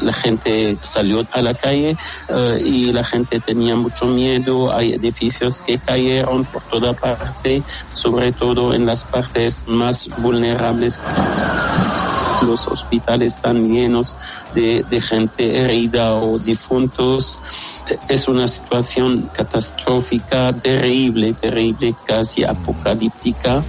La 0.00 0.12
gente 0.12 0.78
salió 0.82 1.26
a 1.32 1.42
la 1.42 1.54
calle 1.54 1.96
eh, 2.28 2.62
y 2.64 2.92
la 2.92 3.04
gente 3.04 3.40
tenía 3.40 3.76
mucho 3.76 4.06
miedo. 4.06 4.72
Hay 4.72 4.94
edificios 4.94 5.60
que 5.60 5.78
cayeron 5.78 6.44
por 6.46 6.62
toda 6.62 6.94
parte, 6.94 7.62
sobre 7.92 8.32
todo 8.32 8.72
en 8.72 8.86
las 8.86 9.04
partes 9.04 9.68
más 9.68 10.08
vulnerables 10.18 10.98
los 12.42 12.66
hospitales 12.68 13.36
están 13.36 13.64
llenos 13.64 14.16
de, 14.54 14.84
gente 15.00 15.58
herida 15.58 16.14
o 16.14 16.38
difuntos 16.38 17.40
es 18.08 18.28
una 18.28 18.46
situación 18.46 19.28
catastrófica, 19.32 20.52
terrible, 20.52 21.34
terrible, 21.34 21.94
casi 22.06 22.44
apocalíptica. 22.44 23.62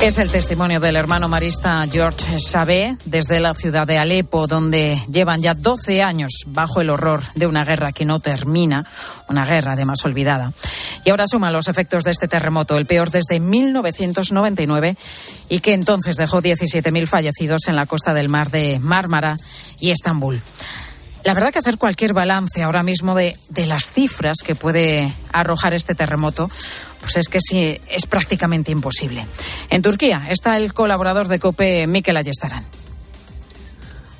Es 0.00 0.18
el 0.18 0.30
testimonio 0.30 0.78
del 0.78 0.94
hermano 0.94 1.28
marista 1.28 1.84
George 1.90 2.38
Sabé 2.38 2.96
desde 3.04 3.40
la 3.40 3.52
ciudad 3.52 3.84
de 3.84 3.98
Alepo, 3.98 4.46
donde 4.46 5.02
llevan 5.10 5.42
ya 5.42 5.54
12 5.54 6.02
años 6.02 6.44
bajo 6.46 6.80
el 6.80 6.90
horror 6.90 7.22
de 7.34 7.48
una 7.48 7.64
guerra 7.64 7.90
que 7.92 8.04
no 8.04 8.20
termina, 8.20 8.86
una 9.28 9.44
guerra 9.44 9.72
además 9.72 10.04
olvidada. 10.04 10.52
Y 11.04 11.10
ahora 11.10 11.26
suman 11.26 11.52
los 11.52 11.66
efectos 11.66 12.04
de 12.04 12.12
este 12.12 12.28
terremoto, 12.28 12.76
el 12.76 12.86
peor 12.86 13.10
desde 13.10 13.40
1999, 13.40 14.96
y 15.48 15.58
que 15.58 15.74
entonces 15.74 16.16
dejó 16.16 16.40
17.000 16.40 17.06
fallecidos 17.08 17.66
en 17.66 17.74
la 17.74 17.86
costa 17.86 18.14
del 18.14 18.28
mar 18.28 18.52
de 18.52 18.78
Mármara 18.78 19.36
y 19.80 19.90
Estambul. 19.90 20.40
La 21.24 21.34
verdad 21.34 21.52
que 21.52 21.58
hacer 21.58 21.78
cualquier 21.78 22.12
balance 22.12 22.62
ahora 22.62 22.82
mismo 22.82 23.14
de, 23.14 23.36
las 23.66 23.92
cifras 23.92 24.38
que 24.44 24.54
puede 24.54 25.12
arrojar 25.32 25.74
este 25.74 25.94
terremoto, 25.94 26.48
pues 27.00 27.16
es 27.16 27.28
que 27.28 27.38
sí, 27.40 27.78
es 27.88 28.06
prácticamente 28.06 28.72
imposible. 28.72 29.26
En 29.68 29.82
Turquía 29.82 30.26
está 30.30 30.56
el 30.56 30.72
colaborador 30.72 31.28
de 31.28 31.38
COPE, 31.38 31.86
Mikel 31.86 32.16
Ayestarán. 32.16 32.64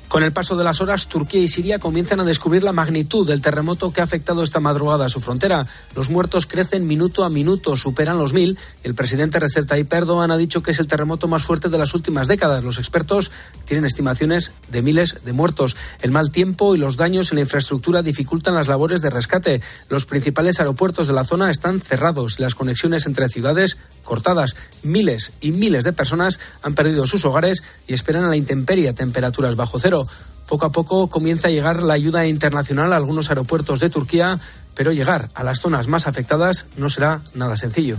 Con 0.09 0.23
el 0.23 0.31
paso 0.31 0.55
de 0.55 0.63
las 0.63 0.81
horas, 0.81 1.07
Turquía 1.07 1.39
y 1.39 1.47
Siria 1.47 1.77
comienzan 1.77 2.19
a 2.19 2.23
descubrir 2.23 2.63
la 2.63 2.71
magnitud 2.71 3.27
del 3.27 3.41
terremoto 3.41 3.93
que 3.93 4.01
ha 4.01 4.03
afectado 4.03 4.41
esta 4.41 4.59
madrugada 4.59 5.05
a 5.05 5.09
su 5.09 5.21
frontera. 5.21 5.67
Los 5.95 6.09
muertos 6.09 6.47
crecen 6.47 6.87
minuto 6.87 7.23
a 7.23 7.29
minuto, 7.29 7.77
superan 7.77 8.17
los 8.17 8.33
mil. 8.33 8.57
El 8.83 8.95
presidente 8.95 9.39
Recep 9.39 9.67
Tayyip 9.67 9.93
Erdogan 9.93 10.31
ha 10.31 10.37
dicho 10.37 10.63
que 10.63 10.71
es 10.71 10.79
el 10.79 10.87
terremoto 10.87 11.27
más 11.27 11.43
fuerte 11.43 11.69
de 11.69 11.77
las 11.77 11.93
últimas 11.93 12.27
décadas. 12.27 12.63
Los 12.63 12.79
expertos 12.79 13.29
tienen 13.65 13.85
estimaciones 13.85 14.51
de 14.71 14.81
miles 14.81 15.17
de 15.23 15.31
muertos. 15.31 15.75
El 16.01 16.09
mal 16.09 16.31
tiempo 16.31 16.73
y 16.73 16.79
los 16.79 16.97
daños 16.97 17.31
en 17.31 17.35
la 17.35 17.41
infraestructura 17.41 18.01
dificultan 18.01 18.55
las 18.55 18.67
labores 18.67 19.01
de 19.01 19.11
rescate. 19.11 19.61
Los 19.89 20.07
principales 20.07 20.59
aeropuertos 20.59 21.07
de 21.07 21.13
la 21.13 21.23
zona 21.23 21.51
están 21.51 21.79
cerrados 21.79 22.39
y 22.39 22.41
las 22.41 22.55
conexiones 22.55 23.05
entre 23.05 23.29
ciudades 23.29 23.77
cortadas. 24.03 24.55
Miles 24.81 25.33
y 25.39 25.51
miles 25.51 25.83
de 25.83 25.93
personas 25.93 26.39
han 26.63 26.73
perdido 26.73 27.05
sus 27.05 27.25
hogares 27.25 27.61
y 27.87 27.93
esperan 27.93 28.23
a 28.23 28.29
la 28.29 28.37
intemperie, 28.37 28.91
temperaturas 28.93 29.55
bajo 29.55 29.77
cero. 29.77 29.98
Poco 30.47 30.65
a 30.65 30.71
poco 30.71 31.07
comienza 31.07 31.47
a 31.47 31.51
llegar 31.51 31.83
la 31.83 31.93
ayuda 31.93 32.25
internacional 32.25 32.91
a 32.91 32.95
algunos 32.95 33.29
aeropuertos 33.29 33.79
de 33.79 33.89
Turquía, 33.89 34.39
pero 34.73 34.91
llegar 34.91 35.29
a 35.35 35.43
las 35.43 35.59
zonas 35.59 35.87
más 35.87 36.07
afectadas 36.07 36.65
no 36.77 36.89
será 36.89 37.21
nada 37.35 37.55
sencillo. 37.55 37.97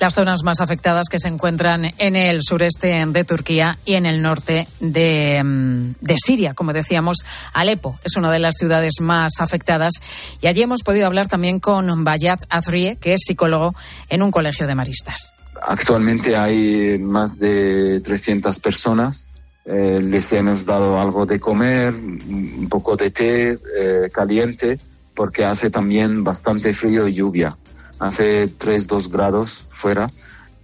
Las 0.00 0.14
zonas 0.14 0.44
más 0.44 0.60
afectadas 0.60 1.08
que 1.10 1.18
se 1.18 1.26
encuentran 1.26 1.90
en 1.98 2.14
el 2.14 2.40
sureste 2.42 3.04
de 3.04 3.24
Turquía 3.24 3.78
y 3.84 3.94
en 3.94 4.06
el 4.06 4.22
norte 4.22 4.68
de, 4.78 5.42
mm, 5.42 5.94
de, 6.00 6.16
Siria. 6.24 6.54
Como 6.54 6.72
decíamos, 6.72 7.16
Alepo 7.52 7.98
es 8.04 8.16
una 8.16 8.30
de 8.30 8.38
las 8.38 8.54
ciudades 8.56 9.00
más 9.00 9.40
afectadas 9.40 9.94
y 10.40 10.46
allí 10.46 10.62
hemos 10.62 10.84
podido 10.84 11.06
hablar 11.06 11.26
también 11.26 11.58
con 11.58 12.04
Bayat 12.04 12.44
Azrie, 12.48 12.96
que 12.96 13.14
es 13.14 13.22
psicólogo 13.26 13.74
en 14.08 14.22
un 14.22 14.30
colegio 14.30 14.68
de 14.68 14.76
maristas. 14.76 15.32
Actualmente 15.66 16.36
hay 16.36 16.98
más 17.00 17.38
de 17.38 18.00
300 18.00 18.60
personas. 18.60 19.26
Eh, 19.70 20.00
les 20.02 20.32
hemos 20.32 20.64
dado 20.64 20.98
algo 20.98 21.26
de 21.26 21.38
comer, 21.38 21.92
un 21.92 22.68
poco 22.70 22.96
de 22.96 23.10
té 23.10 23.50
eh, 23.52 24.08
caliente, 24.10 24.78
porque 25.14 25.44
hace 25.44 25.68
también 25.68 26.24
bastante 26.24 26.72
frío 26.72 27.06
y 27.06 27.12
lluvia. 27.12 27.54
Hace 27.98 28.48
3, 28.48 28.86
2 28.86 29.10
grados 29.10 29.66
fuera 29.68 30.06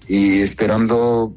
y 0.09 0.41
esperando, 0.41 1.35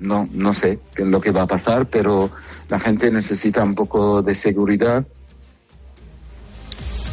no, 0.00 0.28
no 0.30 0.52
sé 0.52 0.80
qué 0.94 1.04
es 1.04 1.08
lo 1.08 1.18
que 1.18 1.30
va 1.30 1.42
a 1.42 1.46
pasar, 1.46 1.88
pero 1.88 2.30
la 2.68 2.78
gente 2.78 3.10
necesita 3.10 3.64
un 3.64 3.74
poco 3.74 4.20
de 4.20 4.34
seguridad 4.34 5.06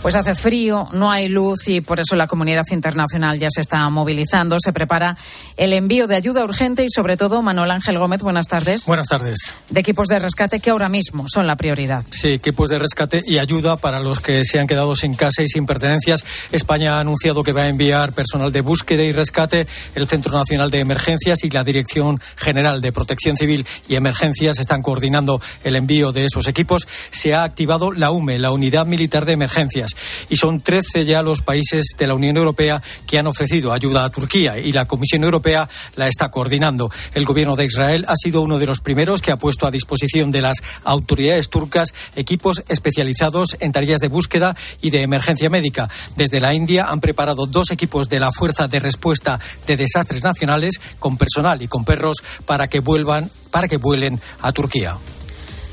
pues 0.06 0.14
hace 0.14 0.36
frío, 0.36 0.88
no 0.92 1.10
hay 1.10 1.30
luz 1.30 1.68
y 1.68 1.82
por 1.82 2.00
eso 2.00 2.16
la 2.16 2.28
comunidad 2.28 2.64
internacional 2.70 3.40
ya 3.40 3.48
se 3.50 3.62
está 3.62 3.90
movilizando. 3.90 4.58
Se 4.60 4.72
prepara 4.72 5.18
el 5.58 5.74
envío 5.74 6.06
de 6.06 6.16
ayuda 6.16 6.44
urgente 6.44 6.86
y 6.86 6.92
sobre 6.92 7.18
todo 7.18 7.42
Manuel 7.42 7.72
Ángel 7.72 7.98
Gómez, 7.98 8.22
buenas 8.22 8.48
tardes. 8.48 8.86
Buenas 8.86 9.08
tardes. 9.08 9.52
De 9.68 9.80
equipos 9.80 10.08
de 10.08 10.20
rescate 10.20 10.60
que 10.60 10.70
ahora 10.70 10.90
mismo 10.90 11.26
son 11.28 11.48
la 11.48 11.56
prioridad. 11.56 12.04
Sí, 12.12 12.28
equipos 12.28 12.70
de 12.70 12.78
rescate 12.78 13.20
y 13.26 13.40
ayuda 13.40 13.78
para 13.78 14.00
los 14.00 14.20
que 14.20 14.44
se 14.44 14.60
han 14.60 14.68
quedado 14.68 14.96
sin 14.96 15.16
casa 15.16 15.42
y 15.42 15.48
sin 15.48 15.66
pertenencias. 15.66 16.24
España 16.52 16.98
ha 16.98 17.00
anunciado 17.00 17.42
que 17.42 17.52
va 17.52 17.62
a 17.64 17.70
enviar 17.70 18.14
personal 18.14 18.52
de 18.52 18.62
búsqueda 18.62 19.02
y 19.02 19.12
rescate. 19.12 19.66
El 19.96 20.08
Centro 20.08 20.38
Nacional 20.38 20.70
de 20.70 20.82
Emergencias 20.82 21.44
y 21.44 21.50
la 21.50 21.64
Dirección 21.64 22.22
General 22.36 22.80
de 22.80 22.92
Protección 22.92 23.38
Civil 23.38 23.66
y 23.88 23.96
Emergencias 23.96 24.60
están 24.60 24.84
coordinando 24.84 25.42
el 25.64 25.76
envío 25.76 26.12
de 26.12 26.26
esos 26.26 26.48
equipos. 26.48 26.88
Se 27.10 27.34
ha 27.34 27.42
activado 27.42 27.92
la 27.92 28.12
UME, 28.12 28.38
la 28.38 28.52
Unidad 28.52 28.86
Militar 28.86 29.26
de 29.26 29.34
Emergencias 29.34 29.95
y 30.30 30.36
son 30.36 30.62
13 30.62 31.06
ya 31.06 31.22
los 31.22 31.42
países 31.42 31.86
de 31.98 32.08
la 32.08 32.16
Unión 32.16 32.38
Europea 32.38 32.82
que 33.08 33.20
han 33.20 33.28
ofrecido 33.28 33.74
ayuda 33.74 34.06
a 34.06 34.10
Turquía 34.10 34.58
y 34.58 34.72
la 34.72 34.86
Comisión 34.86 35.24
Europea 35.24 35.68
la 35.96 36.08
está 36.08 36.30
coordinando. 36.30 36.92
El 37.14 37.26
gobierno 37.26 37.56
de 37.56 37.66
Israel 37.66 38.06
ha 38.08 38.16
sido 38.16 38.42
uno 38.42 38.60
de 38.60 38.66
los 38.66 38.82
primeros 38.82 39.22
que 39.22 39.32
ha 39.32 39.38
puesto 39.38 39.68
a 39.68 39.72
disposición 39.72 40.32
de 40.32 40.42
las 40.42 40.58
autoridades 40.84 41.50
turcas 41.50 41.94
equipos 42.16 42.64
especializados 42.68 43.58
en 43.60 43.72
tareas 43.72 44.00
de 44.00 44.08
búsqueda 44.08 44.56
y 44.82 44.90
de 44.90 45.02
emergencia 45.02 45.50
médica. 45.50 45.90
Desde 46.16 46.40
la 46.40 46.54
India 46.54 46.86
han 46.90 47.00
preparado 47.00 47.46
dos 47.46 47.72
equipos 47.72 48.10
de 48.10 48.20
la 48.20 48.32
Fuerza 48.32 48.68
de 48.68 48.80
Respuesta 48.80 49.40
de 49.68 49.78
Desastres 49.78 50.24
Nacionales 50.24 50.80
con 51.00 51.18
personal 51.18 51.62
y 51.62 51.68
con 51.68 51.86
perros 51.86 52.18
para 52.46 52.68
que 52.68 52.80
vuelvan 52.80 53.30
para 53.52 53.68
que 53.70 53.78
vuelen 53.78 54.20
a 54.42 54.52
Turquía. 54.52 54.98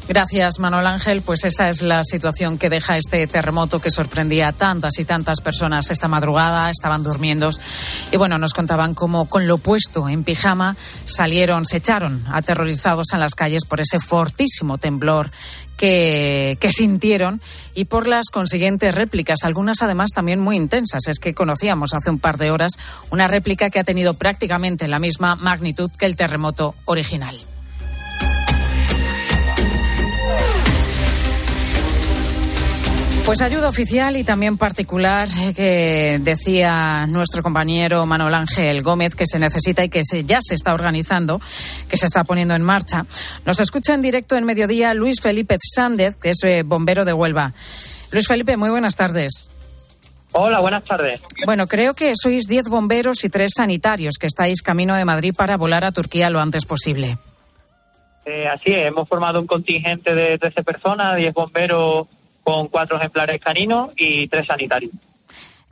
Gracias, 0.08 0.58
Manuel 0.58 0.86
Ángel. 0.86 1.22
Pues 1.22 1.44
esa 1.44 1.68
es 1.68 1.80
la 1.80 2.02
situación 2.02 2.58
que 2.58 2.68
deja 2.68 2.96
este 2.96 3.26
terremoto 3.28 3.80
que 3.80 3.90
sorprendía 3.90 4.48
a 4.48 4.52
tantas 4.52 4.98
y 4.98 5.04
tantas 5.04 5.40
personas 5.40 5.90
esta 5.90 6.08
madrugada. 6.08 6.68
Estaban 6.70 7.04
durmiendo 7.04 7.50
y 8.10 8.16
bueno, 8.16 8.36
nos 8.36 8.52
contaban 8.52 8.94
cómo 8.94 9.28
con 9.28 9.46
lo 9.46 9.58
puesto 9.58 10.08
en 10.08 10.24
pijama 10.24 10.76
salieron, 11.04 11.66
se 11.66 11.78
echaron 11.78 12.24
aterrorizados 12.30 13.12
en 13.12 13.20
las 13.20 13.34
calles 13.34 13.64
por 13.64 13.80
ese 13.80 14.00
fortísimo 14.00 14.76
temblor 14.78 15.30
que, 15.76 16.58
que, 16.60 16.70
sintieron 16.72 17.40
y 17.74 17.86
por 17.86 18.06
las 18.06 18.30
consiguientes 18.30 18.94
réplicas, 18.94 19.44
algunas 19.44 19.82
además 19.82 20.10
también 20.10 20.40
muy 20.40 20.56
intensas. 20.56 21.06
Es 21.06 21.18
que 21.18 21.32
conocíamos 21.32 21.94
hace 21.94 22.10
un 22.10 22.18
par 22.18 22.38
de 22.38 22.50
horas 22.50 22.72
una 23.10 23.28
réplica 23.28 23.70
que 23.70 23.78
ha 23.78 23.84
tenido 23.84 24.14
prácticamente 24.14 24.88
la 24.88 24.98
misma 24.98 25.36
magnitud 25.36 25.90
que 25.96 26.06
el 26.06 26.16
terremoto 26.16 26.74
original. 26.86 27.38
Pues 33.24 33.40
ayuda 33.40 33.68
oficial 33.68 34.16
y 34.16 34.24
también 34.24 34.58
particular 34.58 35.28
eh, 35.40 35.52
que 35.54 36.18
decía 36.20 37.06
nuestro 37.08 37.42
compañero 37.42 38.04
Manuel 38.04 38.34
Ángel 38.34 38.82
Gómez 38.82 39.14
que 39.14 39.26
se 39.26 39.38
necesita 39.38 39.84
y 39.84 39.88
que 39.88 40.02
se, 40.04 40.24
ya 40.24 40.40
se 40.42 40.54
está 40.54 40.74
organizando, 40.74 41.40
que 41.88 41.96
se 41.96 42.06
está 42.06 42.24
poniendo 42.24 42.54
en 42.54 42.62
marcha. 42.62 43.06
Nos 43.46 43.60
escucha 43.60 43.94
en 43.94 44.02
directo 44.02 44.36
en 44.36 44.44
mediodía 44.44 44.92
Luis 44.92 45.20
Felipe 45.20 45.56
Sández, 45.62 46.16
que 46.16 46.30
es 46.30 46.42
eh, 46.44 46.62
bombero 46.64 47.04
de 47.04 47.12
Huelva. 47.12 47.52
Luis 48.12 48.26
Felipe, 48.26 48.56
muy 48.56 48.70
buenas 48.70 48.96
tardes. 48.96 49.50
Hola, 50.32 50.60
buenas 50.60 50.84
tardes. 50.84 51.20
Bueno, 51.46 51.66
creo 51.66 51.94
que 51.94 52.14
sois 52.16 52.46
10 52.46 52.68
bomberos 52.68 53.24
y 53.24 53.28
3 53.28 53.50
sanitarios 53.54 54.14
que 54.18 54.26
estáis 54.26 54.62
camino 54.62 54.96
de 54.96 55.04
Madrid 55.04 55.34
para 55.36 55.56
volar 55.56 55.84
a 55.84 55.92
Turquía 55.92 56.28
lo 56.28 56.40
antes 56.40 56.64
posible. 56.64 57.18
Eh, 58.24 58.46
así 58.48 58.72
es, 58.72 58.86
hemos 58.86 59.08
formado 59.08 59.40
un 59.40 59.46
contingente 59.46 60.14
de 60.14 60.38
13 60.38 60.62
personas, 60.64 61.16
10 61.16 61.34
bomberos 61.34 62.08
con 62.42 62.68
cuatro 62.68 62.96
ejemplares 62.96 63.40
caninos 63.40 63.90
y 63.96 64.28
tres 64.28 64.46
sanitarios. 64.46 64.92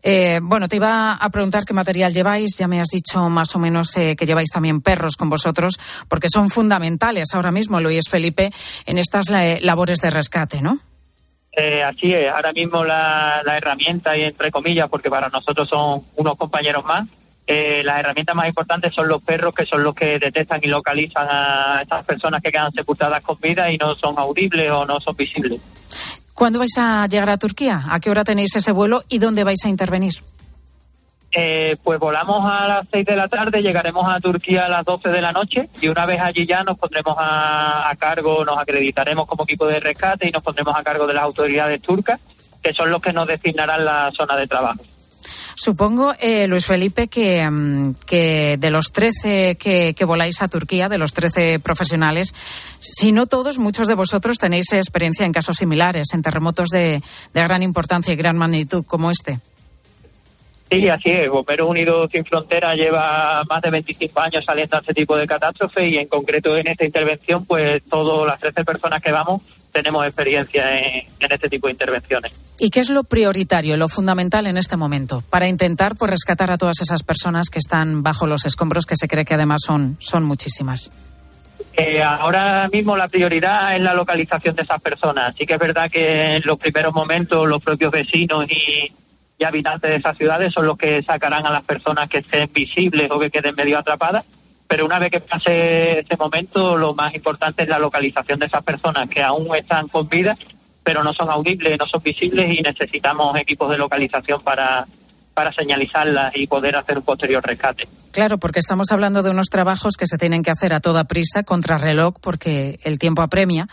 Eh, 0.03 0.41
bueno, 0.43 0.68
te 0.68 0.77
iba 0.77 1.12
a 1.12 1.31
preguntar 1.31 1.64
qué 1.64 1.75
material 1.75 2.12
lleváis. 2.12 2.57
Ya 2.59 2.68
me 2.68 2.81
has 2.81 2.89
dicho 2.89 3.29
más 3.29 3.55
o 3.55 3.59
menos 3.59 3.97
eh, 3.97 4.16
que 4.16 4.27
lleváis 4.27 4.51
también 4.51 4.81
perros 4.81 5.16
con 5.16 5.29
vosotros, 5.29 5.79
porque 6.09 6.29
son 6.33 6.51
fundamentales 6.51 7.35
ahora 7.35 7.53
mismo, 7.53 7.81
Luis 7.81 8.09
Felipe, 8.09 8.51
en 8.87 8.99
estas 8.99 9.27
labores 9.62 10.01
de 10.01 10.11
rescate, 10.11 10.62
¿no? 10.62 10.79
Eh, 11.53 11.83
así 11.83 12.14
es. 12.14 12.31
Ahora 12.33 12.53
mismo 12.53 12.85
la, 12.85 13.43
herramienta, 13.57 14.16
y 14.16 14.23
entre 14.23 14.51
comillas, 14.51 14.89
porque 14.89 15.11
para 15.11 15.29
nosotros 15.29 15.68
son 15.68 16.05
unos 16.16 16.37
compañeros 16.37 16.85
más, 16.85 17.07
las 17.47 17.99
herramientas 17.99 18.37
más 18.37 18.47
importantes 18.47 18.95
son 18.95 19.09
los 19.09 19.21
perros, 19.25 19.53
que 19.53 19.66
son 19.66 19.83
los 19.83 19.93
que 19.93 20.21
detectan 20.21 20.61
y 20.62 20.68
localizan 20.68 21.27
a 21.29 21.81
estas 21.83 22.05
personas 22.05 22.41
que 22.41 22.53
quedan 22.53 22.73
sepultadas 22.73 23.21
con 23.25 23.41
vida 23.41 23.73
y 23.73 23.77
no 23.77 23.97
son 23.97 24.16
audibles 24.16 24.71
o 24.71 24.87
no 24.87 25.01
son 25.01 25.16
visibles. 25.16 25.61
¿Cuándo 26.41 26.59
vais 26.59 26.78
a 26.78 27.07
llegar 27.07 27.28
a 27.28 27.36
Turquía? 27.36 27.82
¿A 27.91 28.01
qué 28.01 28.09
hora 28.09 28.24
tenéis 28.24 28.57
ese 28.57 28.72
vuelo 28.72 29.03
y 29.11 29.18
dónde 29.18 29.45
vais 29.45 29.62
a 29.62 29.68
intervenir? 29.68 30.14
Eh, 31.30 31.76
pues 31.84 32.01
volamos 32.01 32.51
a 32.51 32.66
las 32.66 32.88
6 32.91 33.05
de 33.05 33.14
la 33.14 33.28
tarde, 33.28 33.61
llegaremos 33.61 34.11
a 34.11 34.18
Turquía 34.20 34.64
a 34.64 34.70
las 34.70 34.86
12 34.86 35.11
de 35.11 35.20
la 35.20 35.32
noche 35.32 35.68
y 35.82 35.88
una 35.88 36.07
vez 36.07 36.18
allí 36.18 36.47
ya 36.47 36.64
nos 36.64 36.78
pondremos 36.78 37.14
a, 37.18 37.95
cargo, 37.99 38.43
nos 38.43 38.57
acreditaremos 38.57 39.26
como 39.26 39.45
equipo 39.45 39.66
de 39.66 39.80
rescate 39.80 40.28
y 40.28 40.30
nos 40.30 40.43
pondremos 40.43 40.74
a 40.74 40.82
cargo 40.82 41.07
de 41.07 41.12
las 41.12 41.24
autoridades 41.24 41.82
turcas, 41.82 42.18
que 42.62 42.72
son 42.72 42.91
los 42.91 43.03
que 43.03 43.12
nos 43.12 43.26
designarán 43.26 43.84
la 43.84 44.11
zona 44.11 44.34
de 44.36 44.47
trabajo. 44.47 44.80
Supongo, 45.63 46.15
eh, 46.19 46.47
Luis 46.47 46.65
Felipe, 46.65 47.09
que, 47.09 47.47
mm, 47.47 47.97
de 48.09 48.71
los 48.71 48.93
13 48.93 49.57
que, 49.57 50.05
voláis 50.07 50.41
a 50.41 50.49
Turquía, 50.49 50.89
de 50.89 50.97
los 50.97 51.13
13 51.13 51.59
profesionales, 51.61 52.35
si 52.79 53.13
no 53.13 53.27
todos, 53.27 53.59
muchos 53.59 53.87
de 53.87 53.95
vosotros 53.95 54.39
tenéis 54.39 54.73
experiencia 54.73 55.27
en 55.27 55.33
casos 55.33 55.59
similares, 55.59 56.15
en 56.15 56.23
terremotos 56.23 56.71
de 56.71 57.03
gran 57.35 57.63
importancia 57.63 58.15
y 58.15 58.17
gran 58.17 58.39
magnitud 58.39 58.87
como 58.87 59.11
este. 59.11 59.41
Sí, 60.71 60.89
así 60.89 61.11
es. 61.11 61.29
Bomberos 61.29 61.68
Unidos 61.68 62.11
Sin 62.12 62.25
Frontera 62.25 62.77
lleva 62.77 63.43
más 63.49 63.61
de 63.61 63.71
25 63.71 64.21
años 64.21 64.45
saliendo 64.45 64.77
a 64.77 64.81
este 64.81 64.95
tipo 64.95 65.16
de 65.16 65.27
catástrofe 65.27 65.89
y 65.89 65.99
en 65.99 66.07
concreto 66.07 66.57
en 66.57 66.68
esta 66.68 66.85
intervención, 66.85 67.45
pues 67.45 67.83
todas 67.91 68.27
las 68.27 68.39
13 68.39 68.64
personas 68.64 69.03
que 69.03 69.11
vamos 69.11 69.43
tenemos 69.73 70.05
experiencia 70.05 70.79
en, 70.79 71.07
este 71.18 71.49
tipo 71.49 71.66
de 71.66 71.73
intervenciones. 71.73 72.39
¿Y 72.59 72.71
qué 72.71 72.81
es 72.81 72.91
lo 72.91 73.05
prioritario, 73.05 73.77
lo 73.77 73.89
fundamental 73.89 74.47
en 74.47 74.57
este 74.57 74.77
momento 74.77 75.23
para 75.31 75.49
intentar 75.49 75.97
pues, 75.97 76.11
rescatar 76.11 76.51
a 76.51 76.59
todas 76.59 76.81
esas 76.81 77.03
personas 77.03 77.51
que 77.51 77.59
están 77.59 78.03
bajo 78.03 78.27
los 78.27 78.47
escombros, 78.47 78.87
que 78.87 78.97
se 78.97 79.09
cree 79.09 79.25
que 79.25 79.35
además 79.35 79.61
son, 79.64 79.97
son 79.99 80.25
muchísimas? 80.25 80.91
Eh, 81.77 82.03
ahora 82.03 82.68
mismo 82.73 82.97
la 82.97 83.09
prioridad 83.09 83.75
es 83.75 83.83
la 83.83 83.95
localización 83.95 84.55
de 84.55 84.62
esas 84.62 84.81
personas. 84.81 85.35
Sí 85.37 85.47
que 85.47 85.55
es 85.55 85.61
verdad 85.61 85.91
que 85.91 86.37
en 86.37 86.43
los 86.45 86.59
primeros 86.59 86.93
momentos 86.93 87.49
los 87.49 87.62
propios 87.62 87.93
vecinos 87.93 88.47
y, 88.51 88.93
y 89.41 89.45
habitantes 89.45 89.91
de 89.91 89.97
esas 89.97 90.16
ciudades 90.16 90.53
son 90.53 90.66
los 90.66 90.78
que 90.78 91.03
sacarán 91.03 91.45
a 91.45 91.51
las 91.51 91.64
personas 91.64 92.09
que 92.09 92.18
estén 92.18 92.53
visibles 92.53 93.11
o 93.11 93.18
que 93.18 93.30
queden 93.30 93.57
medio 93.57 93.78
atrapadas 93.78 94.24
pero 94.70 94.86
una 94.86 95.01
vez 95.01 95.11
que 95.11 95.18
pase 95.18 95.99
ese 95.99 96.16
momento, 96.16 96.78
lo 96.78 96.95
más 96.95 97.12
importante 97.12 97.64
es 97.64 97.68
la 97.68 97.80
localización 97.80 98.38
de 98.38 98.47
esas 98.47 98.62
personas 98.62 99.09
que 99.09 99.20
aún 99.20 99.53
están 99.57 99.88
con 99.88 100.09
vida, 100.09 100.36
pero 100.84 101.03
no 101.03 101.12
son 101.12 101.28
audibles, 101.28 101.76
no 101.76 101.88
son 101.88 102.01
visibles 102.05 102.57
y 102.57 102.62
necesitamos 102.62 103.36
equipos 103.36 103.68
de 103.68 103.78
localización 103.78 104.41
para, 104.43 104.86
para 105.34 105.53
señalizarlas 105.53 106.36
y 106.36 106.47
poder 106.47 106.76
hacer 106.76 106.99
un 106.99 107.05
posterior 107.05 107.45
rescate. 107.45 107.88
Claro, 108.13 108.39
porque 108.39 108.59
estamos 108.59 108.91
hablando 108.91 109.23
de 109.23 109.31
unos 109.31 109.51
trabajos 109.51 109.97
que 109.97 110.09
se 110.09 110.19
tienen 110.19 110.43
que 110.43 110.51
hacer 110.51 110.75
a 110.75 110.81
toda 110.81 111.05
prisa, 111.05 111.45
contra 111.45 111.79
reloj, 111.79 112.15
porque 112.21 112.81
el 112.83 112.99
tiempo 112.99 113.23
apremia 113.23 113.69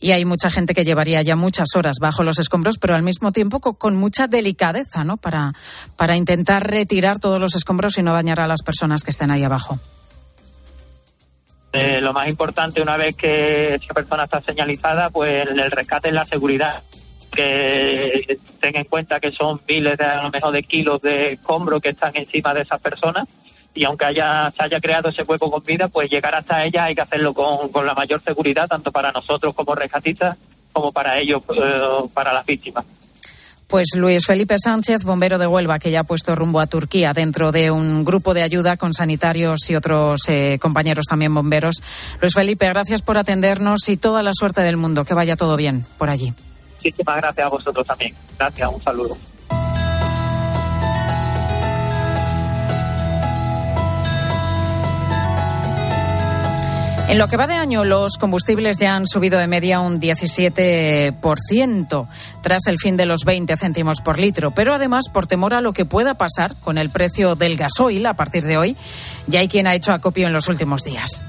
y 0.00 0.12
hay 0.12 0.24
mucha 0.24 0.50
gente 0.50 0.72
que 0.72 0.84
llevaría 0.84 1.20
ya 1.20 1.36
muchas 1.36 1.76
horas 1.76 1.96
bajo 2.00 2.22
los 2.22 2.38
escombros, 2.38 2.78
pero 2.78 2.94
al 2.94 3.02
mismo 3.02 3.30
tiempo 3.30 3.60
con, 3.60 3.96
mucha 3.96 4.26
delicadeza, 4.26 5.04
¿no? 5.04 5.18
Para, 5.18 5.52
para 5.96 6.16
intentar 6.16 6.66
retirar 6.66 7.18
todos 7.18 7.38
los 7.38 7.54
escombros 7.54 7.98
y 7.98 8.02
no 8.02 8.14
dañar 8.14 8.40
a 8.40 8.46
las 8.46 8.62
personas 8.62 9.04
que 9.04 9.10
estén 9.10 9.30
ahí 9.30 9.44
abajo. 9.44 9.78
Eh, 11.72 12.00
lo 12.00 12.14
más 12.14 12.28
importante, 12.28 12.80
una 12.80 12.96
vez 12.96 13.14
que 13.16 13.74
esa 13.74 13.92
persona 13.92 14.24
está 14.24 14.40
señalizada, 14.40 15.10
pues 15.10 15.46
el 15.46 15.70
rescate 15.70 16.08
es 16.08 16.14
la 16.14 16.24
seguridad. 16.24 16.82
Que 17.30 18.38
tenga 18.60 18.78
en 18.78 18.86
cuenta 18.86 19.18
que 19.18 19.32
son 19.32 19.60
miles 19.68 19.98
de, 19.98 20.04
a 20.04 20.22
lo 20.22 20.30
mejor 20.30 20.52
de 20.52 20.62
kilos 20.62 21.00
de 21.02 21.32
escombros 21.32 21.82
que 21.82 21.90
están 21.90 22.12
encima 22.14 22.54
de 22.54 22.62
esas 22.62 22.80
personas 22.80 23.26
y 23.74 23.84
aunque 23.84 24.04
haya, 24.04 24.50
se 24.50 24.62
haya 24.62 24.80
creado 24.80 25.08
ese 25.08 25.22
hueco 25.22 25.50
con 25.50 25.62
vida, 25.62 25.88
pues 25.88 26.10
llegar 26.10 26.34
hasta 26.34 26.64
ella 26.64 26.84
hay 26.84 26.94
que 26.94 27.00
hacerlo 27.00 27.34
con, 27.34 27.68
con 27.70 27.84
la 27.86 27.94
mayor 27.94 28.22
seguridad, 28.22 28.66
tanto 28.68 28.92
para 28.92 29.12
nosotros 29.12 29.54
como 29.54 29.74
rescatistas, 29.74 30.36
como 30.72 30.92
para 30.92 31.18
ellos, 31.18 31.42
eh, 31.54 32.08
para 32.12 32.32
las 32.32 32.46
víctimas. 32.46 32.84
Pues 33.66 33.88
Luis 33.96 34.26
Felipe 34.26 34.56
Sánchez, 34.58 35.04
bombero 35.04 35.38
de 35.38 35.46
Huelva, 35.46 35.78
que 35.78 35.90
ya 35.90 36.00
ha 36.00 36.04
puesto 36.04 36.34
rumbo 36.34 36.60
a 36.60 36.66
Turquía 36.66 37.12
dentro 37.12 37.50
de 37.50 37.70
un 37.70 38.04
grupo 38.04 38.34
de 38.34 38.42
ayuda 38.42 38.76
con 38.76 38.92
sanitarios 38.92 39.68
y 39.68 39.74
otros 39.74 40.20
eh, 40.28 40.58
compañeros 40.60 41.06
también 41.06 41.34
bomberos. 41.34 41.82
Luis 42.20 42.34
Felipe, 42.34 42.68
gracias 42.68 43.02
por 43.02 43.18
atendernos 43.18 43.88
y 43.88 43.96
toda 43.96 44.22
la 44.22 44.32
suerte 44.32 44.60
del 44.60 44.76
mundo. 44.76 45.04
Que 45.04 45.14
vaya 45.14 45.34
todo 45.34 45.56
bien 45.56 45.84
por 45.98 46.10
allí. 46.10 46.32
Muchísimas 46.76 47.16
gracias 47.16 47.46
a 47.46 47.50
vosotros 47.50 47.86
también. 47.86 48.14
Gracias, 48.38 48.70
un 48.72 48.82
saludo. 48.82 49.16
En 57.06 57.18
lo 57.18 57.28
que 57.28 57.36
va 57.36 57.46
de 57.46 57.54
año, 57.54 57.84
los 57.84 58.16
combustibles 58.16 58.78
ya 58.78 58.96
han 58.96 59.06
subido 59.06 59.38
de 59.38 59.46
media 59.46 59.80
un 59.80 60.00
17% 60.00 62.06
tras 62.40 62.66
el 62.66 62.78
fin 62.78 62.96
de 62.96 63.04
los 63.04 63.26
20 63.26 63.54
céntimos 63.58 64.00
por 64.00 64.18
litro. 64.18 64.52
Pero 64.52 64.74
además, 64.74 65.10
por 65.12 65.26
temor 65.26 65.54
a 65.54 65.60
lo 65.60 65.74
que 65.74 65.84
pueda 65.84 66.14
pasar 66.14 66.56
con 66.56 66.78
el 66.78 66.88
precio 66.88 67.36
del 67.36 67.56
gasoil 67.56 68.06
a 68.06 68.14
partir 68.14 68.44
de 68.44 68.56
hoy, 68.56 68.74
ya 69.26 69.40
hay 69.40 69.48
quien 69.48 69.66
ha 69.66 69.74
hecho 69.74 69.92
acopio 69.92 70.26
en 70.26 70.32
los 70.32 70.48
últimos 70.48 70.82
días. 70.82 71.26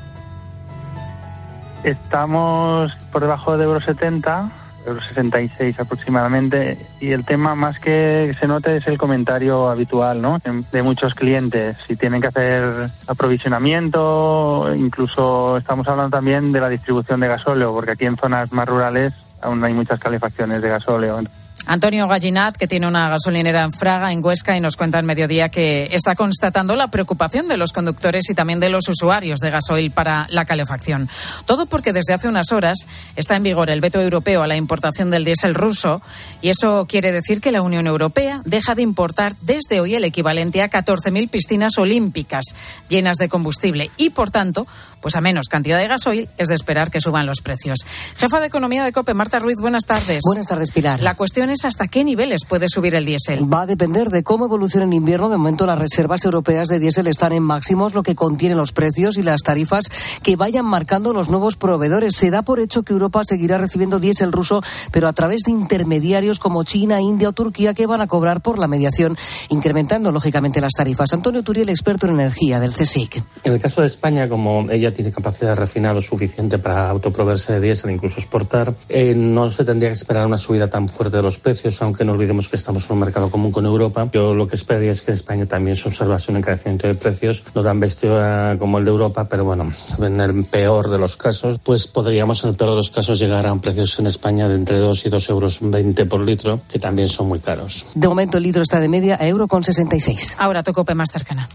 Estamos 1.83 2.93
por 3.11 3.21
debajo 3.21 3.57
de 3.57 3.65
Euro 3.65 3.81
70 3.81 4.49
euros 4.85 5.05
66 5.07 5.79
aproximadamente. 5.79 6.77
Y 6.99 7.11
el 7.11 7.25
tema 7.25 7.55
más 7.55 7.79
que 7.79 8.35
se 8.39 8.47
note 8.47 8.77
es 8.77 8.87
el 8.87 8.97
comentario 8.97 9.69
habitual 9.69 10.21
¿no? 10.21 10.39
de 10.71 10.83
muchos 10.83 11.13
clientes. 11.13 11.77
Si 11.87 11.95
tienen 11.95 12.21
que 12.21 12.27
hacer 12.27 12.89
aprovisionamiento, 13.07 14.71
incluso 14.75 15.57
estamos 15.57 15.87
hablando 15.87 16.17
también 16.17 16.51
de 16.51 16.61
la 16.61 16.69
distribución 16.69 17.19
de 17.19 17.27
gasóleo, 17.27 17.73
porque 17.73 17.91
aquí 17.91 18.05
en 18.05 18.17
zonas 18.17 18.51
más 18.51 18.67
rurales 18.67 19.13
aún 19.41 19.63
hay 19.63 19.73
muchas 19.73 19.99
calefacciones 19.99 20.61
de 20.61 20.69
gasóleo. 20.69 21.19
Antonio 21.67 22.07
Gallinat, 22.07 22.57
que 22.57 22.67
tiene 22.67 22.87
una 22.87 23.09
gasolinera 23.09 23.63
en 23.63 23.71
Fraga, 23.71 24.11
en 24.11 24.23
Huesca, 24.23 24.55
y 24.55 24.59
nos 24.59 24.75
cuenta 24.75 24.99
en 24.99 25.05
mediodía 25.05 25.49
que 25.49 25.89
está 25.91 26.15
constatando 26.15 26.75
la 26.75 26.89
preocupación 26.89 27.47
de 27.47 27.57
los 27.57 27.73
conductores 27.73 28.29
y 28.29 28.35
también 28.35 28.59
de 28.59 28.69
los 28.69 28.87
usuarios 28.87 29.39
de 29.39 29.49
gasoil 29.49 29.91
para 29.91 30.27
la 30.29 30.45
calefacción. 30.45 31.09
Todo 31.45 31.65
porque 31.65 31.93
desde 31.93 32.13
hace 32.13 32.27
unas 32.27 32.51
horas 32.51 32.87
está 33.15 33.35
en 33.35 33.43
vigor 33.43 33.69
el 33.69 33.81
veto 33.81 33.99
europeo 34.01 34.43
a 34.43 34.47
la 34.47 34.55
importación 34.55 35.09
del 35.09 35.25
diésel 35.25 35.55
ruso 35.55 36.01
y 36.41 36.49
eso 36.49 36.85
quiere 36.87 37.11
decir 37.11 37.41
que 37.41 37.51
la 37.51 37.61
Unión 37.61 37.87
Europea 37.87 38.41
deja 38.45 38.75
de 38.75 38.83
importar 38.83 39.35
desde 39.41 39.79
hoy 39.79 39.95
el 39.95 40.03
equivalente 40.03 40.61
a 40.61 40.69
14.000 40.69 41.29
piscinas 41.29 41.77
olímpicas 41.77 42.45
llenas 42.89 43.17
de 43.17 43.29
combustible 43.29 43.89
y, 43.97 44.11
por 44.11 44.29
tanto, 44.29 44.67
pues 45.01 45.15
a 45.15 45.21
menos 45.21 45.47
cantidad 45.49 45.77
de 45.79 45.87
gasoil 45.87 46.29
es 46.37 46.47
de 46.47 46.55
esperar 46.55 46.91
que 46.91 47.01
suban 47.01 47.25
los 47.25 47.41
precios. 47.41 47.79
Jefa 48.17 48.39
de 48.39 48.47
Economía 48.47 48.83
de 48.83 48.91
COPE, 48.91 49.13
Marta 49.13 49.39
Ruiz, 49.39 49.57
buenas 49.59 49.85
tardes. 49.85 50.19
Buenas 50.25 50.47
tardes, 50.47 50.71
Pilar. 50.71 51.01
La 51.01 51.15
cuestión 51.15 51.49
es 51.49 51.54
hasta 51.63 51.87
qué 51.87 52.03
niveles 52.03 52.43
puede 52.43 52.67
subir 52.67 52.95
el 52.95 53.05
diésel. 53.05 53.51
Va 53.51 53.61
a 53.61 53.65
depender 53.65 54.09
de 54.09 54.23
cómo 54.23 54.45
evolucione 54.45 54.85
en 54.85 54.93
invierno. 54.93 55.29
De 55.29 55.37
momento 55.37 55.65
las 55.65 55.79
reservas 55.79 56.25
europeas 56.25 56.67
de 56.67 56.79
diésel 56.79 57.07
están 57.07 57.31
en 57.31 57.43
máximos, 57.43 57.93
lo 57.93 58.03
que 58.03 58.15
contiene 58.15 58.55
los 58.55 58.73
precios 58.73 59.17
y 59.17 59.23
las 59.23 59.41
tarifas 59.41 59.85
que 60.23 60.35
vayan 60.35 60.65
marcando 60.65 61.13
los 61.13 61.29
nuevos 61.29 61.55
proveedores. 61.55 62.15
Se 62.15 62.29
da 62.29 62.41
por 62.41 62.59
hecho 62.59 62.83
que 62.83 62.93
Europa 62.93 63.21
seguirá 63.23 63.57
recibiendo 63.57 63.99
diésel 63.99 64.31
ruso, 64.31 64.61
pero 64.91 65.07
a 65.07 65.13
través 65.13 65.41
de 65.43 65.51
intermediarios 65.51 66.39
como 66.39 66.63
China, 66.63 66.99
India 66.99 67.29
o 67.29 67.33
Turquía 67.33 67.73
que 67.73 67.85
van 67.85 68.01
a 68.01 68.07
cobrar 68.07 68.41
por 68.41 68.59
la 68.59 68.67
mediación, 68.67 69.15
incrementando 69.49 70.11
lógicamente 70.11 70.59
las 70.59 70.73
tarifas. 70.73 71.13
Antonio 71.13 71.43
Turiel, 71.43 71.69
experto 71.69 72.07
en 72.07 72.13
energía 72.13 72.59
del 72.59 72.73
CSIC. 72.73 73.23
En 73.43 73.53
el 73.53 73.59
caso 73.59 73.81
de 73.81 73.87
España, 73.87 74.27
como 74.27 74.67
ella 74.71 74.93
tiene 74.93 75.11
capacidad 75.11 75.49
de 75.49 75.55
refinado 75.55 76.01
suficiente 76.01 76.57
para 76.57 76.89
autoproveerse 76.89 77.53
de 77.53 77.61
diésel, 77.61 77.91
incluso 77.91 78.19
exportar, 78.19 78.73
eh, 78.89 79.13
no 79.15 79.49
se 79.51 79.63
tendría 79.63 79.89
que 79.89 79.93
esperar 79.93 80.25
una 80.25 80.37
subida 80.37 80.69
tan 80.69 80.89
fuerte 80.89 81.17
de 81.17 81.23
los 81.23 81.39
precios, 81.45 81.79
aunque 81.83 82.03
no 82.03 82.13
olvidemos 82.13 82.49
que 82.49 82.55
estamos 82.55 82.85
en 82.85 82.93
un 82.93 82.99
mercado 83.01 83.29
común 83.29 83.51
con 83.51 83.67
Europa. 83.67 84.09
Yo 84.11 84.33
lo 84.33 84.47
que 84.47 84.55
esperaría 84.55 84.89
es 84.89 85.03
que 85.03 85.11
en 85.11 85.15
España 85.15 85.45
también 85.45 85.75
se 85.75 85.87
observase 85.87 86.31
un 86.31 86.37
encarecimiento 86.37 86.87
de 86.87 86.95
precios, 86.95 87.43
no 87.53 87.61
tan 87.61 87.79
bestia 87.79 88.55
como 88.57 88.79
el 88.79 88.85
de 88.85 88.89
Europa, 88.89 89.29
pero 89.29 89.45
bueno, 89.45 89.71
en 89.99 90.19
el 90.19 90.43
peor 90.45 90.89
de 90.89 90.97
los 90.97 91.17
casos, 91.17 91.59
pues 91.63 91.85
podríamos 91.85 92.43
en 92.43 92.49
el 92.49 92.55
peor 92.55 92.71
de 92.71 92.77
los 92.77 92.89
casos 92.89 93.19
llegar 93.19 93.45
a 93.45 93.53
un 93.53 93.59
precios 93.59 93.99
en 93.99 94.07
España 94.07 94.49
de 94.49 94.55
entre 94.55 94.79
2 94.79 95.05
y 95.05 95.09
2 95.09 95.29
euros 95.29 95.59
20 95.61 96.05
por 96.07 96.21
litro, 96.21 96.59
que 96.67 96.79
también 96.79 97.07
son 97.07 97.27
muy 97.27 97.39
caros. 97.39 97.85
De 97.93 98.07
momento 98.07 98.37
el 98.37 98.43
litro 98.43 98.63
está 98.63 98.79
de 98.79 98.87
media 98.87 99.15
a 99.19 99.27
euro 99.27 99.47
con 99.47 99.63
66. 99.63 100.37
Ahora 100.39 100.63
tocope 100.63 100.95
más 100.95 101.11
cercana. 101.11 101.47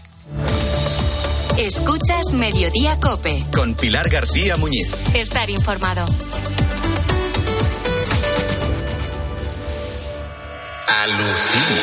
Escuchas 1.57 2.31
Mediodía 2.31 2.97
Cope. 3.01 3.43
Con 3.53 3.75
Pilar 3.75 4.09
García 4.09 4.55
Muñiz. 4.55 5.13
Estar 5.13 5.49
informado. 5.49 6.05
Alucina. 10.99 11.81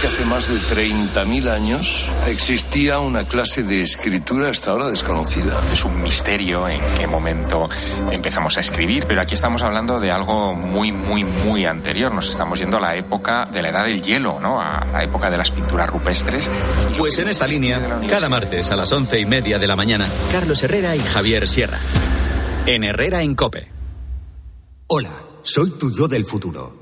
Que 0.00 0.06
hace 0.06 0.24
más 0.24 0.48
de 0.48 0.60
30.000 0.60 1.48
años 1.48 2.08
existía 2.26 3.00
una 3.00 3.26
clase 3.26 3.64
de 3.64 3.82
escritura 3.82 4.48
hasta 4.48 4.70
ahora 4.70 4.90
desconocida. 4.90 5.60
Es 5.72 5.84
un 5.84 6.00
misterio 6.00 6.68
en 6.68 6.80
qué 6.98 7.06
momento 7.08 7.68
empezamos 8.12 8.56
a 8.56 8.60
escribir, 8.60 9.06
pero 9.08 9.20
aquí 9.22 9.34
estamos 9.34 9.62
hablando 9.62 9.98
de 9.98 10.12
algo 10.12 10.54
muy, 10.54 10.92
muy, 10.92 11.24
muy 11.24 11.66
anterior. 11.66 12.14
Nos 12.14 12.28
estamos 12.28 12.60
yendo 12.60 12.76
a 12.76 12.80
la 12.80 12.96
época 12.96 13.44
de 13.46 13.60
la 13.60 13.70
edad 13.70 13.84
del 13.86 14.00
hielo, 14.00 14.38
¿no? 14.40 14.60
A 14.60 14.84
la 14.84 15.02
época 15.02 15.28
de 15.28 15.38
las 15.38 15.50
pinturas 15.50 15.90
rupestres. 15.90 16.48
Pues 16.96 17.18
en 17.18 17.28
esta 17.28 17.48
línea, 17.48 17.80
cada 18.08 18.28
martes 18.28 18.70
a 18.70 18.76
las 18.76 18.92
once 18.92 19.18
y 19.18 19.26
media 19.26 19.58
de 19.58 19.66
la 19.66 19.74
mañana, 19.74 20.06
Carlos 20.30 20.62
Herrera 20.62 20.94
y 20.94 21.00
Javier 21.00 21.48
Sierra. 21.48 21.78
En 22.66 22.84
Herrera 22.84 23.22
en 23.22 23.34
Cope. 23.34 23.68
Hola, 24.86 25.10
soy 25.42 25.70
tu 25.70 25.92
yo 25.92 26.06
del 26.06 26.24
futuro. 26.24 26.81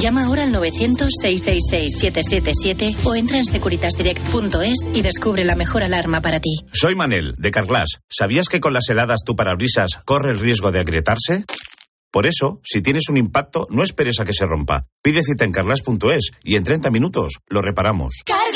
Llama 0.00 0.24
ahora 0.26 0.42
al 0.42 0.52
900-666-777 0.52 2.96
o 3.04 3.14
entra 3.14 3.38
en 3.38 3.46
securitasdirect.es 3.46 4.90
y 4.92 5.00
descubre 5.02 5.44
la 5.44 5.54
mejor 5.54 5.82
alarma 5.82 6.20
para 6.20 6.38
ti. 6.38 6.56
Soy 6.72 6.94
Manel, 6.94 7.34
de 7.38 7.50
Carglass. 7.50 8.00
¿Sabías 8.08 8.48
que 8.48 8.60
con 8.60 8.74
las 8.74 8.88
heladas 8.90 9.20
tu 9.24 9.34
parabrisas 9.34 10.00
corre 10.04 10.32
el 10.32 10.38
riesgo 10.38 10.70
de 10.70 10.80
agrietarse? 10.80 11.44
Por 12.10 12.26
eso, 12.26 12.60
si 12.64 12.82
tienes 12.82 13.08
un 13.08 13.16
impacto, 13.16 13.66
no 13.70 13.82
esperes 13.82 14.20
a 14.20 14.24
que 14.24 14.32
se 14.32 14.46
rompa. 14.46 14.86
Pide 15.02 15.22
cita 15.22 15.44
en 15.44 15.52
carglass.es 15.52 16.30
y 16.42 16.56
en 16.56 16.64
30 16.64 16.90
minutos 16.90 17.34
lo 17.48 17.62
reparamos. 17.62 18.22
Carglass 18.24 18.55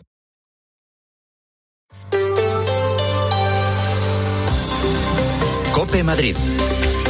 Cope 5.81 6.03
Madrid. 6.03 6.35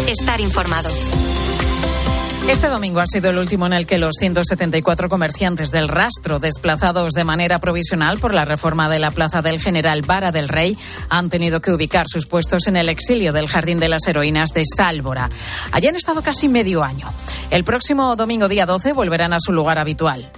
Estar 0.07 0.39
informado. 0.39 0.89
Este 2.47 2.69
domingo 2.69 3.01
ha 3.01 3.05
sido 3.05 3.29
el 3.29 3.37
último 3.37 3.65
en 3.65 3.73
el 3.73 3.85
que 3.85 3.97
los 3.97 4.13
174 4.17 5.09
comerciantes 5.09 5.71
del 5.71 5.89
rastro, 5.89 6.39
desplazados 6.39 7.11
de 7.11 7.25
manera 7.25 7.59
provisional 7.59 8.17
por 8.17 8.33
la 8.33 8.45
reforma 8.45 8.87
de 8.87 8.99
la 8.99 9.11
Plaza 9.11 9.41
del 9.41 9.59
General 9.59 10.03
Vara 10.03 10.31
del 10.31 10.47
Rey, 10.47 10.77
han 11.09 11.29
tenido 11.29 11.59
que 11.59 11.73
ubicar 11.73 12.05
sus 12.07 12.27
puestos 12.27 12.67
en 12.67 12.77
el 12.77 12.87
exilio 12.87 13.33
del 13.33 13.49
Jardín 13.49 13.77
de 13.77 13.89
las 13.89 14.07
Heroínas 14.07 14.51
de 14.53 14.63
Sálvora. 14.65 15.29
Allí 15.73 15.89
han 15.89 15.97
estado 15.97 16.21
casi 16.21 16.47
medio 16.47 16.81
año. 16.81 17.11
El 17.49 17.65
próximo 17.65 18.15
domingo, 18.15 18.47
día 18.47 18.65
12, 18.65 18.93
volverán 18.93 19.33
a 19.33 19.41
su 19.41 19.51
lugar 19.51 19.79
habitual. 19.79 20.31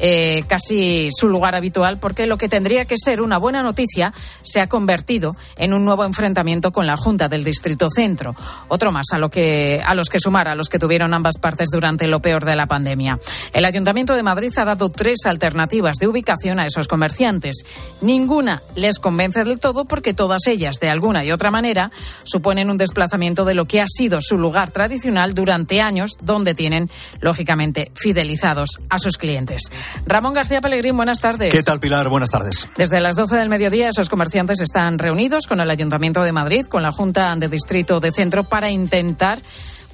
Eh, 0.00 0.44
casi 0.48 1.10
su 1.16 1.28
lugar 1.28 1.54
habitual 1.54 1.98
porque 1.98 2.26
lo 2.26 2.36
que 2.36 2.48
tendría 2.48 2.84
que 2.84 2.96
ser 2.98 3.20
una 3.20 3.38
buena 3.38 3.62
noticia 3.62 4.12
se 4.42 4.60
ha 4.60 4.68
convertido 4.68 5.36
en 5.56 5.72
un 5.72 5.84
nuevo 5.84 6.04
enfrentamiento 6.04 6.72
con 6.72 6.86
la 6.86 6.96
Junta 6.96 7.28
del 7.28 7.44
Distrito 7.44 7.88
Centro. 7.90 8.34
Otro 8.68 8.90
más 8.90 9.06
a, 9.12 9.18
lo 9.18 9.30
que, 9.30 9.80
a 9.84 9.94
los 9.94 10.08
que 10.08 10.18
sumar 10.18 10.48
a 10.48 10.56
los 10.56 10.68
que 10.68 10.80
tuvieron 10.80 11.14
ambas 11.14 11.38
partes 11.38 11.68
durante 11.70 12.08
lo 12.08 12.20
peor 12.20 12.44
de 12.44 12.56
la 12.56 12.66
pandemia. 12.66 13.20
El 13.52 13.64
Ayuntamiento 13.64 14.14
de 14.14 14.22
Madrid 14.22 14.52
ha 14.56 14.64
dado 14.64 14.88
tres 14.88 15.26
alternativas 15.26 15.96
de 15.98 16.08
ubicación 16.08 16.58
a 16.58 16.66
esos 16.66 16.88
comerciantes. 16.88 17.64
Ninguna 18.00 18.62
les 18.74 18.98
convence 18.98 19.44
del 19.44 19.60
todo 19.60 19.84
porque 19.84 20.12
todas 20.12 20.46
ellas, 20.46 20.80
de 20.80 20.90
alguna 20.90 21.24
y 21.24 21.30
otra 21.30 21.50
manera, 21.50 21.92
suponen 22.24 22.70
un 22.70 22.78
desplazamiento 22.78 23.44
de 23.44 23.54
lo 23.54 23.66
que 23.66 23.80
ha 23.80 23.86
sido 23.86 24.18
su 24.20 24.38
lugar 24.38 24.70
tradicional 24.70 25.34
durante 25.34 25.80
años, 25.80 26.16
donde 26.20 26.54
tienen, 26.54 26.90
lógicamente, 27.20 27.92
fidelizados 27.94 28.80
a 28.88 28.98
sus 28.98 29.18
clientes. 29.18 29.70
Ramón 30.06 30.34
García 30.34 30.60
Pellegrín, 30.60 30.96
buenas 30.96 31.20
tardes. 31.20 31.52
¿Qué 31.52 31.62
tal, 31.62 31.80
Pilar? 31.80 32.08
Buenas 32.08 32.30
tardes. 32.30 32.68
Desde 32.76 33.00
las 33.00 33.16
12 33.16 33.36
del 33.36 33.48
mediodía, 33.48 33.88
esos 33.88 34.08
comerciantes 34.08 34.60
están 34.60 34.98
reunidos 34.98 35.46
con 35.46 35.60
el 35.60 35.70
Ayuntamiento 35.70 36.22
de 36.22 36.32
Madrid, 36.32 36.66
con 36.66 36.82
la 36.82 36.92
Junta 36.92 37.34
de 37.36 37.48
Distrito 37.48 38.00
de 38.00 38.12
Centro, 38.12 38.44
para 38.44 38.70
intentar 38.70 39.40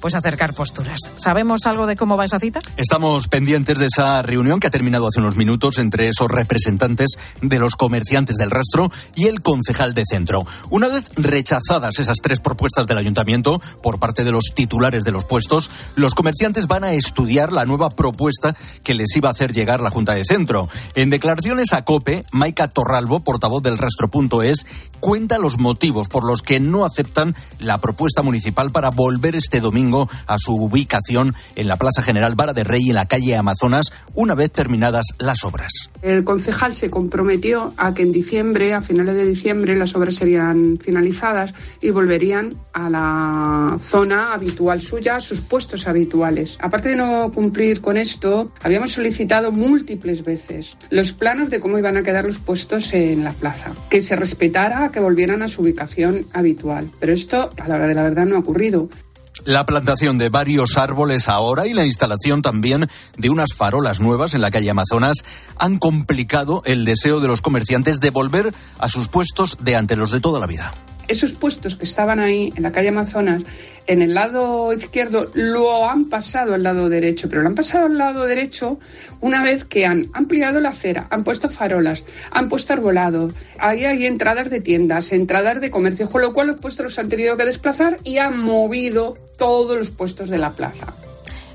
pues 0.01 0.15
acercar 0.15 0.53
posturas. 0.53 0.99
¿Sabemos 1.15 1.65
algo 1.65 1.85
de 1.85 1.95
cómo 1.95 2.17
va 2.17 2.25
esa 2.25 2.39
cita? 2.39 2.59
Estamos 2.75 3.27
pendientes 3.27 3.77
de 3.77 3.85
esa 3.85 4.21
reunión 4.21 4.59
que 4.59 4.67
ha 4.67 4.71
terminado 4.71 5.07
hace 5.07 5.19
unos 5.19 5.37
minutos 5.37 5.77
entre 5.77 6.09
esos 6.09 6.29
representantes 6.29 7.11
de 7.41 7.59
los 7.59 7.75
comerciantes 7.75 8.35
del 8.37 8.51
rastro 8.51 8.91
y 9.15 9.27
el 9.27 9.41
concejal 9.41 9.93
de 9.93 10.03
centro. 10.05 10.45
Una 10.69 10.87
vez 10.87 11.11
rechazadas 11.15 11.99
esas 11.99 12.17
tres 12.21 12.39
propuestas 12.39 12.87
del 12.87 12.97
ayuntamiento 12.97 13.61
por 13.81 13.99
parte 13.99 14.23
de 14.23 14.31
los 14.31 14.45
titulares 14.55 15.03
de 15.03 15.11
los 15.11 15.25
puestos, 15.25 15.69
los 15.95 16.15
comerciantes 16.15 16.67
van 16.67 16.83
a 16.83 16.93
estudiar 16.93 17.51
la 17.51 17.65
nueva 17.65 17.89
propuesta 17.89 18.55
que 18.83 18.95
les 18.95 19.15
iba 19.15 19.29
a 19.29 19.33
hacer 19.33 19.53
llegar 19.53 19.81
la 19.81 19.91
Junta 19.91 20.15
de 20.15 20.25
Centro. 20.25 20.67
En 20.95 21.09
declaraciones 21.09 21.73
a 21.73 21.85
COPE, 21.85 22.25
Maika 22.31 22.67
Torralbo, 22.67 23.19
portavoz 23.19 23.61
del 23.61 23.77
rastro.es, 23.77 24.65
cuenta 25.01 25.39
los 25.39 25.59
motivos 25.59 26.07
por 26.07 26.23
los 26.23 26.41
que 26.41 26.61
no 26.61 26.85
aceptan 26.85 27.35
la 27.59 27.79
propuesta 27.79 28.21
municipal 28.21 28.71
para 28.71 28.89
volver 28.89 29.35
este 29.35 29.59
domingo 29.59 30.07
a 30.27 30.37
su 30.37 30.53
ubicación 30.53 31.35
en 31.55 31.67
la 31.67 31.75
Plaza 31.75 32.01
General 32.01 32.35
Vara 32.35 32.53
de 32.53 32.63
Rey 32.63 32.87
en 32.87 32.95
la 32.95 33.07
calle 33.07 33.35
Amazonas 33.35 33.91
una 34.13 34.35
vez 34.35 34.51
terminadas 34.51 35.07
las 35.17 35.43
obras. 35.43 35.89
El 36.01 36.23
concejal 36.23 36.73
se 36.73 36.89
comprometió 36.89 37.73
a 37.77 37.93
que 37.93 38.03
en 38.03 38.11
diciembre, 38.11 38.73
a 38.73 38.81
finales 38.81 39.15
de 39.15 39.25
diciembre, 39.25 39.75
las 39.75 39.95
obras 39.95 40.15
serían 40.15 40.77
finalizadas 40.79 41.53
y 41.81 41.89
volverían 41.89 42.55
a 42.73 42.89
la 42.89 43.77
zona 43.81 44.33
habitual 44.33 44.81
suya, 44.81 45.15
a 45.15 45.21
sus 45.21 45.41
puestos 45.41 45.87
habituales. 45.87 46.57
Aparte 46.61 46.89
de 46.89 46.95
no 46.95 47.31
cumplir 47.33 47.81
con 47.81 47.97
esto, 47.97 48.51
habíamos 48.61 48.91
solicitado 48.91 49.51
múltiples 49.51 50.23
veces 50.23 50.77
los 50.89 51.13
planos 51.13 51.49
de 51.49 51.59
cómo 51.59 51.77
iban 51.79 51.97
a 51.97 52.03
quedar 52.03 52.25
los 52.25 52.37
puestos 52.37 52.93
en 52.93 53.23
la 53.23 53.33
plaza, 53.33 53.71
que 53.89 54.01
se 54.01 54.15
respetara, 54.15 54.90
que 54.91 54.99
volvieran 54.99 55.43
a 55.43 55.47
su 55.47 55.61
ubicación 55.61 56.25
habitual. 56.33 56.89
Pero 56.99 57.13
esto, 57.13 57.51
a 57.57 57.67
la 57.67 57.75
hora 57.75 57.87
de 57.87 57.95
la 57.95 58.03
verdad, 58.03 58.25
no 58.25 58.35
ha 58.35 58.39
ocurrido. 58.39 58.89
La 59.43 59.65
plantación 59.65 60.19
de 60.19 60.29
varios 60.29 60.77
árboles 60.77 61.27
ahora 61.27 61.65
y 61.65 61.73
la 61.73 61.85
instalación 61.85 62.43
también 62.43 62.87
de 63.17 63.29
unas 63.31 63.53
farolas 63.55 63.99
nuevas 63.99 64.35
en 64.35 64.41
la 64.41 64.51
calle 64.51 64.69
Amazonas 64.69 65.23
han 65.57 65.79
complicado 65.79 66.61
el 66.65 66.85
deseo 66.85 67.19
de 67.21 67.27
los 67.27 67.41
comerciantes 67.41 67.99
de 67.99 68.11
volver 68.11 68.53
a 68.77 68.87
sus 68.87 69.07
puestos 69.07 69.57
de 69.59 69.75
ante 69.75 69.95
los 69.95 70.11
de 70.11 70.19
toda 70.19 70.39
la 70.39 70.45
vida 70.45 70.73
esos 71.11 71.33
puestos 71.33 71.75
que 71.75 71.83
estaban 71.83 72.19
ahí 72.19 72.51
en 72.55 72.63
la 72.63 72.71
calle 72.71 72.89
Amazonas, 72.89 73.43
en 73.87 74.01
el 74.01 74.13
lado 74.13 74.73
izquierdo, 74.73 75.29
lo 75.33 75.89
han 75.89 76.05
pasado 76.09 76.53
al 76.53 76.63
lado 76.63 76.89
derecho, 76.89 77.29
pero 77.29 77.41
lo 77.41 77.49
han 77.49 77.55
pasado 77.55 77.85
al 77.85 77.97
lado 77.97 78.25
derecho 78.25 78.79
una 79.19 79.43
vez 79.43 79.65
que 79.65 79.85
han 79.85 80.09
ampliado 80.13 80.59
la 80.59 80.69
acera, 80.69 81.07
han 81.09 81.23
puesto 81.23 81.49
farolas, 81.49 82.05
han 82.31 82.49
puesto 82.49 82.73
arbolado, 82.73 83.33
ahí 83.59 83.85
hay 83.85 84.05
entradas 84.05 84.49
de 84.49 84.61
tiendas, 84.61 85.11
entradas 85.11 85.61
de 85.61 85.69
comercio, 85.69 86.09
con 86.09 86.21
lo 86.21 86.33
cual 86.33 86.47
los 86.47 86.59
puestos 86.59 86.85
los 86.85 86.99
han 86.99 87.09
tenido 87.09 87.35
que 87.37 87.45
desplazar 87.45 87.99
y 88.03 88.17
han 88.17 88.39
movido 88.39 89.15
todos 89.37 89.77
los 89.77 89.91
puestos 89.91 90.29
de 90.29 90.37
la 90.37 90.51
plaza. 90.51 90.87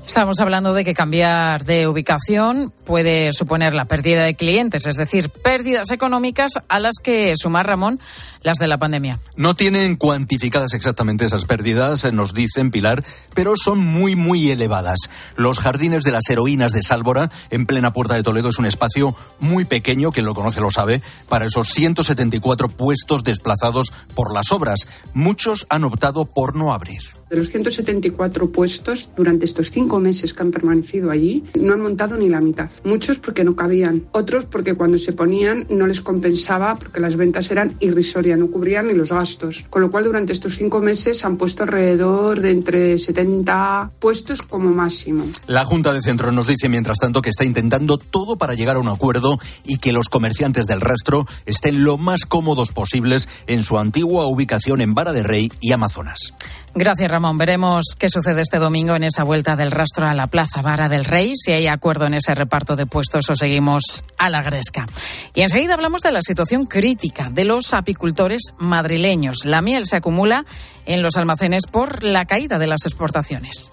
Estamos 0.07 0.39
hablando 0.39 0.73
de 0.73 0.85
que 0.85 0.93
cambiar 0.93 1.65
de 1.65 1.85
ubicación 1.85 2.73
puede 2.85 3.33
suponer 3.33 3.73
la 3.73 3.85
pérdida 3.85 4.23
de 4.23 4.35
clientes, 4.35 4.87
es 4.87 4.95
decir, 4.95 5.29
pérdidas 5.29 5.91
económicas 5.91 6.53
a 6.69 6.79
las 6.79 6.95
que 7.03 7.33
sumar, 7.35 7.67
Ramón, 7.67 7.99
las 8.41 8.57
de 8.57 8.67
la 8.69 8.77
pandemia. 8.77 9.19
No 9.35 9.55
tienen 9.55 9.97
cuantificadas 9.97 10.73
exactamente 10.73 11.25
esas 11.25 11.45
pérdidas, 11.45 12.11
nos 12.13 12.33
dicen 12.33 12.71
Pilar, 12.71 13.03
pero 13.35 13.55
son 13.57 13.79
muy, 13.79 14.15
muy 14.15 14.49
elevadas. 14.49 15.09
Los 15.35 15.59
jardines 15.59 16.03
de 16.03 16.13
las 16.13 16.29
heroínas 16.29 16.71
de 16.71 16.83
Sálvora, 16.83 17.29
en 17.49 17.65
plena 17.65 17.91
puerta 17.91 18.15
de 18.15 18.23
Toledo, 18.23 18.47
es 18.47 18.59
un 18.59 18.65
espacio 18.65 19.13
muy 19.39 19.65
pequeño, 19.65 20.11
quien 20.11 20.25
lo 20.25 20.33
conoce 20.33 20.61
lo 20.61 20.71
sabe, 20.71 21.01
para 21.27 21.45
esos 21.45 21.67
174 21.67 22.69
puestos 22.69 23.25
desplazados 23.25 23.91
por 24.15 24.33
las 24.33 24.53
obras. 24.53 24.87
Muchos 25.13 25.67
han 25.69 25.83
optado 25.83 26.25
por 26.25 26.55
no 26.55 26.73
abrir. 26.73 27.16
De 27.29 27.37
los 27.37 27.49
174 27.49 28.51
puestos, 28.51 29.09
durante 29.17 29.45
estos 29.45 29.69
cinco 29.71 29.99
meses 29.99 30.33
que 30.33 30.43
han 30.43 30.51
permanecido 30.51 31.11
allí, 31.11 31.43
no 31.59 31.73
han 31.73 31.81
montado 31.81 32.15
ni 32.15 32.29
la 32.29 32.39
mitad. 32.39 32.69
Muchos 32.83 33.19
porque 33.19 33.43
no 33.43 33.55
cabían, 33.55 34.05
otros 34.11 34.45
porque 34.45 34.75
cuando 34.75 34.97
se 34.97 35.13
ponían 35.13 35.65
no 35.69 35.87
les 35.87 36.01
compensaba 36.01 36.75
porque 36.75 36.99
las 36.99 37.17
ventas 37.17 37.51
eran 37.51 37.75
irrisorias, 37.79 38.39
no 38.39 38.49
cubrían 38.49 38.87
ni 38.87 38.93
los 38.93 39.09
gastos. 39.09 39.65
Con 39.69 39.81
lo 39.81 39.91
cual, 39.91 40.05
durante 40.05 40.33
estos 40.33 40.55
cinco 40.55 40.79
meses 40.79 41.25
han 41.25 41.37
puesto 41.37 41.63
alrededor 41.63 42.39
de 42.39 42.51
entre 42.51 42.97
70 42.97 43.91
puestos 43.99 44.41
como 44.41 44.71
máximo. 44.71 45.25
La 45.47 45.65
Junta 45.65 45.93
de 45.93 46.01
Centro 46.01 46.31
nos 46.31 46.47
dice, 46.47 46.69
mientras 46.69 46.97
tanto, 46.97 47.21
que 47.21 47.29
está 47.29 47.43
intentando 47.43 47.97
todo 47.97 48.37
para 48.37 48.53
llegar 48.53 48.77
a 48.77 48.79
un 48.79 48.87
acuerdo 48.87 49.37
y 49.65 49.77
que 49.77 49.91
los 49.91 50.09
comerciantes 50.09 50.65
del 50.65 50.81
rastro 50.81 51.25
estén 51.45 51.83
lo 51.83 51.97
más 51.97 52.25
cómodos 52.25 52.71
posibles 52.71 53.27
en 53.47 53.63
su 53.63 53.77
antigua 53.77 54.27
ubicación 54.27 54.81
en 54.81 54.93
Vara 54.93 55.13
de 55.13 55.23
Rey 55.23 55.51
y 55.61 55.71
Amazonas. 55.71 56.33
Gracias, 56.79 57.09
Ramón. 57.09 57.39
Veremos 57.39 57.95
qué 57.97 58.07
sucede 58.07 58.43
este 58.43 58.59
domingo 58.59 58.95
en 58.95 59.03
esa 59.03 59.23
vuelta 59.23 59.55
del 59.55 59.71
rastro 59.71 60.05
a 60.05 60.13
la 60.13 60.27
Plaza 60.27 60.61
Vara 60.61 60.87
del 60.87 61.05
Rey, 61.05 61.31
si 61.35 61.51
hay 61.51 61.65
acuerdo 61.65 62.05
en 62.05 62.13
ese 62.13 62.35
reparto 62.35 62.75
de 62.75 62.85
puestos 62.85 63.27
o 63.31 63.35
seguimos 63.35 64.05
a 64.19 64.29
la 64.29 64.43
gresca. 64.43 64.85
Y 65.33 65.41
enseguida 65.41 65.73
hablamos 65.73 66.03
de 66.03 66.11
la 66.11 66.21
situación 66.21 66.67
crítica 66.67 67.31
de 67.31 67.45
los 67.45 67.73
apicultores 67.73 68.53
madrileños. 68.59 69.37
La 69.43 69.63
miel 69.63 69.87
se 69.87 69.95
acumula 69.95 70.45
en 70.85 71.01
los 71.01 71.17
almacenes 71.17 71.63
por 71.65 72.03
la 72.03 72.25
caída 72.25 72.59
de 72.59 72.67
las 72.67 72.85
exportaciones. 72.85 73.71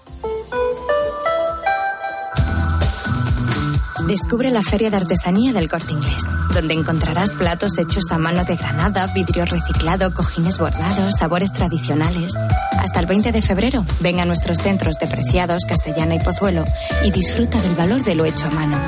Descubre 4.07 4.51
la 4.51 4.61
Feria 4.61 4.91
de 4.91 4.97
Artesanía 4.97 5.51
del 5.51 5.67
Corte 5.67 5.93
Inglés, 5.93 6.23
donde 6.53 6.75
encontrarás 6.75 7.31
platos 7.31 7.79
hechos 7.79 8.03
a 8.11 8.19
mano 8.19 8.45
de 8.45 8.55
granada, 8.55 9.11
vidrio 9.15 9.45
reciclado, 9.45 10.13
cojines 10.13 10.59
bordados, 10.59 11.15
sabores 11.17 11.51
tradicionales. 11.51 12.35
Hasta 12.79 12.99
el 12.99 13.07
20 13.07 13.31
de 13.31 13.41
febrero, 13.41 13.83
ven 14.01 14.19
a 14.19 14.25
nuestros 14.25 14.59
centros 14.59 14.99
de 14.99 15.07
Preciados, 15.07 15.65
Castellana 15.67 16.15
y 16.15 16.19
Pozuelo 16.19 16.65
y 17.03 17.09
disfruta 17.09 17.59
del 17.59 17.73
valor 17.73 18.03
de 18.03 18.13
lo 18.13 18.25
hecho 18.25 18.45
a 18.45 18.51
mano. 18.51 18.79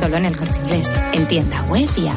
Solo 0.00 0.16
en 0.16 0.24
el 0.24 0.36
Corte 0.36 0.58
Inglés, 0.64 0.90
en 1.12 1.26
tienda 1.26 1.62
web 1.64 1.88
y 1.98 2.08
app. 2.08 2.16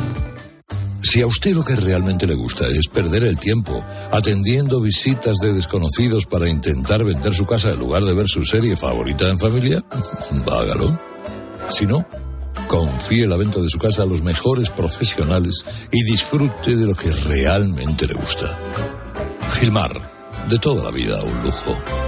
Si 1.01 1.21
a 1.21 1.27
usted 1.27 1.53
lo 1.53 1.65
que 1.65 1.75
realmente 1.75 2.27
le 2.27 2.35
gusta 2.35 2.67
es 2.67 2.87
perder 2.87 3.25
el 3.25 3.37
tiempo 3.37 3.83
atendiendo 4.11 4.79
visitas 4.79 5.37
de 5.37 5.51
desconocidos 5.51 6.25
para 6.25 6.47
intentar 6.47 7.03
vender 7.03 7.33
su 7.33 7.45
casa 7.45 7.71
en 7.71 7.79
lugar 7.79 8.05
de 8.05 8.13
ver 8.13 8.27
su 8.29 8.45
serie 8.45 8.77
favorita 8.77 9.27
en 9.27 9.37
familia, 9.37 9.83
hágalo. 10.51 10.97
Si 11.69 11.85
no, 11.85 12.05
confíe 12.67 13.27
la 13.27 13.37
venta 13.37 13.59
de 13.59 13.69
su 13.69 13.79
casa 13.79 14.03
a 14.03 14.05
los 14.05 14.21
mejores 14.21 14.69
profesionales 14.69 15.65
y 15.91 16.03
disfrute 16.03 16.75
de 16.75 16.85
lo 16.85 16.95
que 16.95 17.11
realmente 17.11 18.05
le 18.05 18.13
gusta. 18.13 18.57
Gilmar, 19.53 19.91
de 20.49 20.59
toda 20.59 20.83
la 20.83 20.91
vida 20.91 21.21
un 21.23 21.43
lujo. 21.43 22.06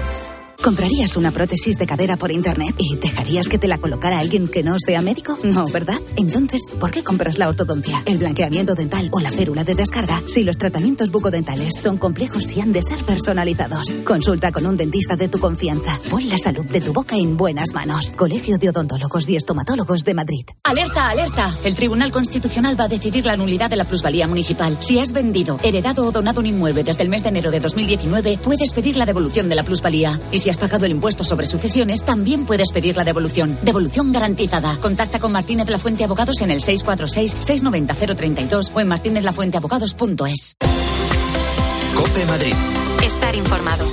¿Comprarías 0.62 1.16
una 1.16 1.32
prótesis 1.32 1.78
de 1.78 1.86
cadera 1.86 2.18
por 2.18 2.32
internet 2.32 2.76
y 2.78 2.98
dejarías 2.98 3.48
que 3.48 3.58
te 3.58 3.70
la 3.70 3.78
colocara 3.78 4.20
alguien 4.20 4.50
que 4.50 4.62
no 4.62 4.76
sea 4.78 5.02
médico? 5.02 5.38
No, 5.42 5.66
¿verdad? 5.68 5.96
Entonces, 6.18 6.64
¿por 6.78 6.92
qué 6.92 7.02
compras 7.02 7.38
la 7.38 7.48
ortodoncia, 7.48 8.04
el 8.06 8.18
blanqueamiento 8.18 8.76
dental 8.76 9.10
o 9.14 9.22
la 9.22 9.32
férula 9.32 9.64
de 9.64 9.76
descarga 9.76 10.22
si 10.28 10.44
los 10.44 10.58
tratamientos 10.58 11.12
bucodentales 11.12 11.76
son 11.82 11.98
complejos 11.98 12.56
y 12.58 12.60
han 12.60 12.74
de 12.74 12.82
ser 12.84 13.06
personalizados? 13.06 13.90
Consulta 14.04 14.52
con 14.52 14.66
un 14.66 14.76
dentista 14.76 15.16
de 15.16 15.30
tu 15.30 15.40
confianza. 15.40 15.98
Pon 16.10 16.28
la 16.28 16.38
salud 16.38 16.66
de 16.66 16.82
tu 16.82 16.92
boca 16.92 17.16
en 17.16 17.38
buenas 17.38 17.74
manos. 17.74 18.16
Colegio 18.18 18.58
de 18.58 18.70
Odontólogos 18.70 19.30
y 19.30 19.38
Estomatólogos 19.38 20.04
de 20.04 20.14
Madrid. 20.14 20.46
Alerta, 20.66 21.10
alerta. 21.10 21.56
El 21.64 21.76
Tribunal 21.76 22.12
Constitucional 22.12 22.78
va 22.78 22.84
a 22.84 22.90
decidir 22.90 23.26
la 23.26 23.38
nulidad 23.38 23.70
de 23.70 23.78
la 23.78 23.86
plusvalía 23.86 24.28
municipal. 24.28 24.78
Si 24.82 25.00
has 25.00 25.14
vendido, 25.14 25.58
heredado 25.64 26.06
o 26.06 26.12
donado 26.12 26.42
un 26.42 26.48
inmueble 26.48 26.84
desde 26.84 27.04
el 27.04 27.10
mes 27.10 27.24
de 27.24 27.30
enero 27.30 27.50
de 27.50 27.62
2019, 27.62 28.40
puedes 28.44 28.74
pedir 28.74 28.98
la 28.98 29.06
devolución 29.06 29.48
de 29.48 29.56
la 29.56 29.64
plusvalía. 29.64 30.20
Y 30.32 30.40
si 30.40 30.49
has 30.50 30.58
pagado 30.58 30.86
el 30.86 30.92
impuesto 30.92 31.24
sobre 31.24 31.46
sucesiones, 31.46 32.04
también 32.04 32.46
puedes 32.46 32.72
pedir 32.72 32.98
la 32.98 33.04
devolución. 33.04 33.58
Devolución 33.62 34.12
garantizada. 34.12 34.76
Contacta 34.82 35.20
con 35.20 35.32
Martínez 35.32 35.70
La 35.70 35.78
Fuente 35.78 36.04
Abogados 36.04 36.42
en 36.42 36.52
el 36.52 36.62
646-690-032 36.62 38.72
o 38.74 38.80
en 38.80 38.88
martinezlafuenteabogados.es. 38.88 40.56
Cope 41.96 42.26
Madrid. 42.26 42.56
Estar 43.04 43.36
informado. 43.36 43.86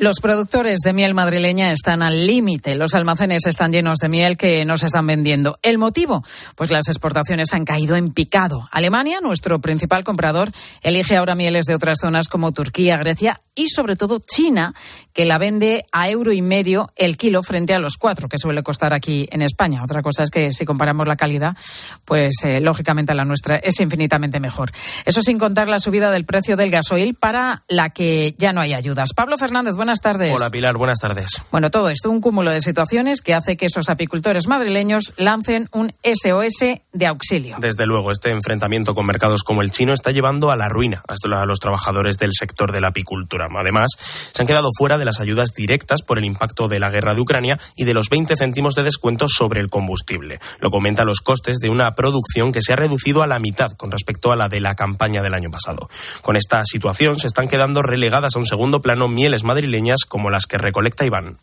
Los 0.00 0.20
productores 0.22 0.78
de 0.82 0.94
miel 0.94 1.12
madrileña 1.12 1.72
están 1.72 2.00
al 2.02 2.26
límite. 2.26 2.74
Los 2.74 2.94
almacenes 2.94 3.46
están 3.46 3.70
llenos 3.70 3.98
de 3.98 4.08
miel 4.08 4.38
que 4.38 4.64
no 4.64 4.78
se 4.78 4.86
están 4.86 5.06
vendiendo. 5.06 5.58
¿El 5.60 5.76
motivo? 5.76 6.24
Pues 6.56 6.70
las 6.70 6.88
exportaciones 6.88 7.52
han 7.52 7.66
caído 7.66 7.96
en 7.96 8.14
picado. 8.14 8.66
Alemania, 8.72 9.18
nuestro 9.20 9.60
principal 9.60 10.02
comprador, 10.02 10.52
elige 10.80 11.18
ahora 11.18 11.34
mieles 11.34 11.66
de 11.66 11.74
otras 11.74 11.98
zonas 12.00 12.28
como 12.28 12.52
Turquía, 12.52 12.96
Grecia 12.96 13.42
y 13.54 13.68
sobre 13.68 13.94
todo 13.94 14.20
China, 14.20 14.74
que 15.12 15.26
la 15.26 15.36
vende 15.36 15.84
a 15.92 16.08
euro 16.08 16.32
y 16.32 16.40
medio 16.40 16.90
el 16.96 17.18
kilo 17.18 17.42
frente 17.42 17.74
a 17.74 17.78
los 17.78 17.98
cuatro 17.98 18.26
que 18.26 18.38
suele 18.38 18.62
costar 18.62 18.94
aquí 18.94 19.28
en 19.30 19.42
España. 19.42 19.82
Otra 19.84 20.00
cosa 20.00 20.22
es 20.22 20.30
que 20.30 20.50
si 20.50 20.64
comparamos 20.64 21.06
la 21.08 21.16
calidad, 21.16 21.54
pues 22.06 22.36
eh, 22.44 22.60
lógicamente 22.60 23.14
la 23.14 23.26
nuestra 23.26 23.56
es 23.56 23.78
infinitamente 23.80 24.40
mejor. 24.40 24.72
Eso 25.04 25.20
sin 25.20 25.38
contar 25.38 25.68
la 25.68 25.78
subida 25.78 26.10
del 26.10 26.24
precio 26.24 26.56
del 26.56 26.70
gasoil 26.70 27.14
para 27.16 27.64
la 27.68 27.90
que 27.90 28.34
ya 28.38 28.54
no 28.54 28.62
hay 28.62 28.72
ayudas. 28.72 29.10
Pablo 29.14 29.36
Fernández, 29.36 29.74
buenas 29.74 29.89
tardes. 29.98 30.32
Hola 30.32 30.50
Pilar, 30.50 30.76
buenas 30.76 31.00
tardes. 31.00 31.42
Bueno, 31.50 31.70
todo 31.70 31.90
esto, 31.90 32.08
un 32.08 32.20
cúmulo 32.20 32.52
de 32.52 32.60
situaciones 32.60 33.20
que 33.20 33.34
hace 33.34 33.56
que 33.56 33.66
esos 33.66 33.88
apicultores 33.88 34.46
madrileños 34.46 35.12
lancen 35.16 35.68
un 35.72 35.92
SOS 36.04 36.80
de 36.92 37.06
auxilio. 37.06 37.56
Desde 37.58 37.86
luego, 37.86 38.12
este 38.12 38.30
enfrentamiento 38.30 38.94
con 38.94 39.06
mercados 39.06 39.42
como 39.42 39.62
el 39.62 39.70
chino 39.72 39.92
está 39.92 40.12
llevando 40.12 40.52
a 40.52 40.56
la 40.56 40.68
ruina 40.68 41.02
a 41.08 41.46
los 41.46 41.60
trabajadores 41.60 42.16
del 42.18 42.32
sector 42.32 42.72
de 42.72 42.80
la 42.80 42.88
apicultura. 42.88 43.48
Además, 43.58 43.90
se 43.98 44.42
han 44.42 44.46
quedado 44.46 44.70
fuera 44.76 44.98
de 44.98 45.04
las 45.04 45.20
ayudas 45.20 45.52
directas 45.54 46.02
por 46.02 46.18
el 46.18 46.24
impacto 46.24 46.68
de 46.68 46.78
la 46.78 46.90
guerra 46.90 47.14
de 47.14 47.20
Ucrania 47.20 47.58
y 47.76 47.84
de 47.84 47.94
los 47.94 48.08
20 48.08 48.36
céntimos 48.36 48.74
de 48.74 48.82
descuento 48.82 49.26
sobre 49.28 49.60
el 49.60 49.68
combustible. 49.68 50.40
Lo 50.60 50.70
comenta 50.70 51.04
los 51.04 51.20
costes 51.20 51.58
de 51.58 51.68
una 51.68 51.94
producción 51.94 52.52
que 52.52 52.62
se 52.62 52.72
ha 52.72 52.76
reducido 52.76 53.22
a 53.22 53.26
la 53.26 53.38
mitad 53.38 53.72
con 53.72 53.90
respecto 53.90 54.32
a 54.32 54.36
la 54.36 54.48
de 54.48 54.60
la 54.60 54.74
campaña 54.74 55.22
del 55.22 55.34
año 55.34 55.50
pasado. 55.50 55.88
Con 56.22 56.36
esta 56.36 56.64
situación 56.64 57.16
se 57.16 57.26
están 57.26 57.48
quedando 57.48 57.82
relegadas 57.82 58.36
a 58.36 58.38
un 58.38 58.46
segundo 58.46 58.80
plano 58.80 59.08
mieles 59.08 59.44
madrileñas 59.44 59.79
como 60.08 60.30
las 60.30 60.46
que 60.46 60.58
recolecta 60.58 61.04
Iván 61.04 61.38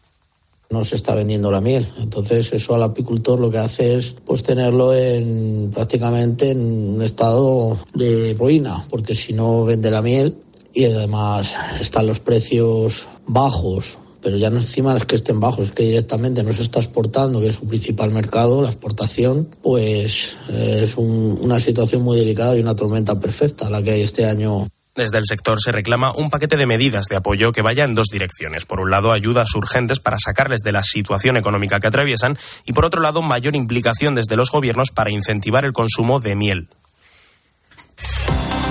no 0.69 0.83
se 0.83 0.95
está 0.95 1.15
vendiendo 1.15 1.49
la 1.49 1.61
miel. 1.61 1.87
Entonces 1.97 2.51
eso 2.51 2.75
al 2.75 2.83
apicultor 2.83 3.39
lo 3.39 3.49
que 3.49 3.57
hace 3.57 3.95
es 3.95 4.15
pues 4.25 4.43
tenerlo 4.43 4.93
en 4.93 5.71
prácticamente 5.73 6.51
en 6.51 6.95
un 6.95 7.01
estado 7.01 7.79
de 7.93 8.35
ruina, 8.37 8.83
porque 8.89 9.15
si 9.15 9.33
no 9.33 9.63
vende 9.63 9.91
la 9.91 10.01
miel 10.01 10.35
y 10.73 10.83
además 10.85 11.55
están 11.79 12.07
los 12.07 12.19
precios 12.19 13.07
bajos 13.25 13.97
pero 14.21 14.35
ya 14.35 14.49
no 14.49 14.57
encima 14.57 14.97
es 14.97 15.05
que 15.05 15.15
estén 15.15 15.39
bajos, 15.39 15.67
es 15.67 15.71
que 15.71 15.83
directamente 15.83 16.43
no 16.43 16.51
se 16.51 16.61
está 16.61 16.79
exportando, 16.79 17.39
que 17.39 17.47
es 17.47 17.55
su 17.55 17.65
principal 17.65 18.11
mercado, 18.11 18.61
la 18.61 18.67
exportación, 18.67 19.47
pues 19.61 20.37
es 20.51 20.97
una 20.97 21.61
situación 21.61 22.01
muy 22.01 22.17
delicada 22.17 22.57
y 22.57 22.59
una 22.59 22.75
tormenta 22.75 23.17
perfecta 23.21 23.69
la 23.69 23.81
que 23.81 23.91
hay 23.91 24.01
este 24.01 24.25
año. 24.25 24.67
Desde 24.97 25.19
el 25.19 25.25
sector 25.25 25.61
se 25.61 25.71
reclama 25.71 26.11
un 26.11 26.31
paquete 26.31 26.57
de 26.57 26.65
medidas 26.65 27.05
de 27.05 27.17
apoyo 27.17 27.51
que 27.51 27.61
vaya 27.61 27.83
en 27.83 27.93
dos 27.93 28.07
direcciones. 28.07 28.65
Por 28.65 28.79
un 28.79 28.89
lado, 28.89 29.11
ayudas 29.11 29.53
urgentes 29.53 29.99
para 29.99 30.17
sacarles 30.17 30.61
de 30.61 30.71
la 30.71 30.81
situación 30.81 31.37
económica 31.37 31.79
que 31.79 31.85
atraviesan 31.85 32.35
y 32.65 32.73
por 32.73 32.83
otro 32.83 32.99
lado, 32.99 33.21
mayor 33.21 33.55
implicación 33.55 34.15
desde 34.15 34.35
los 34.35 34.49
gobiernos 34.49 34.89
para 34.89 35.11
incentivar 35.11 35.65
el 35.65 35.73
consumo 35.73 36.19
de 36.19 36.35
miel. 36.35 36.69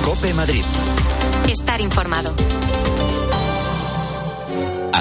Cope 0.05 0.35
Madrid. 0.35 0.65
Estar 1.49 1.81
informado. 1.81 2.35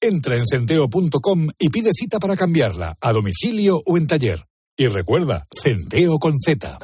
Entra 0.00 0.36
en 0.36 0.44
centeo.com 0.44 1.48
y 1.58 1.68
pide 1.70 1.90
cita 1.94 2.18
para 2.18 2.36
cambiarla, 2.36 2.96
a 3.00 3.12
domicilio 3.12 3.82
o 3.84 3.96
en 3.96 4.06
taller. 4.06 4.46
Y 4.76 4.88
recuerda, 4.88 5.46
Centeo 5.50 6.18
con 6.18 6.34
Z. 6.38 6.78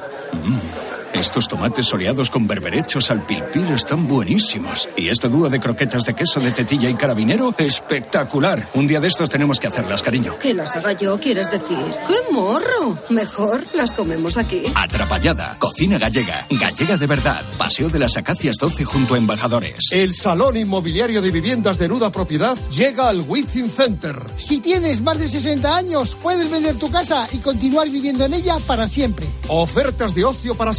Estos 1.13 1.47
tomates 1.47 1.85
soleados 1.85 2.29
con 2.29 2.47
berberechos 2.47 3.11
al 3.11 3.21
pilpil 3.21 3.67
están 3.71 4.07
buenísimos. 4.07 4.89
Y 4.97 5.09
este 5.09 5.29
dúo 5.29 5.49
de 5.49 5.59
croquetas 5.59 6.05
de 6.05 6.15
queso 6.15 6.39
de 6.39 6.51
tetilla 6.51 6.89
y 6.89 6.95
carabinero, 6.95 7.53
espectacular. 7.57 8.67
Un 8.73 8.87
día 8.87 8.99
de 8.99 9.07
estos 9.07 9.29
tenemos 9.29 9.59
que 9.59 9.67
hacerlas, 9.67 10.01
cariño. 10.01 10.37
Que 10.39 10.53
las 10.53 10.75
haga 10.75 10.93
yo, 10.93 11.19
quieres 11.19 11.51
decir. 11.51 11.77
¡Qué 12.07 12.33
morro! 12.33 12.97
Mejor 13.09 13.63
las 13.75 13.93
comemos 13.93 14.37
aquí. 14.37 14.63
Atrapallada, 14.75 15.55
cocina 15.59 15.97
gallega, 15.99 16.45
gallega 16.49 16.97
de 16.97 17.07
verdad. 17.07 17.41
Paseo 17.57 17.89
de 17.89 17.99
las 17.99 18.17
Acacias 18.17 18.57
12 18.57 18.83
junto 18.83 19.13
a 19.13 19.17
Embajadores. 19.17 19.91
El 19.91 20.13
Salón 20.13 20.57
Inmobiliario 20.57 21.21
de 21.21 21.31
Viviendas 21.31 21.77
de 21.77 21.89
Nuda 21.89 22.11
Propiedad 22.11 22.57
llega 22.69 23.09
al 23.09 23.21
Wizzing 23.21 23.69
Center. 23.69 24.15
Si 24.35 24.59
tienes 24.59 25.01
más 25.01 25.19
de 25.19 25.27
60 25.27 25.75
años, 25.75 26.17
puedes 26.21 26.49
vender 26.49 26.77
tu 26.77 26.89
casa 26.91 27.27
y 27.31 27.37
continuar 27.37 27.89
viviendo 27.89 28.25
en 28.25 28.33
ella 28.33 28.57
para 28.65 28.89
siempre. 28.89 29.27
Ofertas 29.47 30.15
de 30.15 30.25
ocio 30.25 30.55
para 30.55 30.73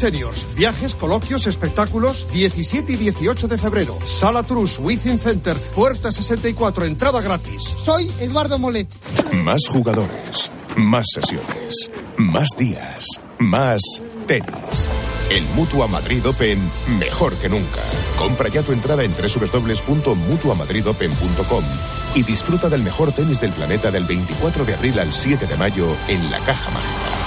Viajes, 0.56 0.94
coloquios, 0.94 1.46
espectáculos, 1.46 2.26
17 2.32 2.92
y 2.92 2.96
18 2.96 3.48
de 3.48 3.58
febrero. 3.58 3.98
Sala 4.04 4.42
Trus, 4.42 4.78
Within 4.78 5.18
Center, 5.18 5.56
puerta 5.74 6.10
64, 6.10 6.84
entrada 6.84 7.20
gratis. 7.20 7.62
Soy 7.62 8.10
Eduardo 8.20 8.58
Molet. 8.58 8.88
Más 9.32 9.66
jugadores, 9.68 10.50
más 10.76 11.06
sesiones, 11.12 11.90
más 12.16 12.48
días, 12.56 13.06
más 13.38 13.80
tenis. 14.26 14.88
El 15.30 15.44
Mutua 15.54 15.86
Madrid 15.86 16.26
Open, 16.26 16.58
mejor 16.98 17.34
que 17.36 17.48
nunca. 17.48 17.80
Compra 18.18 18.48
ya 18.48 18.62
tu 18.62 18.72
entrada 18.72 19.04
en 19.04 19.12
www.mutuamadridopen.com 19.12 21.64
y 22.14 22.22
disfruta 22.22 22.68
del 22.68 22.82
mejor 22.82 23.12
tenis 23.12 23.40
del 23.40 23.52
planeta 23.52 23.90
del 23.90 24.04
24 24.04 24.64
de 24.64 24.74
abril 24.74 24.98
al 24.98 25.12
7 25.12 25.46
de 25.46 25.56
mayo 25.56 25.86
en 26.08 26.30
la 26.30 26.38
Caja 26.40 26.70
Mágica. 26.70 27.23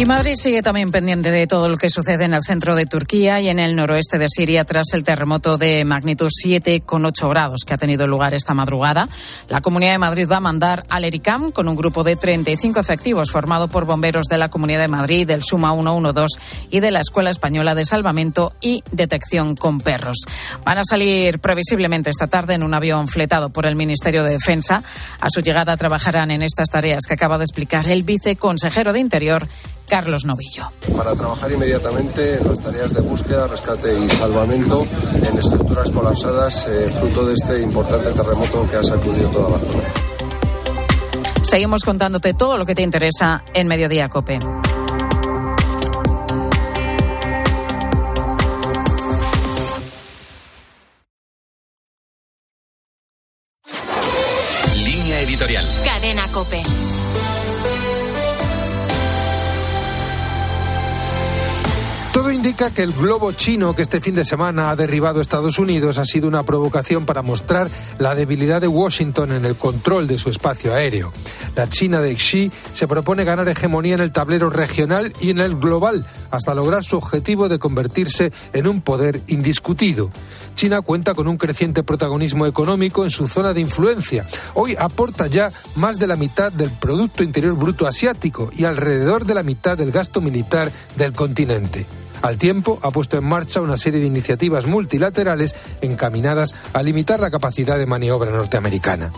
Y 0.00 0.06
Madrid 0.06 0.32
sigue 0.34 0.62
también 0.62 0.90
pendiente 0.90 1.30
de 1.30 1.46
todo 1.46 1.68
lo 1.68 1.76
que 1.76 1.90
sucede 1.90 2.24
en 2.24 2.32
el 2.32 2.42
centro 2.42 2.74
de 2.74 2.86
Turquía 2.86 3.38
y 3.42 3.50
en 3.50 3.58
el 3.58 3.76
noroeste 3.76 4.16
de 4.16 4.28
Siria 4.30 4.64
tras 4.64 4.94
el 4.94 5.04
terremoto 5.04 5.58
de 5.58 5.84
magnitud 5.84 6.30
7,8 6.42 7.28
grados 7.28 7.64
que 7.66 7.74
ha 7.74 7.76
tenido 7.76 8.06
lugar 8.06 8.32
esta 8.32 8.54
madrugada. 8.54 9.10
La 9.48 9.60
Comunidad 9.60 9.92
de 9.92 9.98
Madrid 9.98 10.26
va 10.26 10.38
a 10.38 10.40
mandar 10.40 10.84
al 10.88 11.04
ERICAM 11.04 11.52
con 11.52 11.68
un 11.68 11.76
grupo 11.76 12.02
de 12.02 12.16
35 12.16 12.80
efectivos 12.80 13.30
formado 13.30 13.68
por 13.68 13.84
bomberos 13.84 14.24
de 14.24 14.38
la 14.38 14.48
Comunidad 14.48 14.80
de 14.80 14.88
Madrid, 14.88 15.26
del 15.26 15.42
SUMA 15.42 15.74
112 15.74 16.40
y 16.70 16.80
de 16.80 16.90
la 16.92 17.00
Escuela 17.00 17.28
Española 17.28 17.74
de 17.74 17.84
Salvamento 17.84 18.54
y 18.62 18.82
Detección 18.92 19.54
con 19.54 19.82
Perros. 19.82 20.24
Van 20.64 20.78
a 20.78 20.84
salir 20.86 21.40
previsiblemente 21.40 22.08
esta 22.08 22.26
tarde 22.26 22.54
en 22.54 22.62
un 22.62 22.72
avión 22.72 23.06
fletado 23.06 23.50
por 23.50 23.66
el 23.66 23.76
Ministerio 23.76 24.24
de 24.24 24.30
Defensa. 24.30 24.82
A 25.20 25.28
su 25.28 25.42
llegada 25.42 25.76
trabajarán 25.76 26.30
en 26.30 26.40
estas 26.40 26.70
tareas 26.70 27.04
que 27.06 27.12
acaba 27.12 27.36
de 27.36 27.44
explicar 27.44 27.86
el 27.86 28.02
viceconsejero 28.02 28.94
de 28.94 29.00
Interior 29.00 29.46
Carlos 29.90 30.24
Novillo. 30.24 30.70
Para 30.96 31.14
trabajar 31.14 31.50
inmediatamente 31.50 32.36
en 32.38 32.46
las 32.46 32.60
tareas 32.60 32.94
de 32.94 33.00
búsqueda, 33.00 33.48
rescate 33.48 33.98
y 33.98 34.08
salvamento 34.08 34.86
en 35.14 35.36
estructuras 35.36 35.90
colapsadas, 35.90 36.68
eh, 36.68 36.88
fruto 36.96 37.26
de 37.26 37.34
este 37.34 37.60
importante 37.60 38.12
terremoto 38.12 38.70
que 38.70 38.76
ha 38.76 38.84
sacudido 38.84 39.28
toda 39.30 39.50
la 39.50 39.58
zona. 39.58 39.82
Seguimos 41.42 41.82
contándote 41.82 42.34
todo 42.34 42.56
lo 42.56 42.64
que 42.64 42.76
te 42.76 42.82
interesa 42.82 43.42
en 43.52 43.66
Mediodía 43.66 44.08
Cope. 44.08 44.38
Que 62.60 62.82
el 62.82 62.92
globo 62.92 63.32
chino 63.32 63.74
que 63.74 63.80
este 63.80 64.02
fin 64.02 64.14
de 64.14 64.22
semana 64.22 64.70
ha 64.70 64.76
derribado 64.76 65.22
Estados 65.22 65.58
Unidos 65.58 65.96
ha 65.96 66.04
sido 66.04 66.28
una 66.28 66.42
provocación 66.42 67.06
para 67.06 67.22
mostrar 67.22 67.70
la 67.98 68.14
debilidad 68.14 68.60
de 68.60 68.68
Washington 68.68 69.32
en 69.32 69.46
el 69.46 69.56
control 69.56 70.06
de 70.06 70.18
su 70.18 70.28
espacio 70.28 70.74
aéreo. 70.74 71.10
La 71.56 71.68
China 71.70 72.02
de 72.02 72.14
Xi 72.14 72.52
se 72.74 72.86
propone 72.86 73.24
ganar 73.24 73.48
hegemonía 73.48 73.94
en 73.94 74.02
el 74.02 74.12
tablero 74.12 74.50
regional 74.50 75.10
y 75.20 75.30
en 75.30 75.38
el 75.38 75.56
global 75.56 76.06
hasta 76.30 76.54
lograr 76.54 76.84
su 76.84 76.98
objetivo 76.98 77.48
de 77.48 77.58
convertirse 77.58 78.30
en 78.52 78.68
un 78.68 78.82
poder 78.82 79.22
indiscutido. 79.26 80.10
China 80.54 80.82
cuenta 80.82 81.14
con 81.14 81.28
un 81.28 81.38
creciente 81.38 81.82
protagonismo 81.82 82.46
económico 82.46 83.04
en 83.04 83.10
su 83.10 83.26
zona 83.26 83.54
de 83.54 83.62
influencia. 83.62 84.26
Hoy 84.52 84.76
aporta 84.78 85.28
ya 85.28 85.50
más 85.76 85.98
de 85.98 86.06
la 86.06 86.16
mitad 86.16 86.52
del 86.52 86.70
Producto 86.70 87.22
Interior 87.22 87.54
Bruto 87.54 87.86
asiático 87.88 88.50
y 88.54 88.64
alrededor 88.64 89.24
de 89.24 89.34
la 89.34 89.42
mitad 89.42 89.78
del 89.78 89.90
gasto 89.90 90.20
militar 90.20 90.70
del 90.96 91.14
continente. 91.14 91.86
Al 92.22 92.36
tiempo, 92.36 92.78
ha 92.82 92.90
puesto 92.90 93.16
en 93.16 93.24
marcha 93.24 93.60
una 93.60 93.76
serie 93.76 94.00
de 94.00 94.06
iniciativas 94.06 94.66
multilaterales 94.66 95.54
encaminadas 95.80 96.54
a 96.72 96.82
limitar 96.82 97.20
la 97.20 97.30
capacidad 97.30 97.78
de 97.78 97.86
maniobra 97.86 98.30
norteamericana. 98.30 99.10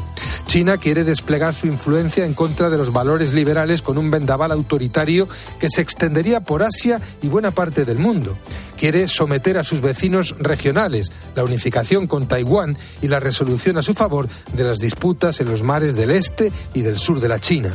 China 0.46 0.78
quiere 0.78 1.02
desplegar 1.02 1.54
su 1.54 1.66
influencia 1.66 2.24
en 2.24 2.34
contra 2.34 2.70
de 2.70 2.78
los 2.78 2.92
valores 2.92 3.32
liberales 3.32 3.82
con 3.82 3.98
un 3.98 4.10
vendaval 4.10 4.52
autoritario 4.52 5.28
que 5.58 5.68
se 5.68 5.80
extendería 5.80 6.40
por 6.40 6.62
Asia 6.62 7.00
y 7.22 7.28
buena 7.28 7.50
parte 7.50 7.84
del 7.84 7.98
mundo. 7.98 8.36
Quiere 8.76 9.08
someter 9.08 9.58
a 9.58 9.64
sus 9.64 9.80
vecinos 9.80 10.34
regionales, 10.38 11.12
la 11.34 11.44
unificación 11.44 12.06
con 12.06 12.26
Taiwán 12.28 12.76
y 13.00 13.08
la 13.08 13.20
resolución 13.20 13.78
a 13.78 13.82
su 13.82 13.94
favor 13.94 14.28
de 14.52 14.64
las 14.64 14.78
disputas 14.78 15.40
en 15.40 15.48
los 15.48 15.62
mares 15.62 15.94
del 15.94 16.10
este 16.10 16.52
y 16.74 16.82
del 16.82 16.98
sur 16.98 17.20
de 17.20 17.28
la 17.28 17.38
China. 17.38 17.74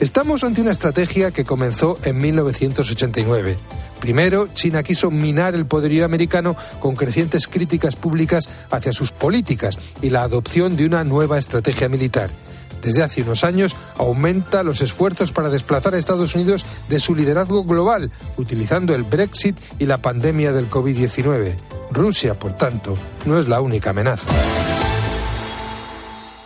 Estamos 0.00 0.44
ante 0.44 0.60
una 0.60 0.72
estrategia 0.72 1.30
que 1.30 1.44
comenzó 1.44 1.98
en 2.04 2.18
1989. 2.18 3.56
Primero, 4.00 4.46
China 4.48 4.82
quiso 4.82 5.10
minar 5.10 5.54
el 5.54 5.66
poderío 5.66 6.04
americano 6.04 6.56
con 6.80 6.96
crecientes 6.96 7.48
críticas 7.48 7.96
públicas 7.96 8.48
hacia 8.70 8.92
sus 8.92 9.10
políticas 9.12 9.78
y 10.02 10.10
la 10.10 10.22
adopción 10.22 10.76
de 10.76 10.86
una 10.86 11.04
nueva 11.04 11.38
estrategia 11.38 11.88
militar. 11.88 12.30
Desde 12.82 13.02
hace 13.02 13.22
unos 13.22 13.42
años 13.42 13.74
aumenta 13.98 14.62
los 14.62 14.80
esfuerzos 14.80 15.32
para 15.32 15.48
desplazar 15.48 15.94
a 15.94 15.98
Estados 15.98 16.34
Unidos 16.34 16.64
de 16.88 17.00
su 17.00 17.14
liderazgo 17.14 17.64
global, 17.64 18.10
utilizando 18.36 18.94
el 18.94 19.02
Brexit 19.02 19.56
y 19.78 19.86
la 19.86 19.98
pandemia 19.98 20.52
del 20.52 20.70
COVID-19. 20.70 21.54
Rusia, 21.90 22.38
por 22.38 22.56
tanto, 22.56 22.96
no 23.24 23.38
es 23.38 23.48
la 23.48 23.60
única 23.60 23.90
amenaza. 23.90 24.28